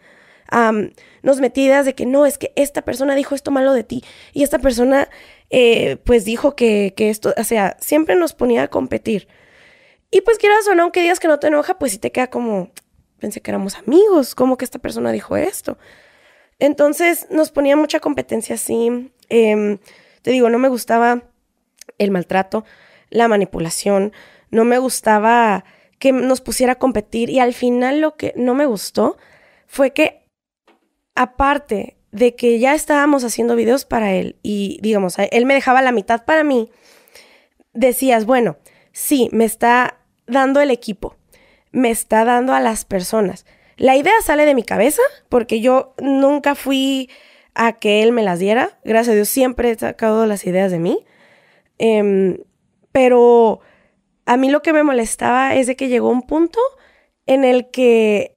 [1.23, 4.05] nos metidas de que no, es que esta persona dijo esto malo de ti.
[4.35, 5.09] Y esta persona,
[5.51, 9.29] eh, pues dijo que, que esto, o sea, siempre nos ponía a competir.
[10.11, 12.29] Y pues quieras o no, aunque digas que no te enoja, pues sí te queda
[12.29, 12.71] como,
[13.19, 15.79] pensé que éramos amigos, como que esta persona dijo esto.
[16.59, 19.11] Entonces nos ponía mucha competencia así.
[19.29, 19.79] Em,
[20.23, 21.25] te digo, no me gustaba
[21.99, 22.65] el maltrato,
[23.11, 24.13] la manipulación,
[24.51, 25.65] no me gustaba
[25.99, 29.17] que nos pusiera a competir y al final lo que no me gustó
[29.67, 30.29] fue que
[31.15, 35.91] aparte de que ya estábamos haciendo videos para él y digamos, él me dejaba la
[35.91, 36.71] mitad para mí,
[37.73, 38.57] decías, bueno,
[38.93, 41.17] sí, me está dando el equipo,
[41.73, 43.45] me está dando a las personas,
[43.77, 47.11] la idea sale de mi cabeza porque yo nunca fui
[47.55, 48.79] a que él me las diera.
[48.85, 51.05] Gracias a Dios siempre he sacado las ideas de mí.
[51.79, 52.39] Em,
[52.93, 53.61] pero
[54.27, 56.61] a mí lo que me molestaba es de que llegó un punto
[57.27, 58.37] en el que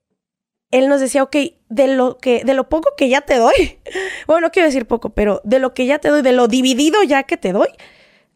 [0.72, 1.36] él nos decía, ok,
[1.70, 3.80] de lo, que, de lo poco que ya te doy,
[4.28, 7.04] bueno, no quiero decir poco, pero de lo que ya te doy, de lo dividido
[7.04, 7.70] ya que te doy,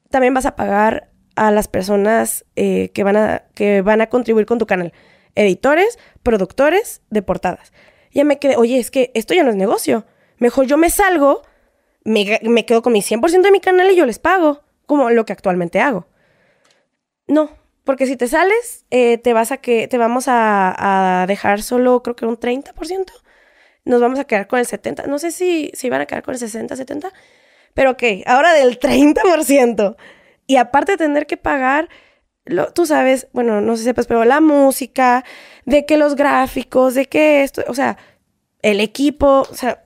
[0.10, 4.46] también vas a pagar a las personas eh, que, van a, que van a contribuir
[4.46, 4.94] con tu canal
[5.36, 7.72] editores, productores de portadas.
[8.12, 10.06] Ya me quedé, oye, es que esto ya no es negocio.
[10.38, 11.44] Mejor yo me salgo,
[12.04, 15.26] me, me quedo con mi 100% de mi canal y yo les pago, como lo
[15.26, 16.08] que actualmente hago.
[17.28, 17.50] No,
[17.84, 22.16] porque si te sales, eh, te vas a que, te vamos a, dejar solo, creo
[22.16, 23.12] que un 30%.
[23.86, 25.06] Nos vamos a quedar con el 70%.
[25.08, 27.12] No sé si, si van a quedar con el 60, 70%.
[27.74, 29.96] Pero ok, ahora del 30%.
[30.48, 31.90] Y aparte de tener que pagar
[32.74, 35.24] tú sabes, bueno, no sé si sepas, pero la música,
[35.66, 37.98] de que los gráficos, de que esto, o sea,
[38.62, 39.82] el equipo, o sea,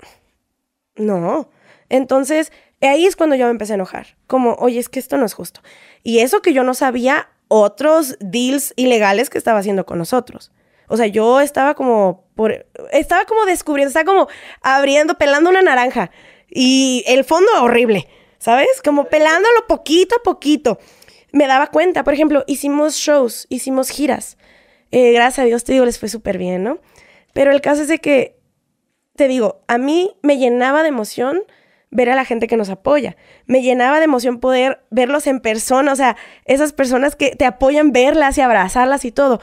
[0.96, 1.50] no.
[1.90, 5.26] Entonces, ahí es cuando yo me empecé a enojar, como, oye, es que esto no
[5.26, 5.62] es justo.
[6.04, 10.52] Y eso que yo no sabía otros deals ilegales que estaba haciendo con nosotros.
[10.88, 14.28] O sea, yo estaba como por estaba como descubriendo, estaba como
[14.62, 16.12] abriendo, pelando una naranja
[16.50, 18.08] y el fondo horrible,
[18.38, 18.82] ¿sabes?
[18.84, 20.80] Como pelándolo poquito a poquito
[21.36, 22.04] me daba cuenta.
[22.06, 24.38] Por ejemplo, hicimos shows, hicimos giras.
[24.92, 26.80] Eh, gracias a Dios, te digo, les fue súper bien, ¿no?
[27.34, 28.38] Pero el caso es de que,
[29.18, 31.42] te digo, a mí me llenaba de emoción
[31.92, 33.18] ver a la gente que nos apoya.
[33.46, 36.16] Me llenaba de emoción poder verlos en persona, o sea,
[36.46, 39.42] esas personas que te apoyan verlas y abrazarlas y todo.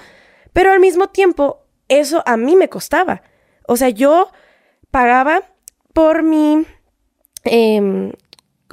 [0.53, 3.23] Pero al mismo tiempo, eso a mí me costaba.
[3.67, 4.31] O sea, yo
[4.91, 5.43] pagaba
[5.93, 6.67] por mi
[7.45, 8.13] em,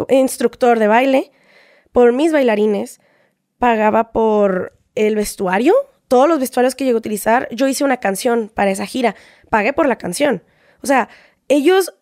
[0.10, 1.32] instructor de baile,
[1.92, 3.00] por mis bailarines,
[3.58, 5.74] pagaba por el vestuario,
[6.08, 7.48] todos los vestuarios que llegué a utilizar.
[7.52, 9.16] Yo hice una canción para esa gira,
[9.50, 10.44] pagué por la canción.
[10.82, 11.10] O sea,
[11.48, 11.94] ellos,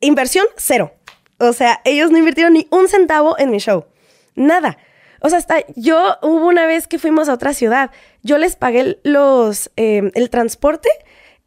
[0.00, 0.92] inversión cero.
[1.38, 3.86] O sea, ellos no invirtieron ni un centavo en mi show.
[4.34, 4.78] Nada.
[5.20, 7.90] O sea, hasta yo hubo una vez que fuimos a otra ciudad,
[8.22, 10.88] yo les pagué los, em, el transporte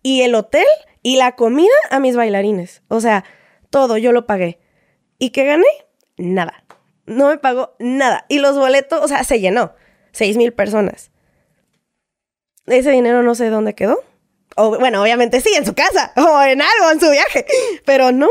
[0.03, 0.65] y el hotel
[1.03, 2.83] y la comida a mis bailarines.
[2.87, 3.23] O sea,
[3.69, 4.59] todo yo lo pagué.
[5.17, 5.67] ¿Y qué gané?
[6.17, 6.63] Nada
[7.05, 8.25] no me pagó nada.
[8.29, 9.73] Y los boletos, o sea, se llenó.
[10.11, 11.11] Seis mil personas.
[12.65, 14.01] Ese dinero no sé dónde quedó.
[14.55, 17.45] O, bueno, obviamente sí, en su casa, o en algo, en su viaje.
[17.85, 18.29] Pero no.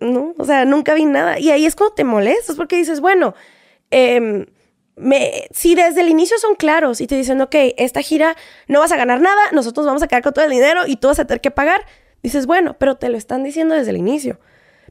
[0.00, 1.38] no, o sea, nunca vi nada.
[1.38, 3.34] Y ahí es cuando te molestas porque dices, bueno,
[4.96, 8.36] me, si desde el inicio son claros y te dicen, ok, esta gira
[8.68, 11.08] no vas a ganar nada, nosotros vamos a quedar con todo el dinero y tú
[11.08, 11.82] vas a tener que pagar,
[12.22, 14.38] dices, bueno, pero te lo están diciendo desde el inicio.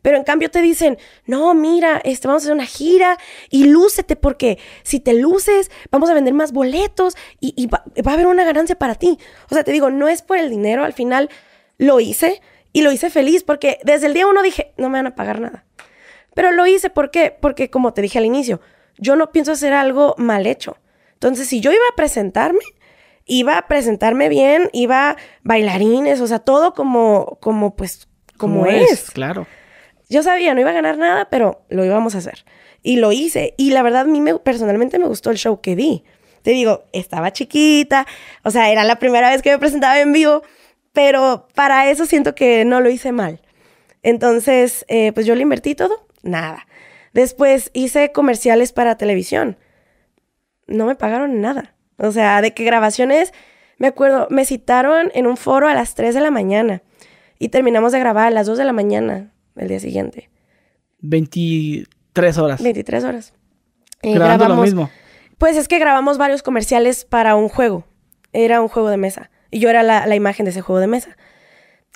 [0.01, 3.19] Pero en cambio te dicen, no, mira, este, vamos a hacer una gira
[3.51, 8.13] y lúcete porque si te luces, vamos a vender más boletos y, va, va, a
[8.15, 9.19] haber una ganancia para ti.
[9.49, 11.29] O sea, te digo, no es por el dinero, al final
[11.77, 12.41] lo hice
[12.73, 15.39] y lo hice feliz porque desde el día uno dije, no me van a pagar
[15.39, 15.65] nada.
[16.33, 17.35] Pero lo hice, ¿por qué?
[17.39, 18.59] Porque como te dije al inicio,
[19.01, 20.77] yo no pienso hacer algo mal hecho.
[21.13, 22.63] Entonces, si yo iba a presentarme,
[23.25, 28.07] iba a presentarme bien, iba bailarines, o sea, todo como, como pues,
[28.37, 29.11] como, es.
[29.11, 29.47] Claro.
[30.07, 32.45] Yo sabía, no iba a ganar nada, pero lo íbamos a hacer.
[32.83, 33.53] Y lo hice.
[33.57, 36.03] Y la verdad, a mí me, personalmente me gustó el show que di.
[36.41, 38.07] Te digo, estaba chiquita,
[38.43, 40.41] o sea, era la primera vez que me presentaba en vivo,
[40.91, 43.41] pero para eso siento que no lo hice mal.
[44.03, 46.65] Entonces, eh, pues yo le invertí todo, nada.
[47.13, 49.57] Después hice comerciales para televisión.
[50.67, 51.75] No me pagaron nada.
[51.97, 53.33] O sea, de qué grabaciones,
[53.77, 56.81] me acuerdo, me citaron en un foro a las 3 de la mañana
[57.37, 60.29] y terminamos de grabar a las 2 de la mañana el día siguiente.
[60.99, 62.63] 23 horas.
[62.63, 63.33] 23 horas.
[64.01, 64.89] Eh, Grabando lo mismo.
[65.37, 67.85] Pues es que grabamos varios comerciales para un juego.
[68.33, 69.31] Era un juego de mesa.
[69.49, 71.17] Y yo era la, la imagen de ese juego de mesa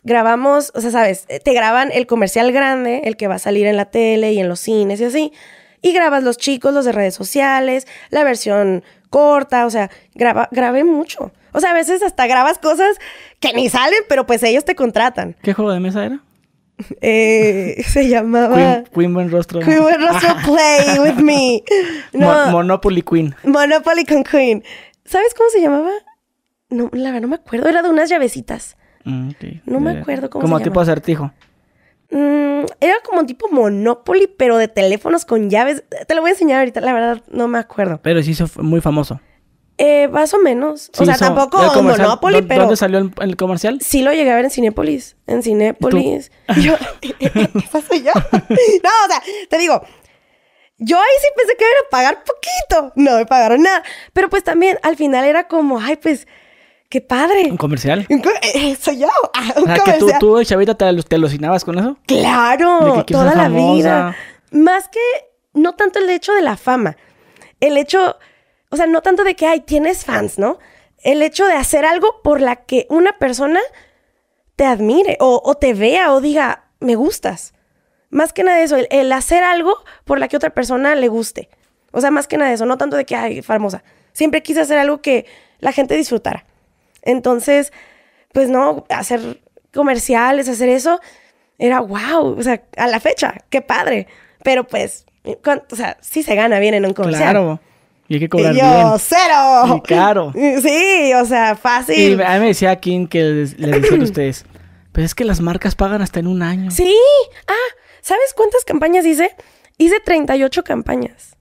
[0.05, 3.75] grabamos, o sea, sabes, te graban el comercial grande, el que va a salir en
[3.75, 5.33] la tele y en los cines y así,
[5.81, 10.83] y grabas los chicos, los de redes sociales, la versión corta, o sea, graba, grabé
[10.83, 11.31] mucho.
[11.51, 12.97] O sea, a veces hasta grabas cosas
[13.39, 15.35] que ni salen, pero pues ellos te contratan.
[15.41, 16.21] ¿Qué juego de mesa era?
[17.01, 19.61] Eh, se llamaba Queen, Buen Rostro.
[19.61, 21.63] Queen Buen Rostro Play with me.
[22.13, 23.33] Monopoly Queen.
[23.43, 24.61] Monopoly con Queen.
[25.05, 25.91] ¿Sabes cómo se llamaba?
[26.69, 27.69] No, la verdad no me acuerdo.
[27.69, 28.75] Era de unas llavecitas.
[29.05, 29.29] Mm,
[29.65, 31.31] no me acuerdo cómo Como se tipo acertijo.
[32.11, 35.83] Mm, era como tipo Monopoly, pero de teléfonos con llaves.
[36.07, 37.99] Te lo voy a enseñar ahorita, la verdad no me acuerdo.
[38.01, 39.19] Pero sí hizo muy famoso.
[39.77, 40.89] Eh, más o menos.
[40.97, 42.61] o sea, tampoco Monopoly, pero.
[42.61, 43.79] ¿Dónde salió el, el, comercial?
[43.81, 45.17] Sí lo llegué a ver en Cinépolis.
[45.27, 46.31] En Cinépolis.
[46.61, 46.75] Yo.
[47.01, 48.11] ¿Esa soy yo?
[48.13, 49.81] no, o sea, te digo.
[50.77, 52.93] Yo ahí sí pensé que iba a pagar poquito.
[52.95, 53.81] No me pagaron nada.
[54.13, 56.27] Pero pues también al final era como, ay, pues
[56.89, 57.47] ¡Qué padre!
[57.49, 58.05] ¿Un comercial?
[58.09, 59.07] Eh, soy yo.
[59.33, 61.97] Ah, un que tú, tú, chavita, te, te alucinabas con eso.
[62.05, 64.15] Claro, toda la vida.
[64.51, 64.99] Más que,
[65.53, 66.95] no tanto el hecho de la fama.
[67.59, 68.17] El hecho,
[68.69, 70.59] o sea, no tanto de que, ay, tienes fans, ¿no?
[70.99, 73.59] El hecho de hacer algo por la que una persona
[74.55, 77.53] te admire o, te vea o diga, me gustas.
[78.09, 79.75] Más que nada eso, el, el, hacer algo
[80.05, 81.49] por la que otra persona le guste.
[81.91, 83.83] O sea, más que nada eso, no tanto de que, ay, famosa.
[84.13, 85.25] Siempre quise hacer algo que
[85.59, 86.45] la gente disfrutara.
[87.05, 87.71] Entonces,
[88.33, 89.41] pues no, hacer
[89.73, 90.99] comerciales, hacer eso,
[91.57, 94.07] era wow, o sea, a la fecha, qué padre.
[94.43, 97.31] Pero pues, o sea, sí se gana bien en un comercial.
[97.31, 97.61] Claro.
[98.07, 99.77] Y hay que cobrar y yo, cero.
[99.77, 100.33] Y caro.
[100.61, 102.19] Sí, o sea, fácil.
[102.19, 104.45] Y a mí me decía Kim que les, decían a ustedes,
[104.91, 106.71] pues es que las marcas pagan hasta en un año.
[106.71, 106.95] Sí.
[107.47, 109.35] Ah, ¿sabes cuántas campañas hice?
[109.77, 111.35] Hice 38 campañas.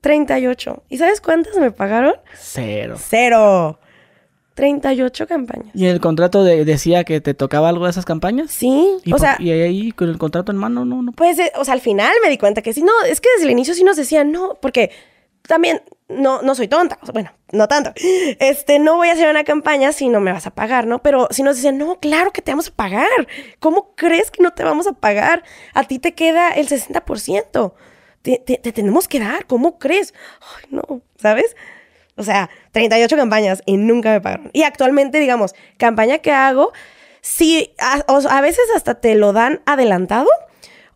[0.00, 0.82] 38.
[0.88, 2.14] ¿Y sabes cuántas me pagaron?
[2.34, 2.96] Cero.
[2.98, 3.78] Cero.
[4.54, 5.70] 38 campañas.
[5.74, 8.50] ¿Y el contrato decía que te tocaba algo de esas campañas?
[8.50, 9.36] Sí, ¿Y o sea...
[9.38, 11.12] Y ahí con el contrato en mano, no, no.
[11.12, 12.82] Pues, eh, o sea, al final me di cuenta que sí.
[12.82, 14.90] No, es que desde el inicio sí nos decían no, porque
[15.42, 16.98] también no, no soy tonta.
[17.12, 17.92] bueno, no tanto.
[17.96, 21.02] Este, no voy a hacer una campaña si no me vas a pagar, ¿no?
[21.02, 23.08] Pero si nos decían, no, claro que te vamos a pagar.
[23.58, 25.42] ¿Cómo crees que no te vamos a pagar?
[25.74, 27.72] A ti te queda el 60%.
[28.22, 30.14] Te, te, te tenemos que dar, ¿cómo crees?
[30.40, 31.56] Ay, no, ¿sabes?
[32.16, 34.50] O sea, 38 campañas y nunca me pagaron.
[34.52, 36.72] Y actualmente, digamos, campaña que hago,
[37.20, 40.28] sí, a, a, veces hasta te lo dan adelantado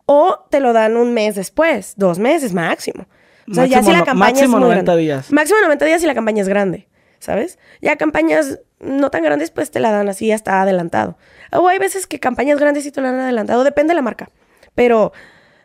[0.05, 3.07] o te lo dan un mes después, dos meses máximo.
[3.49, 5.31] O sea, ya si la campaña máximo es 90 días.
[5.31, 6.87] Máximo 90 días si la campaña es grande,
[7.19, 7.57] ¿sabes?
[7.81, 11.17] Ya campañas no tan grandes, pues te la dan así hasta adelantado.
[11.51, 14.29] O hay veces que campañas grandes sí te lo dan adelantado, depende de la marca.
[14.75, 15.13] Pero,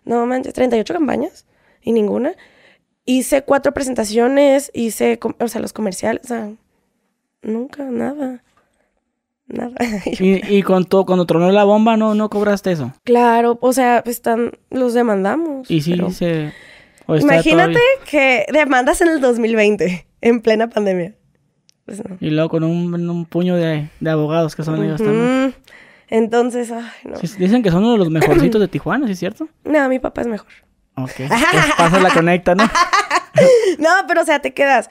[0.05, 1.45] no manches, 38 campañas
[1.83, 2.35] y ninguna
[3.05, 6.51] hice cuatro presentaciones, hice, o sea, los comerciales, o sea,
[7.43, 8.43] nunca, nada.
[9.47, 9.75] Nada.
[10.07, 12.93] ¿Y, y cuando, cuando tronó la bomba no, no cobraste eso?
[13.05, 15.71] Claro, o sea, están, los demandamos.
[15.71, 16.53] Y sí, se...
[17.09, 21.15] Imagínate que demandas en el 2020, en plena pandemia.
[21.85, 25.55] Pues y luego con un, puño de, abogados que son ellos también.
[26.09, 27.19] Entonces, ay, no.
[27.19, 29.49] Dicen que son uno de los mejorcitos de Tijuana, ¿sí es cierto?
[29.65, 30.49] No, mi papá es mejor.
[30.97, 31.11] Ok.
[31.17, 32.65] Pues pasa la conecta, ¿no?
[33.79, 34.91] no, pero o sea, te quedas.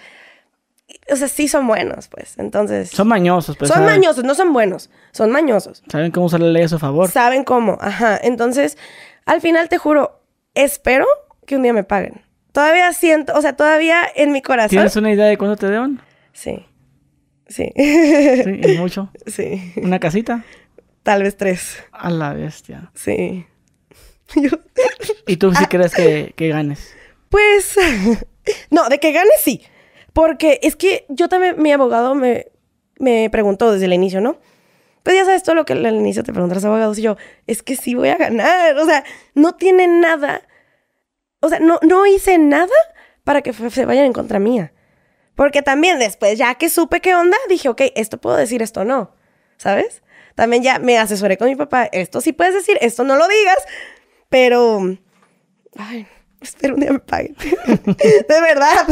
[1.11, 2.37] O sea, sí son buenos, pues.
[2.37, 2.89] Entonces.
[2.89, 3.71] Son mañosos, pues.
[3.71, 4.89] Son mañosos, no son buenos.
[5.11, 5.83] Son mañosos.
[5.89, 7.09] Saben cómo usar la ley a su favor.
[7.09, 8.19] Saben cómo, ajá.
[8.21, 8.77] Entonces,
[9.25, 10.19] Al final te juro,
[10.55, 11.05] espero
[11.45, 12.21] que un día me paguen.
[12.51, 14.69] Todavía siento, o sea, todavía en mi corazón.
[14.71, 16.01] ¿Tienes una idea de cuánto te deben?
[16.33, 16.65] Sí.
[17.47, 17.71] Sí.
[17.75, 19.09] Sí, es mucho.
[19.27, 19.73] Sí.
[19.77, 20.43] ¿Una casita?
[21.03, 21.83] Tal vez tres.
[21.91, 22.91] A la bestia.
[22.93, 23.45] Sí.
[25.27, 26.93] ¿Y tú sí crees que, que ganes?
[27.29, 27.75] Pues.
[28.69, 29.63] no, de que ganes sí.
[30.13, 32.47] Porque es que yo también, mi abogado me,
[32.99, 34.37] me preguntó desde el inicio, ¿no?
[35.03, 37.17] Pues ya sabes todo lo que al inicio te preguntan los abogados y yo,
[37.47, 38.77] es que sí voy a ganar.
[38.77, 39.03] O sea,
[39.33, 40.41] no tiene nada.
[41.39, 42.75] O sea, no, no hice nada
[43.23, 44.73] para que se vayan en contra mía.
[45.35, 49.15] Porque también después, ya que supe qué onda, dije, ok, esto puedo decir, esto no.
[49.57, 50.03] ¿Sabes?
[50.35, 53.57] También ya me asesoré con mi papá, esto sí puedes decir, esto no lo digas.
[54.31, 54.97] Pero,
[55.75, 56.07] ay,
[56.39, 57.35] espero un día me paguen.
[57.67, 58.87] de verdad.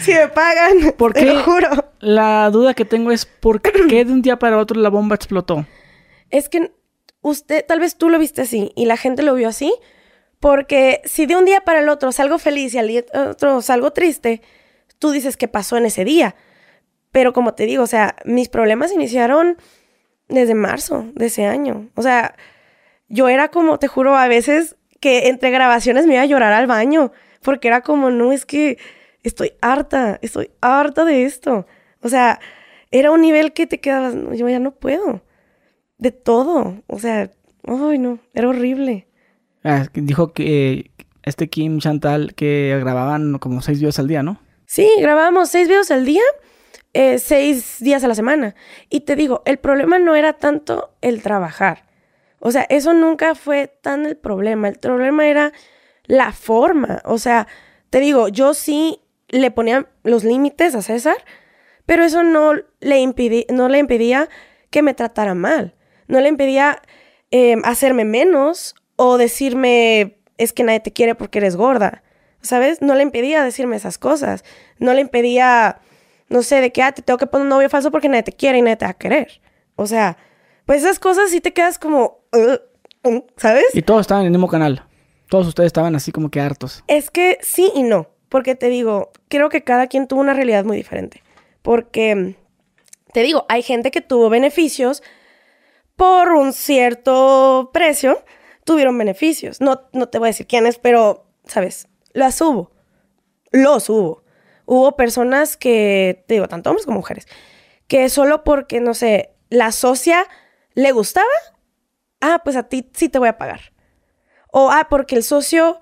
[0.00, 1.92] si me pagan, ¿Por te lo juro.
[1.98, 5.66] La duda que tengo es, ¿por qué de un día para otro la bomba explotó?
[6.30, 6.72] Es que
[7.20, 9.74] usted, tal vez tú lo viste así y la gente lo vio así.
[10.38, 13.90] Porque si de un día para el otro salgo feliz y al día otro salgo
[13.92, 14.40] triste,
[15.00, 16.36] tú dices qué pasó en ese día.
[17.10, 19.56] Pero como te digo, o sea, mis problemas iniciaron
[20.28, 21.90] desde marzo de ese año.
[21.96, 22.36] O sea,
[23.10, 26.66] yo era como, te juro, a veces que entre grabaciones me iba a llorar al
[26.66, 27.12] baño,
[27.42, 28.78] porque era como, no, es que
[29.22, 31.66] estoy harta, estoy harta de esto.
[32.00, 32.40] O sea,
[32.90, 35.22] era un nivel que te quedabas, yo ya no puedo.
[35.98, 36.82] De todo.
[36.86, 37.30] O sea,
[37.66, 39.06] ay, no, era horrible.
[39.64, 40.90] Ah, dijo que
[41.22, 44.40] este Kim Chantal que grababan como seis videos al día, ¿no?
[44.66, 46.22] Sí, grabábamos seis videos al día,
[46.94, 48.54] eh, seis días a la semana.
[48.88, 51.89] Y te digo, el problema no era tanto el trabajar.
[52.40, 54.68] O sea, eso nunca fue tan el problema.
[54.68, 55.52] El problema era
[56.06, 57.02] la forma.
[57.04, 57.46] O sea,
[57.90, 61.16] te digo, yo sí le ponía los límites a César,
[61.86, 64.28] pero eso no le, no le impedía
[64.70, 65.74] que me tratara mal.
[66.08, 66.82] No le impedía
[67.30, 72.02] eh, hacerme menos o decirme es que nadie te quiere porque eres gorda.
[72.40, 72.80] ¿Sabes?
[72.80, 74.44] No le impedía decirme esas cosas.
[74.78, 75.80] No le impedía,
[76.30, 78.32] no sé, de que ah, te tengo que poner un novio falso porque nadie te
[78.32, 79.42] quiere y nadie te va a querer.
[79.76, 80.16] O sea,
[80.64, 82.19] pues esas cosas sí te quedas como,
[83.36, 83.64] ¿sabes?
[83.74, 84.84] Y todos estaban en el mismo canal.
[85.28, 86.84] Todos ustedes estaban así como que hartos.
[86.88, 88.08] Es que sí y no.
[88.28, 91.22] Porque te digo, creo que cada quien tuvo una realidad muy diferente.
[91.62, 92.36] Porque,
[93.12, 95.02] te digo, hay gente que tuvo beneficios
[95.96, 98.24] por un cierto precio,
[98.64, 99.60] tuvieron beneficios.
[99.60, 101.88] No, no te voy a decir quiénes, pero, ¿sabes?
[102.12, 102.70] Las hubo.
[103.50, 104.22] Los hubo.
[104.64, 107.26] Hubo personas que, te digo, tanto hombres como mujeres,
[107.88, 110.26] que solo porque, no sé, la socia
[110.74, 111.26] le gustaba,
[112.20, 113.72] ah, pues a ti sí te voy a pagar.
[114.52, 115.80] O, ah, porque el socio,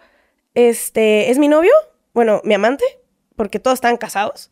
[0.54, 1.72] este, es mi novio,
[2.12, 2.84] bueno, mi amante,
[3.36, 4.50] porque todos están casados.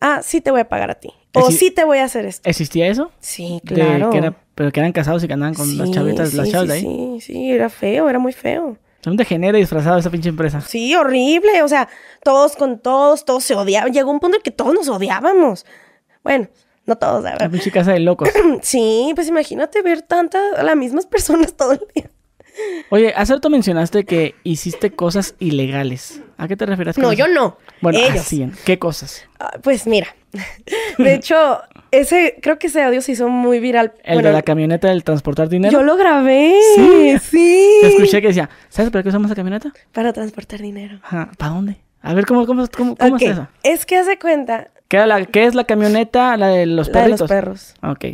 [0.00, 1.12] Ah, sí te voy a pagar a ti.
[1.34, 2.48] O sí te voy a hacer esto.
[2.48, 3.10] ¿Existía eso?
[3.18, 4.10] Sí, claro.
[4.54, 6.80] pero que eran casados y que andaban con las chavitas, las chavas de ahí.
[6.80, 8.78] Sí, sí, era feo, era muy feo.
[9.02, 10.60] Son de genera disfrazado esa pinche empresa.
[10.60, 11.62] Sí, horrible.
[11.62, 11.88] O sea,
[12.24, 13.92] todos con todos, todos se odiaban.
[13.92, 15.64] Llegó un punto en que todos nos odiábamos.
[16.24, 16.48] Bueno,
[16.86, 17.40] no todos, ¿verdad?
[17.40, 18.28] La pinche casa de locos.
[18.62, 22.10] sí, pues imagínate ver tantas, las mismas personas todo el día.
[22.90, 26.22] Oye, hace rato mencionaste que hiciste cosas ilegales.
[26.38, 26.96] ¿A qué te refieres?
[26.98, 27.58] no, yo no.
[27.82, 28.28] Bueno, ellos.
[28.64, 29.28] ¿Qué cosas?
[29.38, 30.08] Ah, pues mira,
[30.98, 31.60] de hecho,
[31.90, 33.92] ese, creo que ese audio se hizo muy viral.
[34.04, 35.72] ¿El de la camioneta del transportar dinero?
[35.72, 36.54] Yo lo grabé.
[36.76, 37.18] Sí.
[37.18, 37.68] sí.
[37.82, 39.72] Te escuché que decía, ¿sabes para qué usamos esa camioneta?
[39.92, 40.98] Para transportar dinero.
[41.02, 41.30] Ajá.
[41.36, 41.76] ¿Para dónde?
[42.00, 43.48] A ver, ¿cómo, cómo, cómo, cómo es eso?
[43.62, 44.68] Es que hace cuenta.
[44.88, 46.36] ¿Qué, la, ¿Qué es la camioneta?
[46.36, 47.28] La de los perritos.
[47.30, 47.74] La de los perros.
[47.82, 48.04] Ok.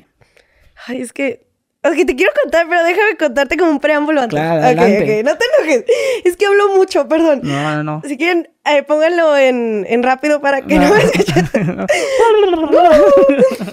[0.86, 1.46] Ay, es que
[1.84, 4.38] Ok, te quiero contar, pero déjame contarte como un preámbulo antes.
[4.38, 4.98] Claro, adelante.
[4.98, 5.84] Ok, ok, no te enojes.
[6.24, 7.40] Es que hablo mucho, perdón.
[7.42, 8.02] No, no, no.
[8.06, 11.86] Si quieren, eh, pónganlo en, en, rápido para que no, me escuchen.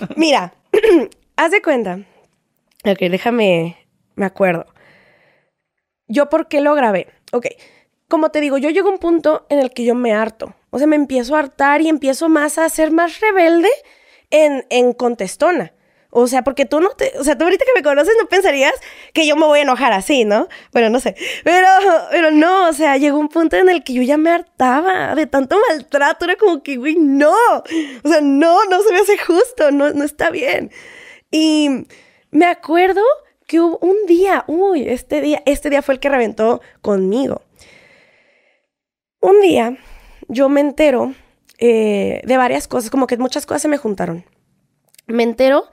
[0.16, 0.56] Mira,
[1.36, 2.00] haz de cuenta.
[2.84, 3.78] Ok, déjame,
[4.16, 4.66] me acuerdo.
[6.08, 7.10] Yo por qué lo grabé.
[7.32, 7.46] Ok,
[8.10, 10.54] como te digo, yo llego a un punto en el que yo me harto.
[10.72, 13.70] O sea, me empiezo a hartar y empiezo más a ser más rebelde
[14.32, 15.74] en, en contestona.
[16.12, 18.74] O sea, porque tú no te, o sea, tú ahorita que me conoces no pensarías
[19.14, 20.48] que yo me voy a enojar así, ¿no?
[20.74, 21.16] Bueno, no sé.
[21.44, 21.68] Pero,
[22.10, 25.28] pero no, o sea, llegó un punto en el que yo ya me hartaba de
[25.28, 26.26] tanto maltrato.
[26.26, 27.32] Era como que, güey, no.
[28.04, 30.72] O sea, no, no se me hace justo, no, no está bien.
[31.30, 31.86] Y
[32.32, 33.04] me acuerdo
[33.46, 37.44] que hubo un día, uy, este día, este día fue el que reventó conmigo.
[39.22, 39.78] Un día
[40.28, 41.14] yo me entero
[41.58, 44.26] eh, de varias cosas, como que muchas cosas se me juntaron.
[45.08, 45.66] Me entero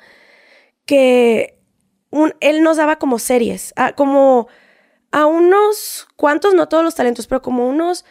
[0.84, 1.60] que
[2.40, 4.48] él nos daba como series, como
[5.12, 8.04] a unos cuantos, no todos los talentos, pero como unos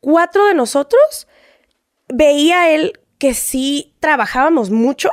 [0.00, 1.26] cuatro de nosotros,
[2.08, 5.10] veía él que sí trabajábamos mucho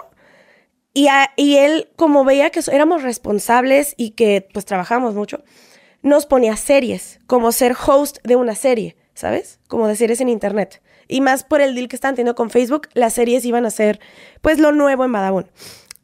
[0.94, 5.44] y, y él como veía que éramos responsables y que pues trabajábamos mucho,
[6.02, 9.60] nos ponía series, como ser host de una serie, ¿sabes?
[9.68, 10.82] Como de series en internet.
[11.10, 14.00] Y más por el deal que están teniendo con Facebook, las series iban a ser,
[14.41, 15.48] pues, lo nuevo en Badabun.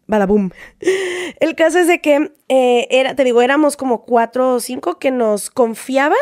[0.06, 0.52] Badabum.
[1.40, 5.12] El caso es de que, eh, era, te digo, éramos como cuatro o cinco que
[5.12, 6.16] nos confiaba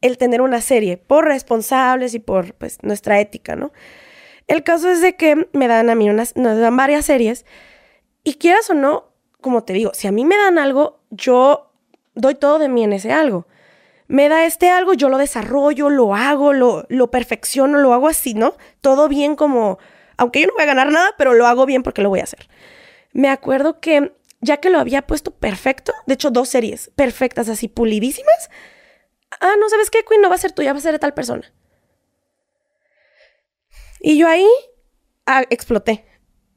[0.00, 3.72] el tener una serie por responsables y por, pues, nuestra ética, ¿no?
[4.48, 7.46] El caso es de que me dan a mí unas, nos dan varias series
[8.24, 11.70] y quieras o no, como te digo, si a mí me dan algo, yo
[12.14, 13.46] doy todo de mí en ese algo.
[14.10, 18.34] Me da este algo, yo lo desarrollo, lo hago, lo, lo perfecciono, lo hago así,
[18.34, 18.56] ¿no?
[18.80, 19.78] Todo bien como,
[20.16, 22.24] aunque yo no voy a ganar nada, pero lo hago bien porque lo voy a
[22.24, 22.48] hacer.
[23.12, 27.68] Me acuerdo que ya que lo había puesto perfecto, de hecho dos series perfectas, así
[27.68, 28.50] pulidísimas,
[29.40, 31.14] ah, no sabes qué, Queen, no va a ser tuya, va a ser de tal
[31.14, 31.52] persona.
[34.00, 34.48] Y yo ahí
[35.24, 36.04] ah, exploté.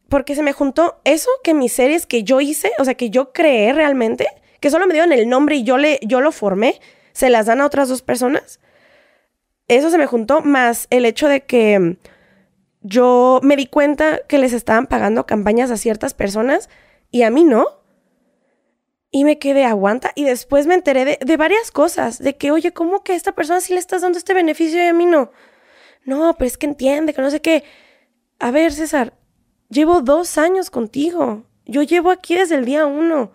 [0.09, 3.31] Porque se me juntó eso que mis series que yo hice, o sea, que yo
[3.31, 4.25] creé realmente,
[4.59, 6.81] que solo me dieron el nombre y yo, le, yo lo formé,
[7.13, 8.59] se las dan a otras dos personas.
[9.67, 11.97] Eso se me juntó más el hecho de que
[12.81, 16.69] yo me di cuenta que les estaban pagando campañas a ciertas personas
[17.11, 17.65] y a mí no.
[19.09, 20.11] Y me quedé aguanta.
[20.15, 22.17] Y después me enteré de, de, varias cosas.
[22.17, 24.87] De que, oye, ¿cómo que a esta persona sí le estás dando este beneficio y
[24.87, 25.31] a mí no?
[26.03, 27.63] No, pero es que entiende, que no sé qué.
[28.39, 29.13] A ver, César,
[29.69, 31.43] llevo dos años contigo.
[31.65, 33.31] Yo llevo aquí desde el día uno.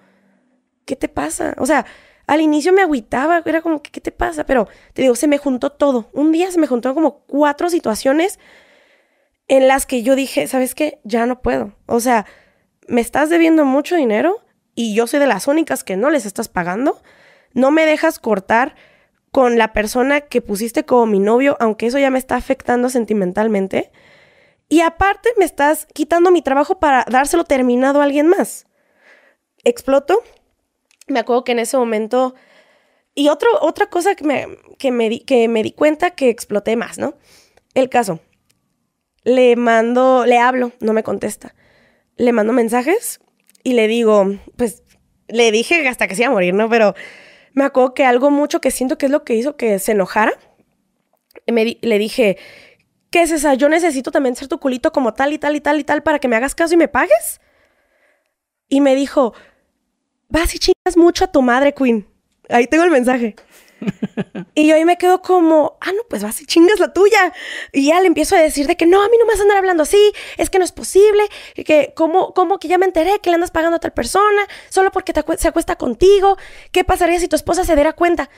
[0.84, 1.54] ¿Qué te pasa?
[1.58, 1.86] O sea,
[2.28, 4.44] al inicio me agüitaba, era como, ¿qué, te pasa?
[4.44, 6.10] Pero te digo, se me juntó todo.
[6.12, 8.38] Un día se me juntó como cuatro situaciones
[9.48, 11.00] en las que yo dije, ¿sabes qué?
[11.04, 11.72] Ya no puedo.
[11.86, 12.26] O sea,
[12.86, 14.44] me estás debiendo mucho dinero
[14.74, 17.00] y yo soy de las únicas que no les estás pagando.
[17.54, 18.76] No me dejas cortar
[19.32, 23.90] con la persona que pusiste como mi novio, aunque eso ya me está afectando sentimentalmente.
[24.68, 28.66] Y aparte me estás quitando mi trabajo para dárselo terminado a alguien más.
[29.64, 30.22] Exploto.
[31.08, 32.34] Me acuerdo que en ese momento...
[33.14, 34.46] Y otro, otra cosa que me,
[34.78, 37.14] que, me di, que me di cuenta que exploté más, ¿no?
[37.74, 38.20] El caso.
[39.24, 41.54] Le mando, le hablo, no me contesta.
[42.16, 43.20] Le mando mensajes
[43.64, 44.82] y le digo, pues
[45.26, 46.68] le dije hasta que se iba a morir, ¿no?
[46.68, 46.94] Pero
[47.52, 50.32] me acuerdo que algo mucho que siento que es lo que hizo que se enojara.
[51.46, 52.38] Me le dije,
[53.10, 53.54] ¿qué es esa?
[53.54, 56.18] Yo necesito también ser tu culito como tal y tal y tal y tal para
[56.18, 57.40] que me hagas caso y me pagues.
[58.68, 59.34] Y me dijo,
[60.28, 60.58] vas y
[60.88, 62.06] chingas mucho a tu madre, Queen.
[62.48, 63.36] Ahí tengo el mensaje.
[64.54, 67.32] y yo ahí me quedo como, ah, no, pues vas y chingas la tuya.
[67.72, 69.42] Y ya le empiezo a decir de que no, a mí no me vas a
[69.42, 71.22] andar hablando así, es que no es posible,
[71.54, 74.90] que como, como que ya me enteré que le andas pagando a tal persona, solo
[74.90, 76.36] porque se acuesta contigo.
[76.72, 78.30] ¿Qué pasaría si tu esposa se diera cuenta?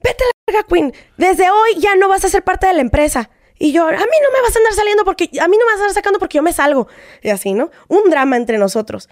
[0.00, 0.94] Vete a la verga, Queen.
[1.16, 3.30] Desde hoy ya no vas a ser parte de la empresa.
[3.58, 5.72] Y yo, a mí no me vas a andar saliendo porque, a mí no me
[5.72, 6.86] vas a andar sacando porque yo me salgo.
[7.22, 7.70] Y así, ¿no?
[7.88, 9.08] Un drama entre nosotros.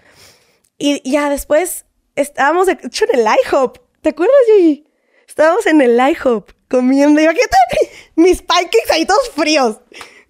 [0.77, 1.86] Y ya después
[2.17, 3.77] estábamos, hecho, en el IHOP.
[4.01, 4.85] ¿Te acuerdas, Gigi?
[5.27, 7.21] Estábamos en el IHOP comiendo.
[7.21, 7.55] Y imagínate,
[8.15, 9.79] mis pancakes ahí todos fríos.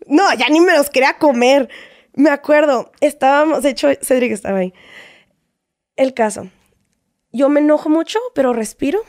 [0.06, 1.70] No, ya ni me los quería comer.
[2.14, 4.74] Me acuerdo, estábamos, de hecho, Cedric estaba ahí.
[5.96, 6.50] El caso.
[7.32, 9.02] Yo me enojo mucho, pero respiro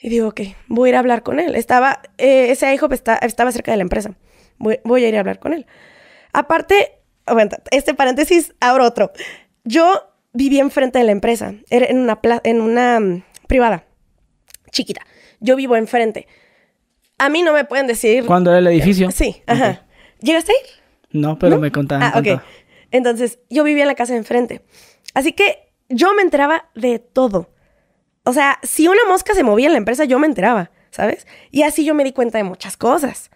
[0.00, 1.54] y digo, ok, voy a ir a hablar con él.
[1.54, 4.14] Estaba, eh, ese hijo estaba cerca de la empresa.
[4.58, 5.66] Voy, a ir a hablar con él.
[6.32, 9.12] Aparte, bueno, este paréntesis, abro otro.
[9.64, 10.02] Yo
[10.32, 13.84] vivía enfrente de la empresa, era en una, en una mm, privada,
[14.70, 15.02] chiquita.
[15.40, 16.26] Yo vivo enfrente.
[17.18, 18.26] A mí no me pueden decir...
[18.26, 19.10] ¿Cuándo era el edificio?
[19.10, 19.86] Sí, ajá.
[20.20, 21.20] ¿Llegaste a ir?
[21.20, 22.02] No, pero me contaban.
[22.02, 22.40] Ah, ok.
[22.90, 24.62] Entonces, yo vivía en la casa de enfrente.
[25.14, 27.50] Así que yo me enteraba de todo.
[28.24, 31.26] O sea, si una mosca se movía en la empresa, yo me enteraba, ¿sabes?
[31.50, 33.30] Y así yo me di cuenta de muchas cosas.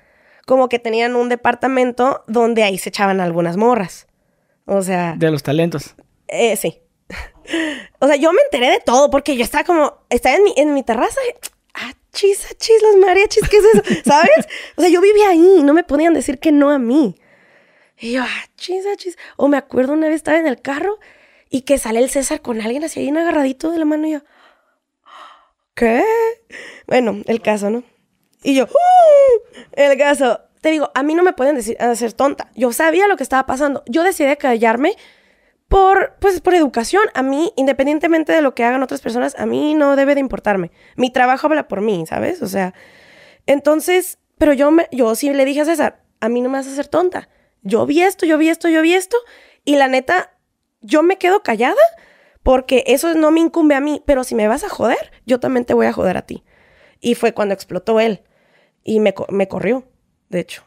[0.46, 4.06] Como que tenían un departamento donde ahí se echaban algunas morras.
[4.66, 5.14] O sea.
[5.16, 5.94] De los talentos.
[6.32, 6.80] Eh, sí.
[8.00, 9.98] o sea, yo me enteré de todo porque yo estaba como.
[10.10, 11.20] Estaba en mi, en mi terraza.
[11.74, 14.02] Ah, chis, ah, chis, los mariachis, ¿qué es eso?
[14.04, 14.46] ¿Sabes?
[14.76, 15.62] O sea, yo vivía ahí.
[15.62, 17.16] No me podían decir que no a mí.
[17.98, 19.16] Y yo, ah, chis, ah, chis.
[19.36, 20.98] O me acuerdo una vez estaba en el carro
[21.50, 24.20] y que sale el César con alguien así ahí agarradito de la mano y yo.
[25.74, 26.02] ¿qué?
[26.86, 27.82] Bueno, el caso, ¿no?
[28.42, 29.58] Y yo, ¡Uh!
[29.72, 30.40] el caso.
[30.60, 32.50] Te digo, a mí no me pueden decir, hacer tonta.
[32.54, 33.82] Yo sabía lo que estaba pasando.
[33.86, 34.94] Yo decidí callarme
[35.72, 37.04] por, pues, por educación.
[37.14, 40.70] A mí, independientemente de lo que hagan otras personas, a mí no debe de importarme.
[40.96, 42.42] Mi trabajo habla por mí, ¿sabes?
[42.42, 42.74] O sea,
[43.46, 46.66] entonces, pero yo, me, yo sí le dije a César, a mí no me vas
[46.66, 47.30] a hacer tonta.
[47.62, 49.16] Yo vi esto, yo vi esto, yo vi esto.
[49.64, 50.36] Y la neta,
[50.82, 51.80] yo me quedo callada
[52.42, 55.64] porque eso no me incumbe a mí, pero si me vas a joder, yo también
[55.64, 56.44] te voy a joder a ti.
[57.00, 58.24] Y fue cuando explotó él
[58.84, 59.84] y me, me corrió,
[60.28, 60.64] de hecho.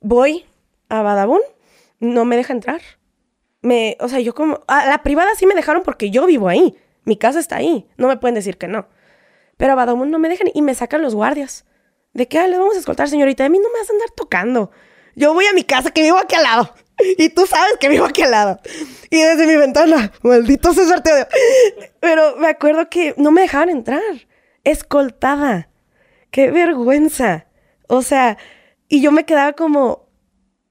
[0.00, 0.46] Voy
[0.88, 1.42] a Badabun,
[2.00, 2.80] no me deja entrar.
[4.00, 7.16] O sea, yo como, a la privada sí me dejaron porque yo vivo ahí, mi
[7.16, 8.88] casa está ahí, no me pueden decir que no.
[9.56, 11.64] Pero a Badamón no me dejan y me sacan los guardias.
[12.14, 12.38] ¿De qué?
[12.38, 13.44] Ah, le vamos a escoltar, señorita.
[13.44, 14.70] A mí no me vas a andar tocando.
[15.14, 16.74] Yo voy a mi casa que vivo aquí al lado.
[17.16, 18.60] Y tú sabes que vivo aquí al lado.
[19.08, 21.10] Y desde mi ventana, maldito César, te.
[22.00, 24.02] Pero me acuerdo que no me dejaban entrar.
[24.64, 25.68] Escoltada.
[26.30, 27.46] Qué vergüenza.
[27.86, 28.36] O sea,
[28.88, 30.07] y yo me quedaba como,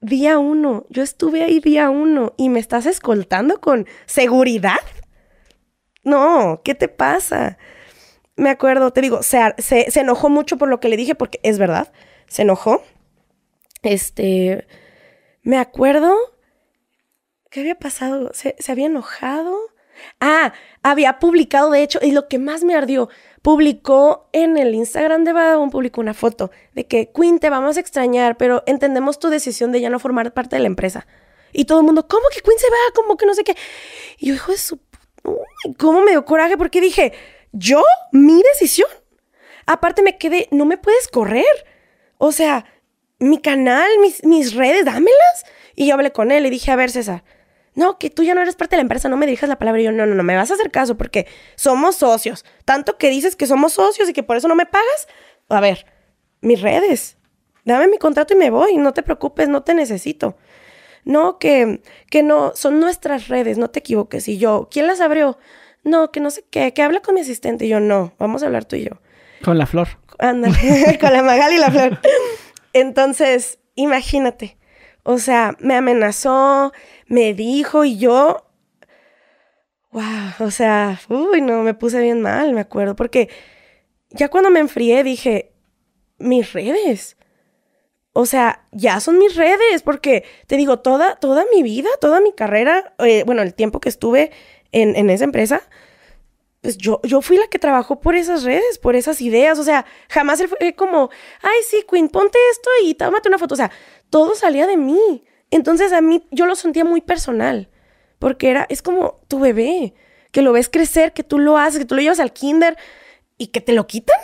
[0.00, 4.78] día uno, yo estuve ahí día uno y me estás escoltando con seguridad.
[6.04, 7.58] No, ¿qué te pasa?
[8.36, 11.58] Me acuerdo, te digo, se, se, enojó mucho por lo que le dije, porque es
[11.58, 11.92] verdad,
[12.26, 12.82] se enojó.
[13.82, 14.66] Este,
[15.42, 16.14] me acuerdo,
[17.50, 18.30] ¿qué había pasado?
[18.32, 19.56] ¿Se, se había enojado?
[20.20, 20.52] Ah,
[20.82, 23.08] había publicado, de hecho, y lo que más me ardió,
[23.48, 27.80] publicó en el Instagram de Badabun, publicó una foto de que, Queen, te vamos a
[27.80, 31.06] extrañar, pero entendemos tu decisión de ya no formar parte de la empresa.
[31.54, 32.76] Y todo el mundo, ¿cómo que Queen se va?
[32.94, 33.56] ¿Cómo que no sé qué?
[34.18, 34.78] Y yo, hijo de su...
[35.78, 36.58] ¿Cómo me dio coraje?
[36.58, 37.14] Porque dije,
[37.52, 37.82] ¿yo?
[38.12, 38.90] ¿Mi decisión?
[39.64, 41.46] Aparte me quedé, no me puedes correr.
[42.18, 42.66] O sea,
[43.18, 45.46] mi canal, mis, mis redes, dámelas.
[45.74, 47.24] Y yo hablé con él y dije, a ver, César,
[47.78, 49.80] no, que tú ya no eres parte de la empresa, no me dirijas la palabra.
[49.80, 52.44] Y yo, no, no, no, me vas a hacer caso porque somos socios.
[52.64, 55.06] Tanto que dices que somos socios y que por eso no me pagas.
[55.48, 55.86] A ver,
[56.40, 57.18] mis redes.
[57.64, 58.78] Dame mi contrato y me voy.
[58.78, 60.36] No te preocupes, no te necesito.
[61.04, 61.80] No, que,
[62.10, 64.26] que no, son nuestras redes, no te equivoques.
[64.26, 65.38] Y yo, ¿quién las abrió?
[65.84, 67.66] No, que no sé qué, que habla con mi asistente.
[67.66, 69.00] Y yo, no, vamos a hablar tú y yo.
[69.44, 69.86] Con la flor.
[70.18, 72.00] Ándale, con la magal y la flor.
[72.72, 74.58] Entonces, imagínate.
[75.04, 76.72] O sea, me amenazó,
[77.08, 78.46] me dijo y yo,
[79.90, 83.28] wow, o sea, uy, no, me puse bien mal, me acuerdo, porque
[84.10, 85.52] ya cuando me enfrié dije,
[86.18, 87.16] mis redes.
[88.12, 92.32] O sea, ya son mis redes, porque te digo, toda, toda mi vida, toda mi
[92.32, 94.32] carrera, eh, bueno, el tiempo que estuve
[94.72, 95.62] en, en esa empresa,
[96.60, 99.58] pues yo, yo fui la que trabajó por esas redes, por esas ideas.
[99.58, 101.10] O sea, jamás fue como,
[101.42, 103.54] ay, sí, Queen, ponte esto y tómate una foto.
[103.54, 103.70] O sea,
[104.10, 105.24] todo salía de mí.
[105.50, 107.68] Entonces a mí yo lo sentía muy personal,
[108.18, 109.94] porque era, es como tu bebé,
[110.30, 112.76] que lo ves crecer, que tú lo haces, que tú lo llevas al kinder
[113.38, 114.18] y que te lo quitan.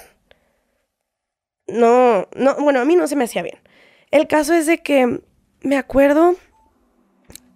[1.66, 3.58] No, no, bueno, a mí no se me hacía bien.
[4.10, 5.20] El caso es de que
[5.62, 6.36] me acuerdo,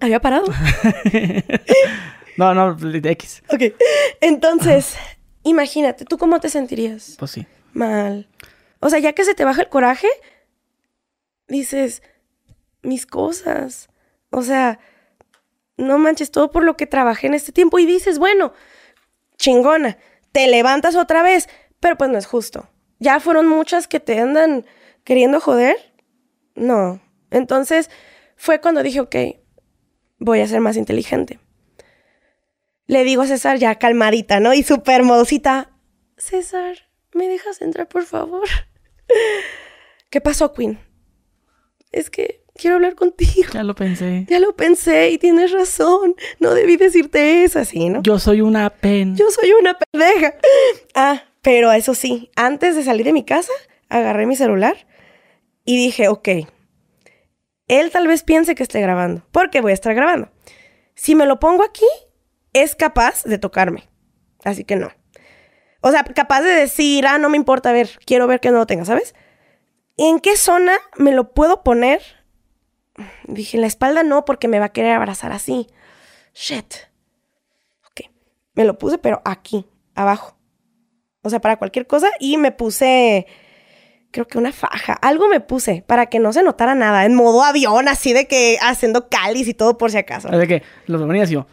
[0.01, 0.47] había parado.
[2.37, 3.43] no, no, de X.
[3.53, 3.75] Ok,
[4.21, 4.97] entonces,
[5.43, 7.17] imagínate, ¿tú cómo te sentirías?
[7.19, 7.47] Pues sí.
[7.75, 8.29] Mal.
[8.81, 10.09] O sea, ya que se te baja el coraje,
[11.49, 12.03] dices,
[12.83, 13.89] mis cosas.
[14.31, 14.79] O sea,
[15.77, 18.53] no manches todo por lo que trabajé en este tiempo y dices, bueno,
[19.37, 19.99] chingona,
[20.33, 21.49] te levantas otra vez,
[21.81, 22.69] pero pues no es justo.
[22.99, 24.67] Ya fueron muchas que te andan
[25.05, 25.77] queriendo joder.
[26.55, 27.01] No.
[27.31, 27.91] Entonces
[28.37, 29.17] fue cuando dije, ok,
[30.19, 31.39] voy a ser más inteligente.
[32.87, 34.55] Le digo a César ya calmadita, ¿no?
[34.55, 35.71] Y súper modosita,
[36.19, 38.49] César, ¿me dejas entrar, por favor?
[40.11, 40.81] ¿Qué pasó, Queen?
[41.93, 43.49] Es que quiero hablar contigo.
[43.55, 44.27] Ya lo pensé.
[44.29, 46.15] Ya lo pensé y tienes razón.
[46.39, 48.03] No debí decirte eso así, ¿no?
[48.03, 49.17] Yo soy una pen.
[49.17, 50.35] Yo soy una pendeja.
[50.95, 53.53] Ah, pero eso sí, antes de salir de mi casa,
[53.89, 54.87] agarré mi celular
[55.65, 56.29] y dije, ok,
[57.69, 60.31] él tal vez piense que estoy grabando, porque voy a estar grabando.
[60.95, 61.87] Si me lo pongo aquí,
[62.53, 63.89] es capaz de tocarme.
[64.45, 64.91] Así que no.
[65.81, 68.59] O sea, capaz de decir, ah, no me importa, a ver, quiero ver que no
[68.59, 69.15] lo tenga, ¿sabes?
[69.97, 72.03] ¿En qué zona me lo puedo poner
[73.25, 75.69] Dije, en la espalda no, porque me va a querer abrazar así.
[76.35, 76.75] Shit.
[77.91, 78.11] Ok.
[78.55, 80.37] Me lo puse, pero aquí, abajo.
[81.23, 82.09] O sea, para cualquier cosa.
[82.21, 83.27] Y me puse,
[84.11, 84.95] creo que una faja.
[84.95, 87.05] Algo me puse para que no se notara nada.
[87.05, 90.29] En modo avión, así de que haciendo cáliz y todo por si acaso.
[90.29, 91.47] De que lo venías yo.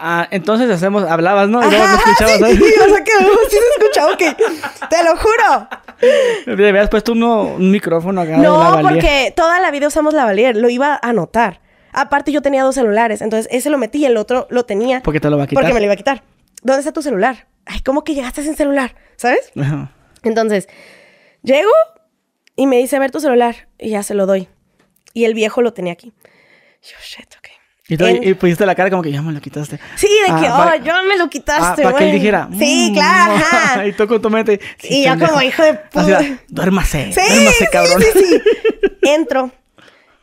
[0.00, 1.60] Ah, entonces hacemos, hablabas, ¿no?
[1.60, 2.56] Y luego me escuchabas, ¿sabes?
[2.56, 3.12] Sí, o sea que
[3.50, 4.88] sí se escuchaba, ok.
[4.88, 6.88] Te lo juro.
[6.88, 8.36] Puesto un micrófono acá.
[8.36, 10.56] No, porque toda la vida usamos la valier.
[10.56, 11.60] Lo iba a anotar.
[11.92, 13.22] Aparte, yo tenía dos celulares.
[13.22, 15.02] Entonces, ese lo metí y el otro lo tenía.
[15.02, 15.62] ¿Por qué te lo va a quitar?
[15.62, 16.22] Porque me lo iba a quitar.
[16.62, 17.48] ¿Dónde está tu celular?
[17.66, 18.94] Ay, ¿cómo que llegaste sin celular?
[19.16, 19.50] ¿Sabes?
[20.22, 20.68] Entonces,
[21.42, 21.72] llego
[22.54, 23.68] y me dice, a ver tu celular.
[23.78, 24.48] Y ya se lo doy.
[25.12, 26.12] Y el viejo lo tenía aquí.
[26.82, 27.37] Yo, shit.
[27.88, 29.80] Y, tú, y pusiste la cara como que ya me lo quitaste.
[29.96, 32.48] Sí, de que, ah, oh, yo me lo quitaste, ah, Para que él dijera.
[32.58, 33.86] Sí, mm, claro.
[33.88, 34.60] y tú con tu mente.
[34.82, 36.20] y yo como hijo de puta.
[36.48, 38.02] duérmase, sí, duérmase, cabrón.
[38.02, 38.42] Sí, sí,
[39.02, 39.50] Entro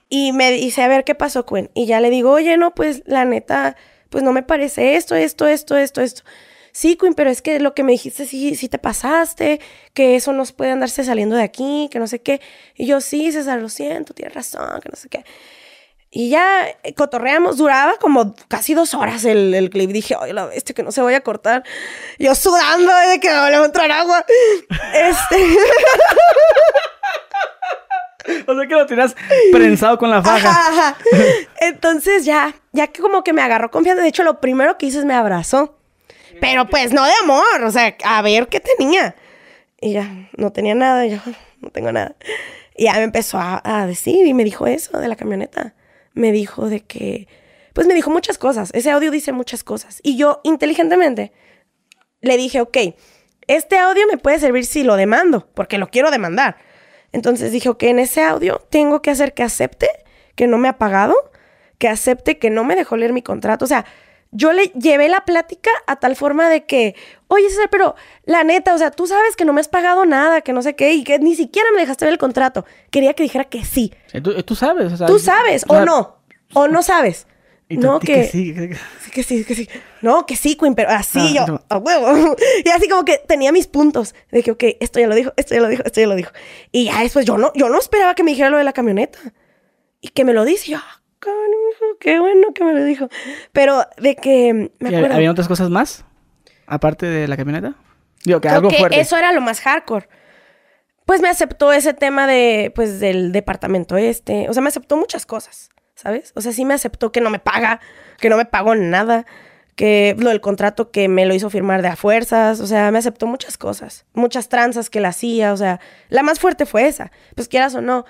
[0.10, 1.72] y me dice, a ver, ¿qué pasó, Cuen?
[1.74, 3.76] Y ya le digo, oye, no, pues, la neta,
[4.10, 6.24] pues no me parece esto, esto, esto, esto, esto.
[6.72, 9.60] Sí, Queen, pero es que lo que me dijiste, sí, sí te pasaste,
[9.94, 12.42] que eso nos puede andarse saliendo de aquí, que no sé qué.
[12.76, 15.24] Y yo, sí, César, lo siento, tienes razón, que no sé qué.
[16.18, 19.92] Y ya eh, cotorreamos, duraba como casi dos horas el, el clip.
[19.92, 21.66] Dije, ay, la bestia, que no se vaya a cortar.
[22.18, 24.26] Yo sudando de que me voy a entrar agua.
[24.94, 25.58] este.
[28.48, 29.14] o sea que lo tenías
[29.52, 30.96] prensado con la faja.
[31.60, 34.02] Entonces ya, ya que como que me agarró confianza.
[34.02, 35.78] De hecho, lo primero que hice es me abrazó.
[36.40, 39.16] Pero pues no de amor, o sea, a ver qué tenía.
[39.82, 41.18] Y ya, no tenía nada, y yo,
[41.60, 42.16] no tengo nada.
[42.74, 45.74] Y ya me empezó a, a decir y me dijo eso de la camioneta
[46.16, 47.28] me dijo de que,
[47.74, 48.72] pues me dijo muchas cosas.
[48.74, 50.00] Ese audio dice muchas cosas.
[50.02, 51.32] Y yo inteligentemente
[52.22, 52.78] le dije, ok,
[53.48, 56.58] este audio me puede servir si lo demando, porque lo quiero demandar.
[57.12, 59.88] Entonces dije, ok, en ese audio tengo que hacer que acepte
[60.36, 61.16] que no me ha pagado,
[61.78, 63.66] que acepte que no me dejó leer mi contrato.
[63.66, 63.86] O sea,
[64.36, 66.95] yo le llevé la plática a tal forma de que,
[67.28, 67.95] oye César, pero
[68.26, 70.76] la neta, o sea, tú sabes que no me has pagado nada, que no sé
[70.76, 72.66] qué, y que ni siquiera me dejaste ver el contrato.
[72.91, 73.94] Quería que dijera que sí.
[74.45, 76.18] Tú, sabes, o sea, Tú sabes, o, no,
[76.53, 77.28] o no sabes.
[77.70, 78.53] no, que, que, sí,
[79.14, 79.70] que, sí, que sí.
[80.02, 82.36] No, que sí, Queen, pero así ah, yo, a huevo.
[82.66, 85.56] y así como que tenía mis puntos de que, ok, esto ya lo dijo, esto
[85.56, 86.32] ya lo dijo, esto ya lo dijo.
[86.74, 89.20] Y ya después yo no, yo no esperaba que me dijera lo de la camioneta.
[90.02, 90.80] Y que me lo dice, yo,
[91.99, 93.10] qué bueno que me lo dijo.
[93.52, 95.15] Pero de que me acuerdo.
[95.15, 96.06] ¿Había otras cosas más?
[96.68, 97.76] Aparte de la camioneta.
[98.23, 98.99] Digo, que algo fuerte.
[98.99, 100.07] Eso era lo más hardcore.
[101.06, 104.49] Pues me aceptó ese tema de, pues, del departamento este.
[104.49, 106.31] O sea, me aceptó muchas cosas, ¿sabes?
[106.35, 107.80] O sea, sí me aceptó que no me paga,
[108.19, 109.27] que no me pagó nada,
[109.76, 112.60] que lo del contrato que me lo hizo firmar de a fuerzas.
[112.60, 114.06] O sea, me aceptó muchas cosas.
[114.14, 115.53] Muchas tranzas que la hacía.
[115.53, 115.80] O sea,
[116.10, 117.11] la más fuerte fue esa.
[117.35, 118.06] Pues quieras o no.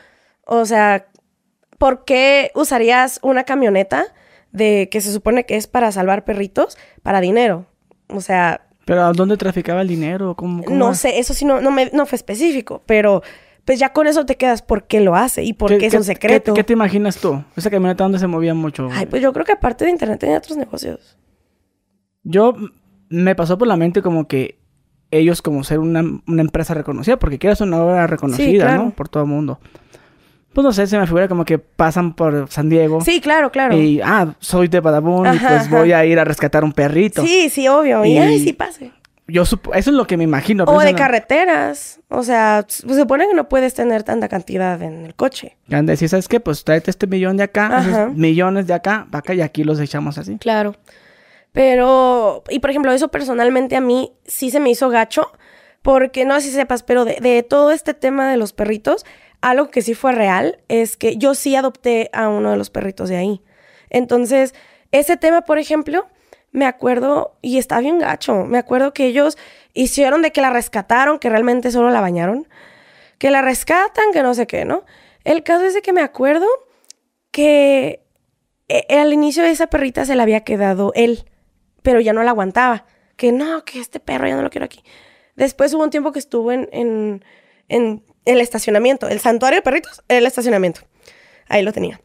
[0.45, 1.07] O sea,
[1.77, 4.05] ¿por qué usarías una camioneta
[4.51, 7.65] de que se supone que es para salvar perritos para dinero?
[8.07, 8.61] O sea...
[8.85, 10.35] ¿Pero a dónde traficaba el dinero?
[10.35, 13.23] ¿Cómo, no sé, eso sí no, no, me, no fue específico, pero
[13.65, 16.03] pues ya con eso te quedas por qué lo hace y por qué, es un
[16.03, 16.53] secreto.
[16.53, 17.43] ¿qué, te imaginas tú?
[17.55, 18.89] Esa camioneta dónde se movía mucho.
[18.91, 21.17] Ay, pues yo creo que aparte de internet tenía otros negocios.
[22.21, 22.55] Yo
[23.09, 24.59] me pasó por la mente como que
[25.09, 28.91] ellos como ser una, empresa reconocida, porque quieras una obra reconocida, ¿no?
[28.91, 29.59] Por todo el mundo
[30.55, 33.01] pues no sé, se me figura como que pasan por San Diego.
[33.01, 33.75] Sí, claro, claro.
[33.75, 37.21] Y, ah, soy de Badabun y pues voy a ir a rescatar un perrito.
[37.21, 38.05] Sí, sí, obvio.
[38.05, 38.93] Y, ay, sí pase.
[39.27, 40.63] Yo eso es lo que me imagino.
[40.63, 41.99] O de carreteras.
[42.07, 45.57] O sea, se supone que no puedes tener tanta cantidad en el coche.
[45.67, 46.39] Ya decir, ¿sabes qué?
[46.39, 50.37] Pues tráete este millón de acá, millones de acá, acá y aquí los echamos así.
[50.37, 50.77] Claro.
[51.51, 55.31] Pero, y por ejemplo, eso personalmente a mí sí se me hizo gacho.
[55.81, 59.05] Porque no sé si sepas, pero de, de todo este tema de los perritos,
[59.41, 63.09] algo que sí fue real es que yo sí adopté a uno de los perritos
[63.09, 63.41] de ahí.
[63.89, 64.53] Entonces,
[64.91, 66.07] ese tema, por ejemplo,
[66.51, 69.37] me acuerdo, y está bien gacho, me acuerdo que ellos
[69.73, 72.47] hicieron de que la rescataron, que realmente solo la bañaron,
[73.17, 74.83] que la rescatan, que no sé qué, ¿no?
[75.23, 76.47] El caso es de que me acuerdo
[77.31, 78.05] que
[78.67, 81.25] eh, al inicio de esa perrita se la había quedado él,
[81.81, 82.85] pero ya no la aguantaba.
[83.15, 84.83] Que no, que este perro ya no lo quiero aquí.
[85.35, 87.23] Después hubo un tiempo que estuvo en,
[87.69, 90.81] en el estacionamiento, el santuario de perritos, el estacionamiento.
[91.47, 92.01] Ahí lo tenía.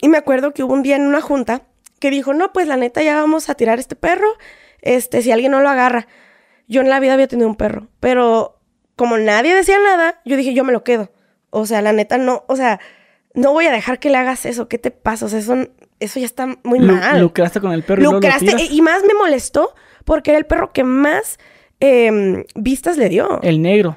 [0.00, 1.62] Y me acuerdo que hubo un día en una junta
[2.00, 4.28] que dijo, no, pues la neta ya vamos a tirar este perro,
[4.82, 6.06] este, si alguien no lo agarra.
[6.66, 8.60] Yo en la vida había tenido un perro, pero
[8.96, 11.10] como nadie decía nada, yo dije, yo me lo quedo.
[11.50, 12.80] O sea, la neta no, o sea,
[13.34, 15.26] no voy a dejar que le hagas eso, ¿qué te pasa?
[15.26, 15.56] O sea, eso,
[16.00, 17.20] eso ya está muy mal.
[17.20, 18.02] Lucraste con el perro.
[18.02, 21.38] Lucraste, y, y más me molestó porque era el perro que más
[21.80, 23.40] em, vistas le dio.
[23.42, 23.96] El negro.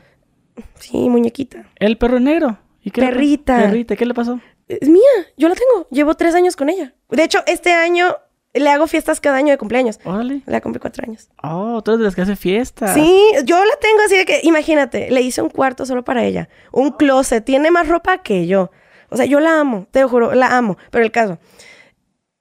[0.80, 1.66] Sí, muñequita.
[1.78, 2.58] ¿El perro negro?
[2.82, 3.58] ¿Y qué Perrita.
[3.60, 4.40] Perrita, ¿qué le pasó?
[4.68, 5.02] Es mía,
[5.38, 5.88] yo la tengo.
[5.90, 6.94] Llevo tres años con ella.
[7.10, 8.16] De hecho, este año
[8.54, 10.00] le hago fiestas cada año de cumpleaños.
[10.04, 10.42] Órale.
[10.46, 11.30] La cumplí cuatro años.
[11.44, 12.94] Oh, tú eres de las que hace fiestas.
[12.94, 16.50] Sí, yo la tengo así de que, imagínate, le hice un cuarto solo para ella.
[16.72, 17.44] Un closet.
[17.44, 18.72] Tiene más ropa que yo.
[19.10, 20.78] O sea, yo la amo, te lo juro, la amo.
[20.92, 21.40] Pero el caso,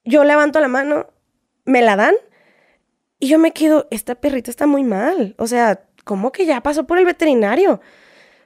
[0.04, 1.06] yo levanto la mano,
[1.64, 2.14] me la dan
[3.18, 5.34] y yo me quedo, esta perrita está muy mal.
[5.38, 7.80] O sea, ¿cómo que ya pasó por el veterinario?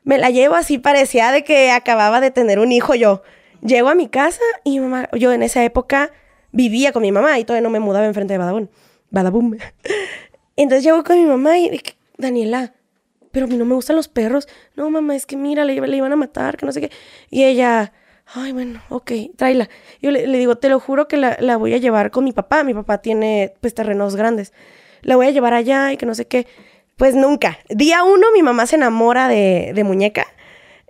[0.02, 3.22] Me la llevo así, parecía de que acababa de tener un hijo yo.
[3.62, 6.12] Llego a mi casa y mamá, yo en esa época
[6.52, 8.70] vivía con mi mamá y todavía no me mudaba enfrente de Badabun.
[9.10, 9.56] Badabum.
[10.56, 12.74] Entonces llego con mi mamá y dije, Daniela,
[13.32, 14.48] pero a mí no me gustan los perros.
[14.76, 16.90] No, mamá, es que mira, le, le iban a matar, que no sé qué.
[17.30, 17.92] Y ella,
[18.34, 19.68] ay, bueno, ok, tráela.
[20.02, 22.64] Yo le, digo, te lo juro que la, la, voy a llevar con mi papá.
[22.64, 24.52] Mi papá tiene, pues, terrenos grandes.
[25.02, 26.46] La voy a llevar allá y que no sé qué.
[27.00, 27.56] Pues nunca.
[27.70, 30.26] Día uno mi mamá se enamora de, de muñeca.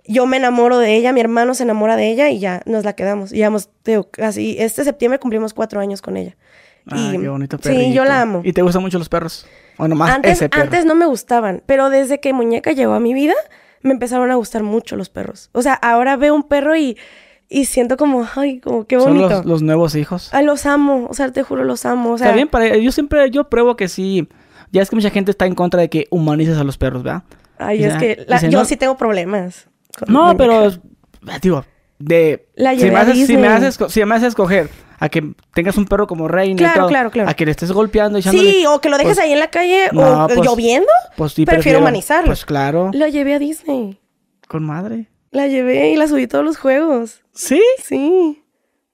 [0.05, 2.91] Yo me enamoro de ella, mi hermano se enamora de ella y ya nos la
[2.97, 3.29] quedamos.
[3.29, 3.69] Llevamos,
[4.11, 6.35] casi, este septiembre cumplimos cuatro años con ella.
[6.85, 7.81] Ah, qué bonito perrito.
[7.81, 8.41] Sí, yo la amo.
[8.43, 9.47] ¿Y te gustan mucho los perros?
[9.77, 10.63] Bueno, más antes, ese perro.
[10.63, 13.35] Antes no me gustaban, pero desde que Muñeca llegó a mi vida,
[13.81, 15.49] me empezaron a gustar mucho los perros.
[15.53, 16.97] O sea, ahora veo un perro y,
[17.47, 19.29] y siento como, ay, como qué bonito.
[19.29, 20.27] Son los, nuevos hijos.
[20.33, 22.11] Ay, los amo, o sea, te juro, los amo.
[22.11, 24.27] O sea, está bien, para, yo siempre, yo pruebo que sí.
[24.71, 27.23] Ya es que mucha gente está en contra de que humanices a los perros, ¿verdad?
[27.57, 29.67] Ay, es que yo sí tengo problemas.
[30.07, 30.71] No, pero,
[31.41, 31.65] digo,
[31.99, 32.47] de...
[32.55, 34.69] La si, me haces, si, me haces, si me haces escoger
[34.99, 37.29] a que tengas un perro como reina claro, y todo, claro, claro.
[37.29, 39.49] a que le estés golpeando y Sí, o que lo dejes pues, ahí en la
[39.49, 40.91] calle o pues, lloviendo.
[41.17, 42.27] Pues sí, prefiero, humanizarlo.
[42.27, 42.91] Pues claro.
[42.93, 43.99] Lo llevé a Disney.
[44.47, 45.07] Con madre.
[45.31, 47.21] La llevé y la subí todos los juegos.
[47.33, 47.61] ¿Sí?
[47.83, 48.40] Sí.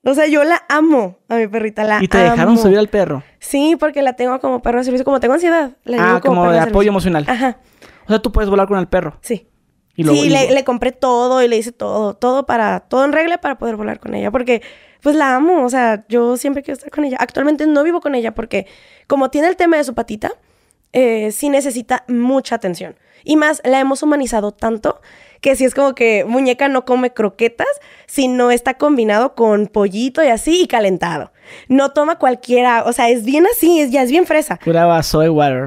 [0.04, 3.22] O sea, yo la amo a mi perrita, la ¿Y te dejaron subir al perro?
[3.40, 5.04] Sí, porque la tengo como perro de servicio.
[5.04, 7.24] Como tengo ansiedad, la Ah, como, de, apoyo emocional.
[7.28, 7.58] Ajá.
[8.06, 9.18] O sea, tú puedes volar con el perro.
[9.20, 9.48] Sí.
[9.96, 13.58] sí, le, le, compré todo y le hice todo, todo para, todo en regla para
[13.58, 14.62] poder volar con ella, porque
[15.02, 17.16] pues la amo, o sea, yo siempre quiero estar con ella.
[17.20, 18.66] Actualmente no vivo con ella porque
[19.06, 20.32] como tiene el tema de su patita,
[20.92, 22.96] eh, sí necesita mucha atención.
[23.24, 25.00] Y más, la hemos humanizado tanto
[25.40, 27.68] que si es como que muñeca no come croquetas,
[28.06, 31.32] sino está combinado con pollito y así y calentado.
[31.68, 34.58] No toma cualquiera, o sea, es bien así, es, ya es bien fresa.
[34.62, 35.66] Pura soy water.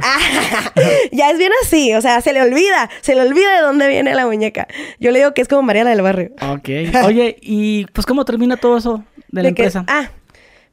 [1.11, 4.13] ya es bien así, o sea, se le olvida, se le olvida de dónde viene
[4.13, 4.67] la muñeca.
[4.99, 6.31] Yo le digo que es como Mariana del barrio.
[6.41, 6.69] Ok.
[7.05, 9.85] Oye, ¿y pues cómo termina todo eso de la empresa?
[9.87, 10.11] ah,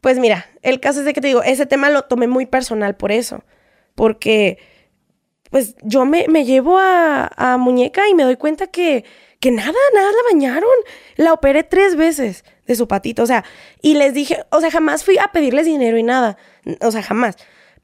[0.01, 2.95] pues mira, el caso es de que te digo, ese tema lo tomé muy personal
[2.97, 3.43] por eso.
[3.95, 4.59] Porque
[5.51, 9.05] pues yo me, llevo a, Muñeca y me doy cuenta que,
[9.41, 10.71] que nada, nada la bañaron.
[11.17, 13.45] La operé tres veces de su patito, o sea,
[13.81, 16.37] y les dije, o sea, jamás fui a pedirles dinero y nada,
[16.81, 17.37] o sea, jamás.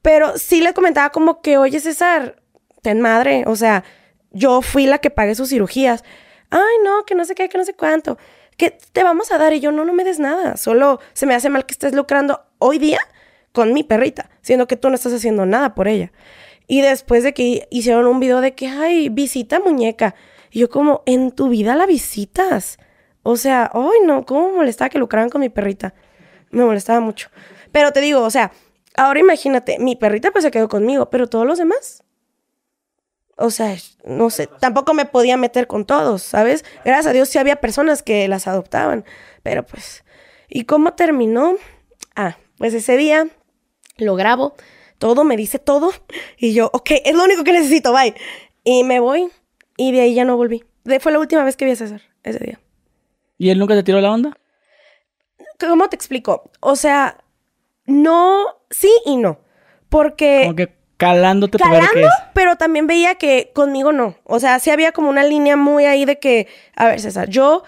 [0.03, 2.43] Pero sí les comentaba como que, oye César,
[2.82, 3.85] ten madre, o sea,
[4.31, 6.05] yo fui la que pagué sus cirugías.
[6.51, 8.19] Ay, no, que no sé qué, que no sé cuánto.
[8.59, 10.57] Que te vamos a dar y yo no, no me des nada.
[10.57, 13.01] Solo se me hace mal que estés lucrando hoy día
[13.53, 16.12] con mi perrita, siendo que tú no estás haciendo nada por ella.
[16.66, 20.15] Y después de que hicieron un video de que, ay, visita muñeca.
[20.51, 22.78] Y yo como, en tu vida la visitas.
[23.23, 25.95] O sea, ay, no, ¿cómo me molestaba que lucraran con mi perrita?
[26.51, 27.28] Me molestaba mucho.
[27.73, 28.53] Pero te digo, o sea,
[28.97, 32.03] ahora imagínate, mi perrita pues se quedó conmigo, pero todos los demás.
[33.36, 36.65] O sea, no sé, tampoco me podía meter con todos, ¿sabes?
[36.85, 39.05] Gracias a Dios sí había personas que las adoptaban,
[39.43, 40.05] pero pues...
[40.49, 41.57] ¿Y cómo terminó?
[42.15, 43.27] Ah, pues ese día
[43.97, 44.55] lo grabo
[45.05, 45.93] todo, me dice todo.
[46.39, 48.14] Y yo, ok, es lo único que necesito, bye.
[48.64, 49.28] Y me voy
[49.76, 50.64] y de ahí ya no volví.
[50.98, 52.59] fue la última vez que vi a César ese día.
[53.36, 54.35] ¿Y él nunca te tiró la onda?
[55.60, 56.51] ¿Cómo te explico?
[56.60, 57.18] O sea,
[57.85, 59.40] no, sí y no.
[59.90, 60.44] Porque...
[60.44, 62.09] Como que calándote calando, qué es.
[62.32, 64.16] pero también veía que conmigo no.
[64.24, 67.62] O sea, sí había como una línea muy ahí de que, a ver, César, yo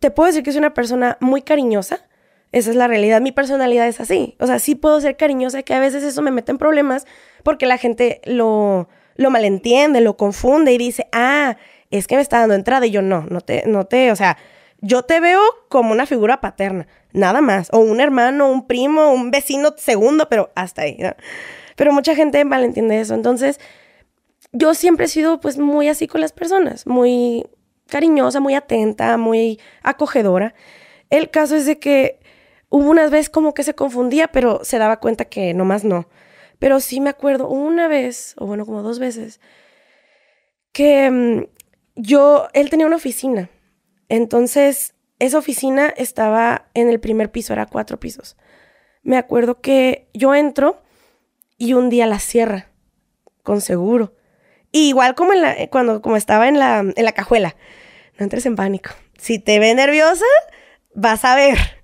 [0.00, 2.06] te puedo decir que soy una persona muy cariñosa,
[2.52, 3.20] esa es la realidad.
[3.20, 4.36] Mi personalidad es así.
[4.38, 7.06] O sea, sí puedo ser cariñosa, que a veces eso me mete en problemas
[7.42, 11.56] porque la gente lo, lo malentiende, lo confunde y dice, ah,
[11.90, 12.86] es que me está dando entrada.
[12.86, 14.36] Y yo no, no te, no te, o sea,
[14.80, 17.68] yo te veo como una figura paterna, nada más.
[17.72, 20.98] O un hermano, un primo, un vecino segundo, pero hasta ahí.
[21.76, 23.14] Pero mucha gente malentiende eso.
[23.14, 23.60] Entonces,
[24.52, 27.46] yo siempre he sido pues muy así con las personas, muy
[27.88, 30.54] cariñosa, muy atenta, muy acogedora.
[31.08, 32.21] El caso es de que
[32.74, 36.08] Hubo unas veces como que se confundía, pero se daba cuenta que nomás no.
[36.58, 39.42] Pero sí me acuerdo una vez, o bueno, como dos veces,
[40.72, 41.44] que mm,
[41.96, 43.50] yo, él tenía una oficina.
[44.08, 48.38] Entonces, esa oficina estaba en el primer piso, era cuatro pisos.
[49.02, 50.80] Me acuerdo que yo entro
[51.58, 52.70] y un día la cierra,
[53.42, 54.14] con seguro.
[54.70, 57.54] igual como, en la, cuando, como estaba en la, en la cajuela.
[58.18, 58.92] No entres en pánico.
[59.18, 60.24] Si te ve nerviosa,
[60.94, 61.81] vas a ver.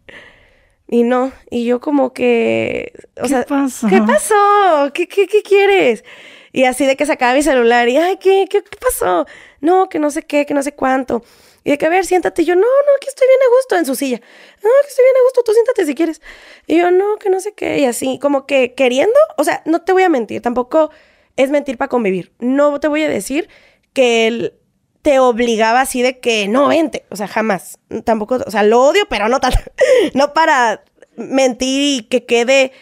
[0.88, 3.88] Y no, y yo como que, o ¿Qué sea, pasó?
[3.88, 4.90] ¿qué pasó?
[4.94, 6.02] ¿Qué, qué, qué quieres?
[6.50, 9.26] Y así de que sacaba mi celular y, ay, ¿qué, qué, qué pasó?
[9.60, 11.22] No, que no sé qué, que no sé cuánto.
[11.62, 12.40] Y de que, a ver, siéntate.
[12.40, 14.18] Y yo, no, no, aquí estoy bien a gusto en su silla.
[14.62, 16.22] No, aquí estoy bien a gusto, tú siéntate si quieres.
[16.66, 17.78] Y yo, no, que no sé qué.
[17.80, 20.90] Y así, como que queriendo, o sea, no te voy a mentir, tampoco
[21.36, 22.32] es mentir para convivir.
[22.38, 23.50] No te voy a decir
[23.92, 24.57] que el,
[25.02, 27.78] te obligaba así de que no vente, o sea, jamás.
[28.04, 29.58] Tampoco, o sea, lo odio, pero no tanto.
[30.14, 30.82] no para
[31.16, 32.72] mentir y que quede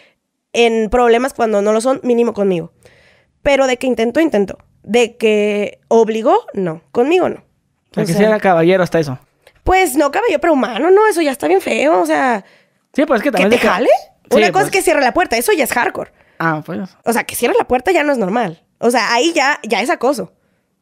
[0.53, 2.73] en problemas cuando no lo son, mínimo conmigo.
[3.43, 4.59] Pero de que intento, intento.
[4.83, 6.83] De que obligó, no.
[6.93, 7.45] Conmigo no.
[7.91, 9.19] O sea, que sea caballero hasta eso.
[9.65, 12.45] Pues no caballero, pero humano, no, eso ya está bien feo, o sea.
[12.93, 13.51] Sí, pues es que también.
[13.51, 13.89] ¿Que te jale?
[14.31, 14.71] Una cosa es pues.
[14.71, 16.13] que cierre la puerta, eso ya es hardcore.
[16.39, 16.81] Ah, pues.
[17.05, 18.65] O sea, que cierre la puerta ya no es normal.
[18.79, 20.33] O sea, ahí ya, ya es acoso.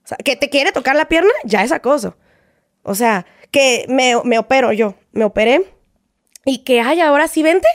[0.05, 2.16] O sea, que te quiere tocar la pierna, ya es acoso.
[2.82, 5.64] O sea, que me, me opero yo, me operé
[6.44, 7.68] y que, ay, ahora sí vente.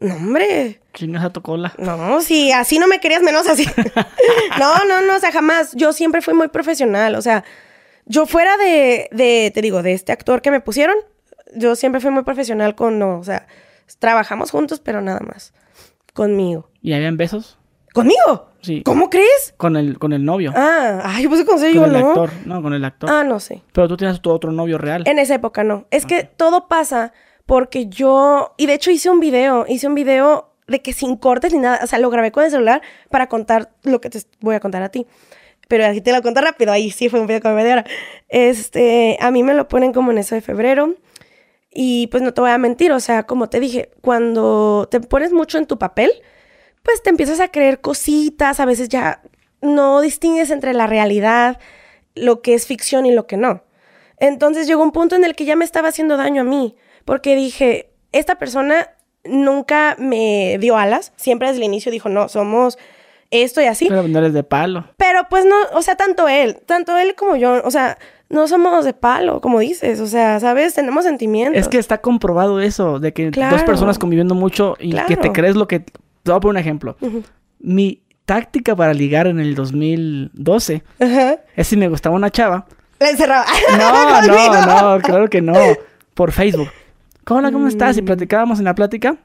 [0.00, 0.80] No, hombre.
[0.94, 1.72] Chingas a tu cola.
[1.78, 3.66] No, si así no me querías, menos así.
[4.58, 5.72] no, no, no, o sea, jamás.
[5.74, 7.14] Yo siempre fui muy profesional.
[7.14, 7.44] O sea,
[8.06, 10.96] yo fuera de, de, te digo, de este actor que me pusieron,
[11.54, 13.46] yo siempre fui muy profesional con, no, o sea,
[13.98, 15.52] trabajamos juntos, pero nada más.
[16.14, 16.70] Conmigo.
[16.82, 17.58] ¿Y habían besos?
[17.92, 18.49] ¿Conmigo?
[18.62, 18.82] Sí.
[18.82, 19.54] ¿Cómo crees?
[19.56, 20.52] Con el, con el novio.
[20.54, 22.08] Ah, ay, pues con yo, el ¿no?
[22.08, 22.30] actor.
[22.44, 23.10] No, con el actor.
[23.10, 23.62] Ah, no sé.
[23.72, 25.04] Pero tú tienes tu otro novio real.
[25.06, 25.86] En esa época no.
[25.90, 27.12] Es que todo pasa
[27.46, 31.52] porque yo, y de hecho hice un video, hice un video de que sin cortes
[31.52, 32.80] ni nada, o sea, lo grabé con el celular
[33.10, 35.06] para contar lo que te voy a contar a ti.
[35.66, 37.84] Pero aquí te lo cuento rápido, ahí sí fue un video como media hora.
[38.28, 40.94] Este, a mí me lo ponen como en eso de febrero.
[41.72, 45.32] Y pues no te voy a mentir, o sea, como te dije, cuando te pones
[45.32, 46.10] mucho en tu papel,
[46.82, 49.22] pues te empiezas a creer cositas, a veces ya
[49.60, 51.58] no distingues entre la realidad,
[52.14, 53.62] lo que es ficción y lo que no.
[54.18, 57.36] Entonces llegó un punto en el que ya me estaba haciendo daño a mí, porque
[57.36, 58.90] dije, esta persona
[59.24, 62.78] nunca me dio alas, siempre desde el inicio dijo, no, somos
[63.30, 63.86] esto y así.
[63.88, 64.86] Pero no eres de palo.
[64.96, 67.98] Pero pues no, o sea, tanto él, tanto él como yo, o sea,
[68.28, 70.74] no somos de palo, como dices, o sea, ¿sabes?
[70.74, 71.60] Tenemos sentimientos.
[71.60, 75.56] Es que está comprobado eso, de que dos personas conviviendo mucho y que te crees
[75.56, 75.84] lo que...
[76.30, 76.96] Te voy a poner un ejemplo.
[77.00, 77.22] Ujú.
[77.58, 81.36] Mi táctica para ligar en el 2012 Ajá.
[81.56, 82.66] es si me gustaba una chava.
[83.00, 83.44] La encerraba.
[83.78, 85.54] No, no, no, claro que no.
[86.14, 86.68] Por Facebook.
[87.28, 87.96] Hola, ¿cómo estás?
[87.96, 87.98] Mm.
[87.98, 89.16] Y platicábamos en la plática.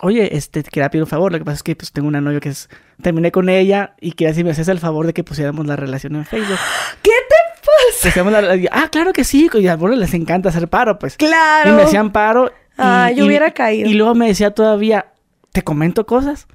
[0.00, 1.32] Oye, este, te quería pedir un favor.
[1.32, 2.68] Lo que pasa es que pues tengo una novia que es...
[3.02, 6.14] Terminé con ella y quería si me hacías el favor de que pusiéramos la relación
[6.16, 6.58] en Facebook.
[7.02, 8.30] ¿Qué te pasa?
[8.42, 9.48] La- y- ah, claro que sí.
[9.52, 11.16] Y a algunos les encanta hacer paro, pues.
[11.16, 11.70] Claro.
[11.70, 12.46] Y me hacían paro.
[12.48, 12.50] Y,
[12.80, 13.88] Ah, yo y- hubiera caído.
[13.90, 15.06] Y luego me decía todavía,
[15.52, 16.46] ¿te comento cosas?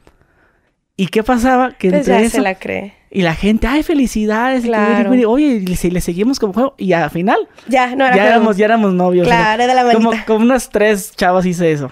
[0.95, 1.71] ¿Y qué pasaba?
[1.71, 2.93] Que Pues entre ya eso, se la cree.
[3.09, 4.61] y la gente, ay, felicidades.
[4.61, 5.09] que Claro.
[5.09, 6.75] wiri, Oye, y si le seguimos como juego.
[6.77, 9.25] Y al final, Ya, no era ya éramos, ya éramos novios.
[9.27, 10.25] Claro, era la como, manita.
[10.25, 11.91] como unas tres chavas hice eso.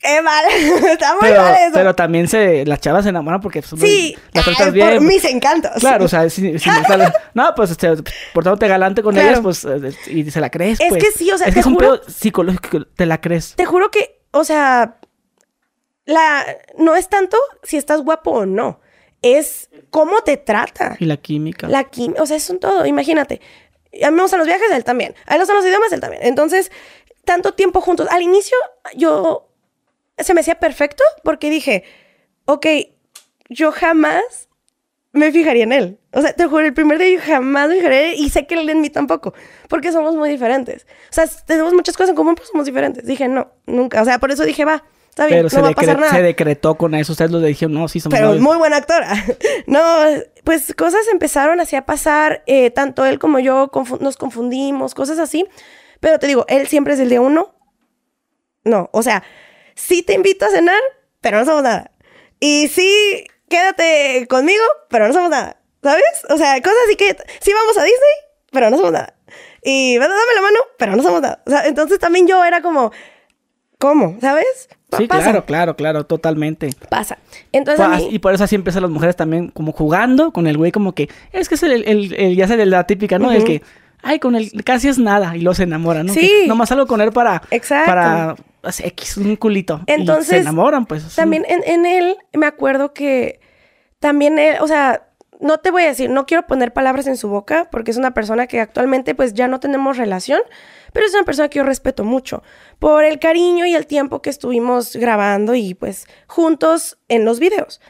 [0.00, 0.44] Qué mal.
[0.92, 1.70] Está muy Pero, mal eso.
[1.74, 4.14] pero también se, las chavas se enamoran porque pues, sí.
[4.32, 4.88] las tratas bien.
[4.98, 5.72] por mis encantos.
[5.80, 7.94] Claro, o sea, si, si sale- no, pues este,
[8.32, 9.28] portándote galante con Claro.
[9.28, 11.02] ellas, pues, eh, y se la crees, Es pues.
[11.02, 13.54] que sí, o sea, es te que es un juro- pedo psicológico, te la crees.
[13.56, 14.98] Te juro que, o sea,
[16.08, 18.80] la no es tanto si estás guapo o no.
[19.20, 20.96] Es cómo te trata.
[20.98, 21.68] Y la química.
[21.68, 23.42] La química, o sea, es un todo, imagínate.
[24.02, 25.14] A mí me gustan los viajes, él también.
[25.26, 26.22] A él le gustan los idiomas, él también.
[26.24, 26.72] Entonces,
[27.26, 28.08] tanto tiempo juntos.
[28.10, 28.56] Al inicio,
[28.94, 29.50] yo
[30.16, 31.84] se me hacía perfecto porque dije,
[32.46, 32.66] ok,
[33.50, 34.48] yo jamás
[35.12, 35.98] me fijaría en él.
[36.12, 38.46] O sea, te juro, el primer día yo jamás me fijaría en él y sé
[38.46, 39.34] que él en mí tampoco,
[39.68, 40.86] porque somos muy diferentes.
[41.10, 43.04] O sea, tenemos muchas cosas en común, pero somos diferentes.
[43.04, 44.00] Dije, no, nunca.
[44.00, 44.84] O sea, por eso dije, va,
[45.18, 46.12] está bien, Pero no se, va a pasar nada.
[46.12, 47.12] se decretó con eso.
[47.12, 48.42] Ustedes lo dijeron, no, sí, somos Pero novios.
[48.42, 49.12] muy buena actora.
[49.66, 49.80] no,
[50.44, 52.42] pues cosas empezaron así a pasar.
[52.46, 55.46] eh, tanto él como yo confu- nos confundimos, cosas así.
[56.00, 57.54] Pero te digo, él siempre es el día uno.
[58.64, 59.22] No, o sea,
[59.74, 60.80] sí te invito a cenar,
[61.20, 61.90] pero no somos nada.
[62.40, 65.60] Y sí, quédate conmigo, pero no somos nada.
[65.82, 66.04] ¿Sabes?
[66.28, 68.14] O sea, cosas así que sí vamos a Disney,
[68.52, 69.14] pero no somos nada.
[69.62, 71.42] Y "Ven, dame la mano, pero no somos nada.
[71.46, 72.92] O sea, entonces también yo era como,
[73.78, 74.18] ¿cómo?
[74.20, 74.68] ¿Sabes?
[74.96, 76.70] Sí, pasa, claro, claro, claro, totalmente.
[76.88, 77.18] Pasa.
[77.52, 80.46] Entonces a Pues, mí- Y por eso así empiezan las mujeres también como jugando con
[80.46, 81.08] el güey como que...
[81.32, 83.30] Es que es el, el, el- ya sé, la típica, ¿no?
[83.30, 83.46] El Ujú.
[83.46, 83.62] que...
[84.02, 86.14] Ay, con él casi es nada y luego se enamoran, ¿no?
[86.14, 86.20] Sí.
[86.20, 87.42] Que nomás salgo con él para...
[87.50, 87.86] Exacto.
[87.90, 88.36] Para...
[88.62, 89.80] así, X, un culito.
[89.86, 91.14] y se Entonces, enamoran, pues.
[91.16, 93.40] También en, en él me acuerdo que
[93.98, 95.07] también él, o sea,
[95.40, 98.12] no te voy a decir, no quiero poner palabras en su boca porque es una
[98.12, 100.40] persona que actualmente pues ya no tenemos relación,
[100.92, 102.42] pero es una persona que yo respeto mucho
[102.78, 107.80] por el cariño y el tiempo que estuvimos grabando y pues juntos en los videos.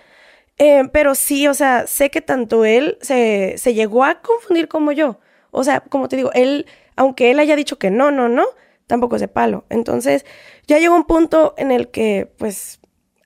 [0.59, 4.93] Eh, pero sí, o sea, sé que tanto él se, se llegó a confundir como
[4.93, 5.21] yo.
[5.51, 6.67] O sea, como te digo, él,
[6.97, 8.45] aunque él haya dicho que no, no, no,
[8.87, 9.65] tampoco es de palo.
[9.71, 10.27] Entonces,
[10.67, 12.81] ya llegó un punto en el que, pues,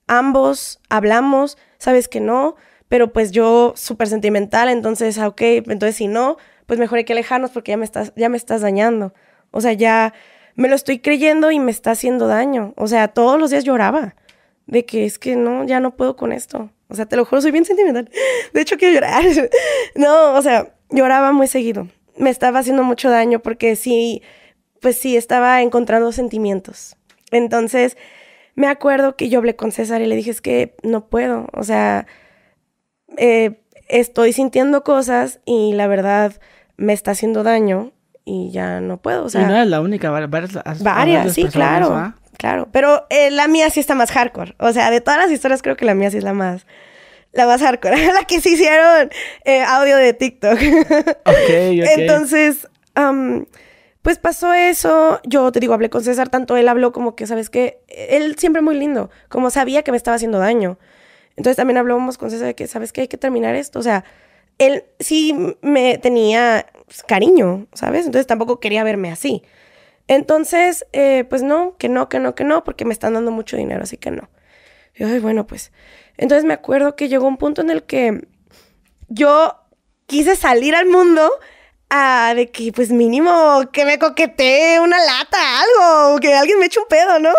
[0.07, 2.57] ambos hablamos, sabes que no,
[2.93, 6.37] pero pues yo súper sentimental, entonces, ah, ok, entonces si no,
[6.67, 9.15] pues mejor hay que alejarnos porque ya me estás, ya me estás dañando.
[9.51, 10.13] O sea, ya
[10.57, 12.75] me lo estoy creyendo y me está haciendo daño.
[12.77, 14.15] O sea, todos los días lloraba
[14.67, 16.69] de que es que no, ya no puedo con esto.
[16.89, 18.11] O sea, te lo juro, soy bien sentimental.
[18.53, 19.25] De hecho, quiero llorar.
[19.95, 21.89] No, o sea, lloraba muy seguido.
[22.19, 24.21] Me estaba haciendo mucho daño porque sí,
[24.83, 26.97] pues sí, estaba encontrando sentimientos.
[27.31, 27.97] Entonces,
[28.55, 31.47] me acuerdo que yo hablé con César y le dije, es que no puedo.
[31.55, 32.07] O sea,
[33.17, 36.33] eh, estoy sintiendo cosas y la verdad
[36.77, 37.93] me está haciendo daño
[38.25, 39.25] y ya no puedo.
[39.25, 40.53] O sea, y no eres la única, va- varias,
[40.83, 42.15] Varias, sí, personas, claro.
[42.39, 42.69] Claro.
[42.73, 44.55] Pero eh, la mía sí está más hardcore.
[44.59, 46.67] O sea, de todas las historias creo que la mía sí es la más.
[47.33, 48.07] La más hardcore.
[48.13, 49.11] la que se hicieron
[49.45, 50.55] eh, audio de TikTok.
[50.55, 51.89] Ok, ok.
[51.97, 53.47] Entonces, am,
[54.03, 55.21] pues pasó eso.
[55.25, 57.81] Yo te digo, hablé con César, tanto él habló como que, ¿sabes qué?
[57.89, 60.79] Él siempre muy lindo, como sabía que me estaba haciendo daño.
[61.37, 63.03] Entonces también hablábamos con César de que, ¿sabes qué?
[63.03, 63.79] Hay que terminar esto.
[63.79, 64.05] O sea,
[64.59, 68.07] él sí me tenía pues, cariño, ¿sabes?
[68.07, 69.43] Entonces tampoco quería verme así.
[70.09, 73.57] Entonces, eh, pues no, que no, que no, que no, porque me están dando mucho
[73.57, 74.29] dinero, así que no.
[74.95, 75.73] Y ay, bueno, pues.
[76.17, 78.29] Entonces me acuerdo que llegó un punto en el que
[79.09, 79.57] yo
[80.07, 81.31] quise salir al mundo
[81.95, 86.81] a de que, pues mínimo, que me coquetee una lata, algo, que alguien me eche
[86.81, 87.33] un pedo, ¿no?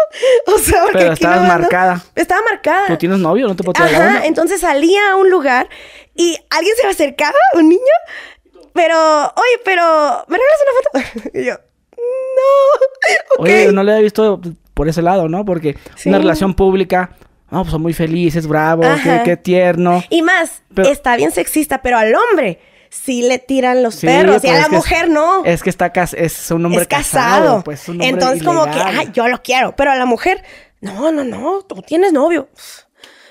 [0.45, 0.99] O sea, porque.
[0.99, 2.03] Pero estabas marcada.
[2.13, 2.87] Estaba marcada.
[2.87, 3.47] ¿Tú tienes novio?
[3.47, 5.67] ¿No te puedo Ajá, entonces salía a un lugar
[6.13, 7.81] y alguien se me acercaba, un niño,
[8.73, 11.29] pero, oye, pero, ¿me regalas una foto?
[11.33, 11.53] y yo,
[11.97, 13.39] no.
[13.43, 14.39] Oye, no le había visto
[14.75, 15.45] por ese lado, ¿no?
[15.45, 17.15] Porque una relación pública,
[17.49, 18.83] no, pues son muy felices, bravo,
[19.25, 20.03] qué, tierno.
[20.11, 22.59] Y más, está bien sexista, pero al hombre
[22.93, 25.43] sí le tiran los perros y a la mujer no.
[25.45, 27.63] Es que está es un hombre casado.
[27.63, 30.43] Pues, Entonces como que, ay, yo lo quiero, pero a la mujer,
[30.81, 32.49] no, no, no, tú tienes novio.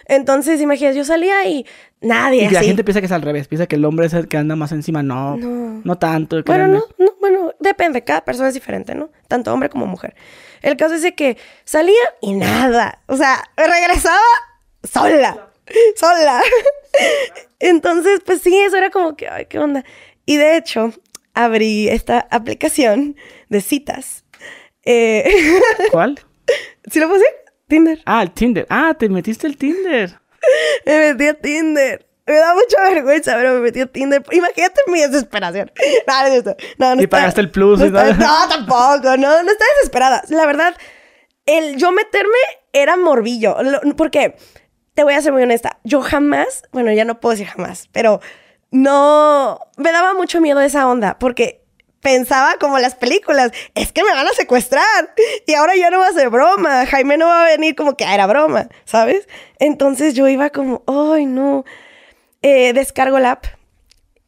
[0.06, 1.64] Entonces, imagínate, yo salía y
[2.00, 2.44] nadie.
[2.44, 4.36] Y la gente piensa que es al revés, piensa que el hombre es el que
[4.36, 5.02] anda más encima.
[5.02, 6.42] No, no, tanto.
[6.44, 9.10] Bueno, no, no, bueno, depende, cada persona es diferente, ¿no?
[9.28, 10.14] Tanto hombre como mujer.
[10.60, 13.00] El caso es de que salía y nada.
[13.06, 14.18] O sea, regresaba
[14.82, 15.48] sola.
[15.96, 16.42] Sola.
[17.58, 19.84] Entonces, pues sí, eso era como que, ay, qué onda.
[20.26, 20.92] Y de hecho,
[21.34, 23.16] abrí esta aplicación
[23.48, 24.24] de citas.
[24.84, 25.58] Eh,
[25.90, 26.20] ¿Cuál?
[26.90, 27.24] ¿Sí lo puse?
[27.68, 28.02] Tinder.
[28.04, 28.66] Ah, el Tinder.
[28.68, 30.18] Ah, te metiste el Tinder.
[30.86, 32.06] me metí a Tinder.
[32.26, 34.22] Me da mucha vergüenza, pero me metí a Tinder.
[34.30, 35.72] Imagínate mi desesperación.
[36.06, 37.80] No, no, no, y pagaste el plus.
[37.80, 39.16] No, y no, tampoco.
[39.16, 40.22] No, no estaba desesperada.
[40.28, 40.76] La verdad,
[41.46, 42.38] el yo meterme
[42.72, 43.56] era morbillo.
[43.96, 44.36] Porque,
[44.94, 48.20] te voy a ser muy honesta, yo jamás, bueno, ya no puedo decir jamás, pero
[48.70, 51.18] no, me daba mucho miedo esa onda.
[51.18, 51.62] Porque
[52.00, 55.14] pensaba como las películas, es que me van a secuestrar
[55.46, 58.04] y ahora ya no va a ser broma, Jaime no va a venir como que
[58.04, 59.28] era broma, ¿sabes?
[59.58, 61.64] Entonces yo iba como, ay no,
[62.42, 63.46] eh, descargo la app,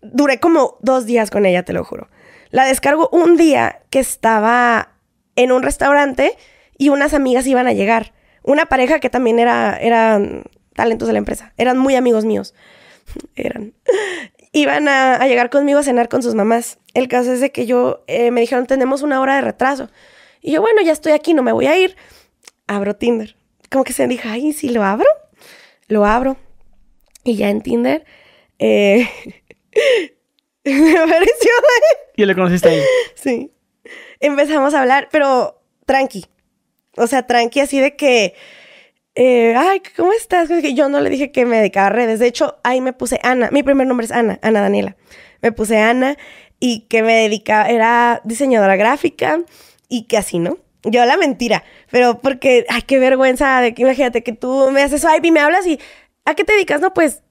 [0.01, 2.09] duré como dos días con ella, te lo juro.
[2.51, 4.93] La descargo un día que estaba
[5.35, 6.37] en un restaurante
[6.79, 8.13] y unas amigas iban a llegar,
[8.45, 12.55] una pareja que también era, eran talentos de la empresa, eran muy amigos míos,
[13.37, 13.75] eran
[14.55, 16.79] iban a, llegar conmigo a cenar con sus mamás.
[16.95, 19.91] El caso es de que yo eh, me dijeron, tenemos una hora de retraso.
[20.41, 21.97] Y yo, bueno, ya estoy aquí, no me voy a ir.
[22.67, 23.37] Abro Tinder.
[23.71, 25.09] Como que se me dijo, ay, si lo abro,
[25.89, 26.37] lo abro.
[27.25, 28.05] Y ya en Tinder,
[28.61, 29.09] eh,
[30.65, 31.51] me apareció.
[32.17, 32.81] ¿Y le conociste ahí?
[33.17, 33.51] Sí.
[34.21, 36.27] Empezamos a hablar, pero tranqui.
[36.97, 38.35] O sea, tranqui, así de que
[39.15, 40.49] eh, ay, ¿cómo estás?
[40.75, 42.19] Yo no le dije que me dedicaba a redes.
[42.19, 43.51] De hecho, ahí me puse Ana.
[43.53, 44.97] Mi primer nombre es Ana, Ana Daniela.
[45.41, 46.17] Me puse Ana
[46.59, 49.41] y que me dedicaba, era diseñadora gráfica
[49.89, 50.59] y que así, ¿no?
[50.83, 55.01] Yo la mentira, pero porque, ay, qué vergüenza de que imagínate que tú me haces
[55.01, 55.79] swipe y me hablas y,
[56.25, 56.81] ¿a qué te dedicas?
[56.81, 57.23] No, pues,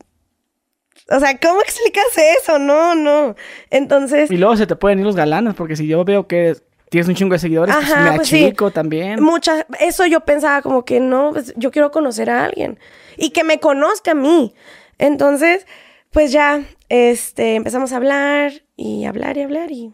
[1.10, 2.06] o sea, ¿cómo explicas
[2.40, 2.60] eso?
[2.60, 3.36] No, no.
[3.70, 4.32] Entonces...
[4.32, 6.56] Y luego se te pueden ir los galanes, porque si yo veo que
[6.94, 9.20] tienes un chingo de seguidores, pues me pues achico también.
[9.20, 12.78] Muchas, eso yo pensaba como que no, pues yo quiero conocer a alguien
[13.18, 14.54] y que me conozca a mí.
[15.00, 15.66] Entonces,
[16.12, 19.92] pues ya, este, empezamos a hablar y hablar y hablar y,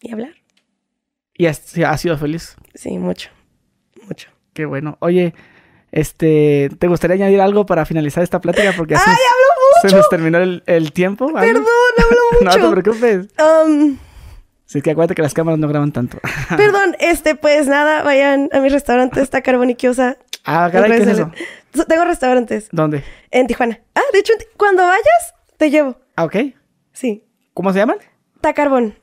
[0.00, 0.32] y hablar.
[1.34, 1.58] ¿Y has,
[2.00, 2.56] sido feliz?
[2.72, 3.28] Sí, mucho,
[4.08, 4.30] mucho.
[4.54, 4.96] Qué bueno.
[5.00, 5.34] Oye,
[5.90, 8.72] este, ¿te gustaría añadir algo para finalizar esta plática?
[8.74, 9.88] Porque así ¡Ay, hablo mucho!
[9.90, 11.30] se nos terminó el, tiempo.
[11.34, 11.66] Perdón,
[11.98, 12.44] hablo mucho.
[12.58, 13.28] no te preocupes.
[13.38, 13.98] Um,
[14.72, 16.18] Sí, que acuérdate que las cámaras no graban tanto.
[16.56, 20.16] Perdón, este, pues nada, vayan a mi restaurante, está Carboniquiosa.
[20.46, 21.30] Ah, caray, ¿qué es eso?
[21.86, 22.68] Tengo restaurantes.
[22.72, 23.04] ¿Dónde?
[23.30, 23.80] En Tijuana.
[23.94, 25.98] Ah, de hecho, cuando vayas, te llevo.
[26.16, 26.36] Ah, ok.
[26.94, 27.22] Sí.
[27.52, 27.98] ¿Cómo se llaman?
[28.40, 28.94] Tacarbón.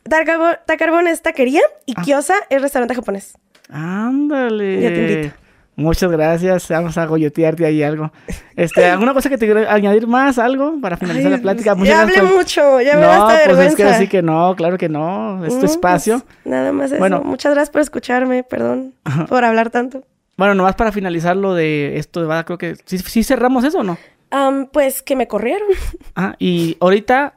[0.66, 2.02] Tacarbón, es taquería y ah.
[2.02, 3.38] Kiosa es restaurante japonés.
[3.70, 4.82] Ándale.
[4.82, 5.36] Ya te invito.
[5.80, 6.68] Muchas gracias.
[6.68, 8.12] Vamos a goyotearte ahí algo.
[8.56, 10.38] Este, ¿Alguna cosa que te quiero añadir más?
[10.38, 11.74] ¿Algo para finalizar la plática?
[11.76, 12.82] Muchas ya hablé mucho.
[12.82, 13.66] Ya me no, pues vergüenza.
[13.70, 14.54] es que así que no.
[14.58, 15.46] Claro que no.
[15.46, 16.22] Es tu pues, espacio.
[16.44, 17.00] nada más eso.
[17.00, 17.22] Bueno.
[17.24, 18.44] Muchas gracias por escucharme.
[18.44, 18.94] Perdón
[19.30, 20.04] por hablar tanto.
[20.36, 22.78] Bueno, nomás para finalizar lo de esto de Bada, creo que...
[22.86, 23.98] ¿Sí, cerramos eso o no?
[24.72, 25.68] pues que me corrieron.
[26.16, 27.34] Ah, y ahorita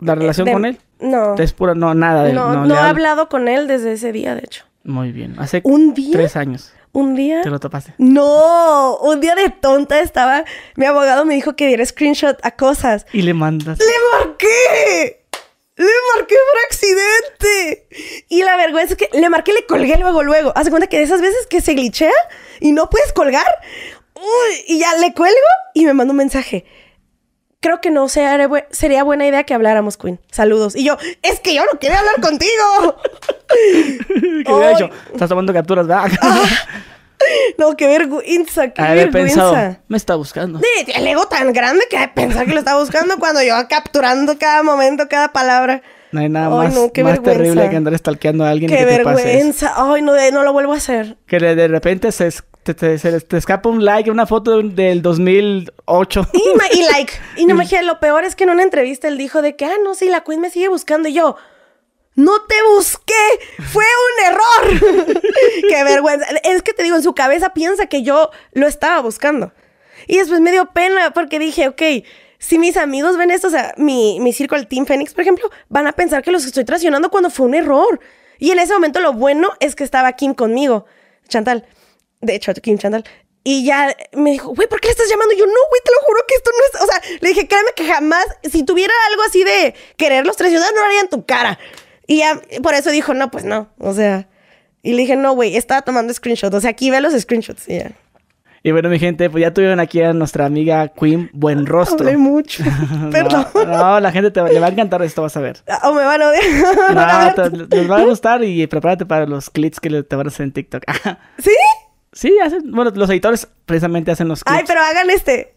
[0.00, 0.78] la relación con él.
[1.00, 1.34] No.
[1.36, 4.34] Es pura, no, nada de No, no, no he hablado con él desde ese día,
[4.34, 4.64] de hecho.
[4.84, 5.36] Muy bien.
[5.38, 6.12] Hace ¿Un día?
[6.12, 6.72] tres años.
[6.92, 7.42] Un día.
[7.42, 7.94] ¿Te lo topaste?
[7.98, 10.44] No, un día de tonta estaba.
[10.76, 13.06] Mi abogado me dijo que diera screenshot a cosas.
[13.12, 13.78] Y le mandas.
[13.78, 15.24] ¡Le marqué!
[15.76, 17.86] ¡Le marqué por accidente!
[18.28, 20.52] Y la vergüenza es que le marqué le colgué luego, luego.
[20.56, 22.12] Hace cuenta que de esas veces que se glitchea
[22.60, 23.46] y no puedes colgar.
[24.16, 25.36] Uy, y ya le cuelgo
[25.74, 26.64] y me manda un mensaje
[27.60, 30.20] creo que no sería, sería buena idea que habláramos, Queen.
[30.30, 30.76] Saludos.
[30.76, 32.96] Y yo, es que yo no quería hablar contigo.
[34.44, 34.90] ¿Qué hubiera hecho?
[35.12, 36.10] Estás tomando capturas, ¿verdad?
[37.58, 39.50] no, qué vergüenza, qué Haber vergüenza.
[39.52, 40.60] Pensado, me está buscando.
[40.94, 45.08] el ego tan grande que pensar que lo está buscando cuando yo capturando cada momento,
[45.08, 45.82] cada palabra.
[46.10, 48.70] No hay nada más, más terrible que andar stalkeando a alguien.
[48.70, 49.74] Qué vergüenza.
[49.76, 51.18] Ay, no, no lo vuelvo a hacer.
[51.26, 52.30] Que de repente se,
[52.74, 56.28] te, te, escapa un like, una foto del 2008.
[56.32, 57.12] Y, y like.
[57.36, 59.64] Y no me dije, lo peor es que en una entrevista él dijo de que,
[59.64, 61.08] ah, no, sí, la Queen me sigue buscando.
[61.08, 61.36] Y yo,
[62.18, 63.14] no te busqué,
[63.72, 65.22] fue un error.
[65.68, 66.26] Qué vergüenza.
[66.42, 69.52] Es que te digo, en su cabeza piensa que yo lo estaba buscando.
[70.08, 71.82] Y después me dio pena porque dije, ok,
[72.38, 75.48] si mis amigos ven esto, o sea, mi, mi círculo, el Team Phoenix, por ejemplo,
[75.68, 78.00] van a pensar que los estoy traicionando cuando fue un error.
[78.38, 80.86] Y en ese momento lo bueno es que estaba Kim conmigo,
[81.28, 81.66] Chantal.
[82.20, 83.04] De hecho, Kim Chantal.
[83.44, 85.32] Y ya me dijo, güey, ¿por qué le estás llamando?
[85.34, 86.82] Y yo, no, güey, te lo juro que esto no es.
[86.82, 90.80] O sea, le dije, créeme que jamás, si tuviera algo así de quererlos traicionar, no
[90.80, 91.58] lo haría en tu cara.
[92.06, 93.70] Y ya, por eso dijo, no, pues no.
[93.78, 94.28] O sea,
[94.82, 96.54] y le dije, no, güey, estaba tomando screenshots.
[96.54, 97.68] O sea, aquí ve los screenshots.
[97.68, 97.92] Y ya.
[98.62, 102.06] Y bueno, mi gente, pues ya tuvieron aquí a nuestra amiga Queen Buen Rostro.
[102.06, 102.64] Hablé mucho.
[103.10, 103.46] Perdón.
[103.54, 105.62] No, la gente te, le va a encantar esto, vas a ver.
[105.84, 107.38] O me van a odiar.
[107.38, 110.44] no, les va a gustar y prepárate para los clips que te van a hacer
[110.44, 110.82] en TikTok.
[111.38, 111.50] ¿Sí?
[112.18, 114.58] Sí, hacen, bueno, los editores precisamente hacen los clips.
[114.58, 115.54] Ay, pero hagan este.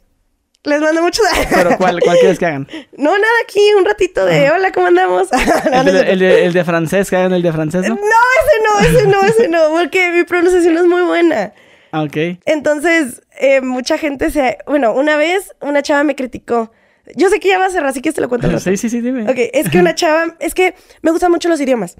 [0.64, 1.26] Les mando muchos.
[1.50, 2.68] ¿Pero cuál, cuál quieres que hagan?
[2.98, 5.30] No, nada, aquí un ratito de hola, ¿cómo andamos?
[5.74, 7.96] el, de, el, de, francés, que hagan el de francés, ¿no?
[7.96, 11.52] No, ese no, ese no, ese no, porque mi pronunciación es muy buena.
[11.92, 12.38] Ah, ok.
[12.46, 14.60] Entonces, eh, mucha gente se...
[14.68, 16.72] Bueno, una vez una chava me criticó.
[17.16, 18.48] Yo sé que ya va a cerrar, así que te lo cuento.
[18.60, 19.24] Sí, sí, sí, dime.
[19.24, 20.36] Ok, es que una chava...
[20.40, 21.96] Es que me gustan mucho los idiomas.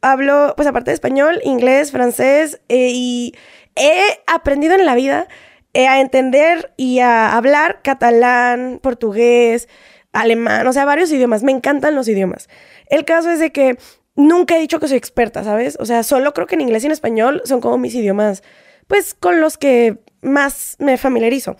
[0.00, 3.34] Hablo, pues aparte de español, inglés, francés eh, y
[3.76, 5.28] he aprendido en la vida
[5.74, 9.68] eh, a entender y a hablar catalán, portugués,
[10.12, 11.42] alemán, o sea, varios idiomas.
[11.42, 12.48] Me encantan los idiomas.
[12.88, 13.78] El caso es de que
[14.14, 15.76] nunca he dicho que soy experta, ¿sabes?
[15.78, 18.42] O sea, solo creo que en inglés y en español son como mis idiomas,
[18.86, 21.56] pues con los que más me familiarizo.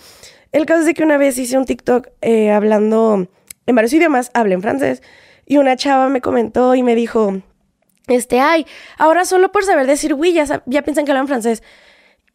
[0.52, 3.28] El caso es de que una vez hice un TikTok eh, hablando
[3.66, 5.02] en varios idiomas, hablé en francés,
[5.44, 7.42] y una chava me comentó y me dijo,
[8.08, 8.66] este, ay,
[8.98, 11.62] ahora solo por saber decir oui, ya, piensan que hablo en francés.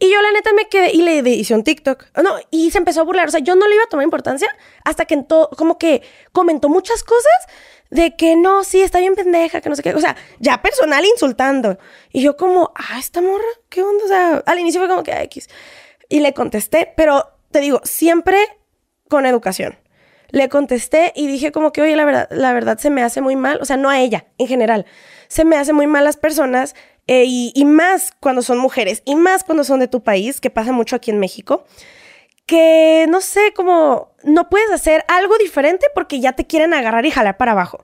[0.03, 2.07] Y yo la neta me quedé y le hice un TikTok.
[2.23, 3.27] No, y se empezó a burlar.
[3.27, 4.47] O sea, yo no le iba a tomar importancia
[4.83, 6.01] hasta que en todo, como que
[6.31, 7.31] comentó muchas cosas
[7.91, 9.93] de que no, sí, está bien pendeja, que no sé qué.
[9.93, 11.77] O sea, ya personal insultando.
[12.11, 14.03] Y yo como, ah, esta morra, ¿qué onda?
[14.03, 15.47] O sea, al inicio fue como que, X.
[16.09, 18.39] Y le contesté, pero te digo, siempre
[19.07, 19.77] con educación.
[20.29, 23.35] Le contesté y dije como que, oye, la verdad, la verdad se me hace muy
[23.35, 23.59] mal.
[23.61, 24.87] O sea, no a ella, en general.
[25.27, 26.73] Se me hace muy mal las personas
[27.07, 30.71] eh, y, más cuando son mujeres, y más cuando son de tu país, que pasa
[30.71, 31.65] mucho aquí en México,
[32.45, 37.11] que no sé, como no puedes hacer algo diferente porque ya te quieren agarrar y
[37.11, 37.83] jalar para abajo.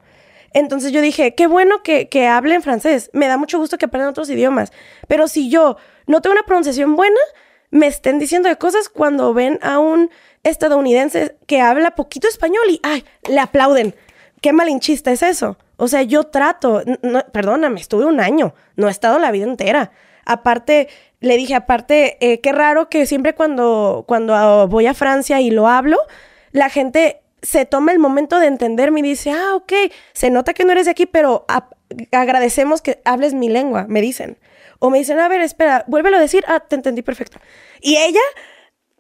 [0.53, 4.09] Entonces yo dije, qué bueno que, que hablen francés, me da mucho gusto que aprendan
[4.09, 4.71] otros idiomas,
[5.07, 7.19] pero si yo no tengo una pronunciación buena,
[7.69, 10.09] me estén diciendo de cosas cuando ven a un
[10.43, 13.95] estadounidense que habla poquito español y, ay, le aplauden.
[14.41, 15.57] Qué malinchista es eso.
[15.77, 16.83] O sea, yo trato,
[17.31, 19.91] perdóname, estuve un año, no he estado la vida entera.
[20.25, 20.89] Aparte,
[21.19, 25.67] le dije, aparte, eh, qué raro que siempre cuando, cuando voy a Francia y lo
[25.67, 25.97] hablo,
[26.51, 29.73] la gente se toma el momento de entenderme y dice, ah, ok,
[30.13, 31.45] se nota que no eres de aquí, pero
[32.11, 34.37] agradecemos que hables mi lengua, me dicen.
[34.79, 37.39] O me dicen, a ver, espera, vuélvelo a decir, ah, te entendí perfecto.
[37.81, 38.19] Y ella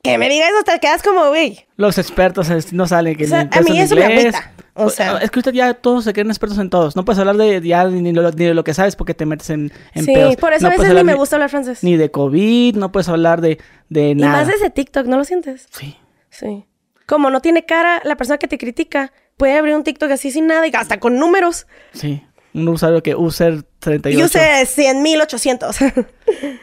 [0.01, 1.65] que me digas eso, te quedas como, güey.
[1.75, 3.15] Los expertos no salen.
[3.17, 4.53] Que a mí eso me agüita.
[4.77, 6.95] O sea, es que usted ya todos se creen expertos en todos.
[6.95, 10.05] No puedes hablar de ya ni, de lo que sabes porque te metes en, en
[10.05, 11.83] Sí, por eso a veces ni me gusta hablar francés.
[11.83, 13.59] Ni de COVID, no puedes hablar de,
[13.89, 14.33] de nada.
[14.33, 15.67] Y más de ese TikTok, ¿no lo sientes?
[15.71, 15.97] Sí.
[16.29, 16.65] Sí.
[17.05, 20.47] Como no tiene cara la persona que te critica, puede abrir un TikTok así sin
[20.47, 21.67] nada y hasta con números.
[21.93, 22.21] Sí.
[22.53, 24.25] Un usuario que user 38.
[24.25, 26.05] User 100.800.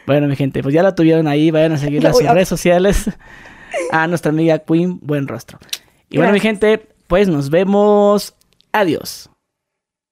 [0.07, 1.51] bueno, mi gente, pues ya la tuvieron ahí.
[1.51, 3.11] Vayan a seguir las redes sociales
[3.91, 5.59] a nuestra amiga Queen Buen Rostro.
[6.11, 8.35] Y bueno, mi gente, pues nos vemos.
[8.73, 9.31] Adiós.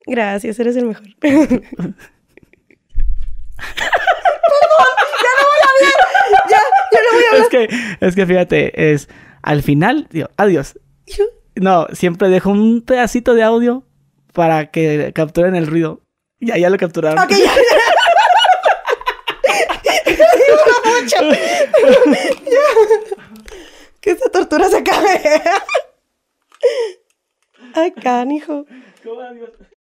[0.07, 1.07] Gracias, eres el mejor.
[1.21, 1.49] Perdón,
[5.23, 5.97] ya no voy a hablar.
[6.51, 6.59] Ya,
[6.93, 7.43] ya no voy a hablar.
[7.43, 7.69] Es que,
[8.07, 9.09] es que fíjate, es
[9.43, 10.79] al final, digo, adiós.
[11.55, 13.85] No, siempre dejo un pedacito de audio
[14.33, 16.01] para que capturen el ruido.
[16.41, 17.23] Ya, ya lo capturaron.
[17.23, 17.37] Ok, ya.
[21.07, 21.23] ya.
[21.23, 21.39] mucho.
[24.01, 25.21] Que esta tortura se acabe.
[29.03, 29.51] ¿Cómo adiós?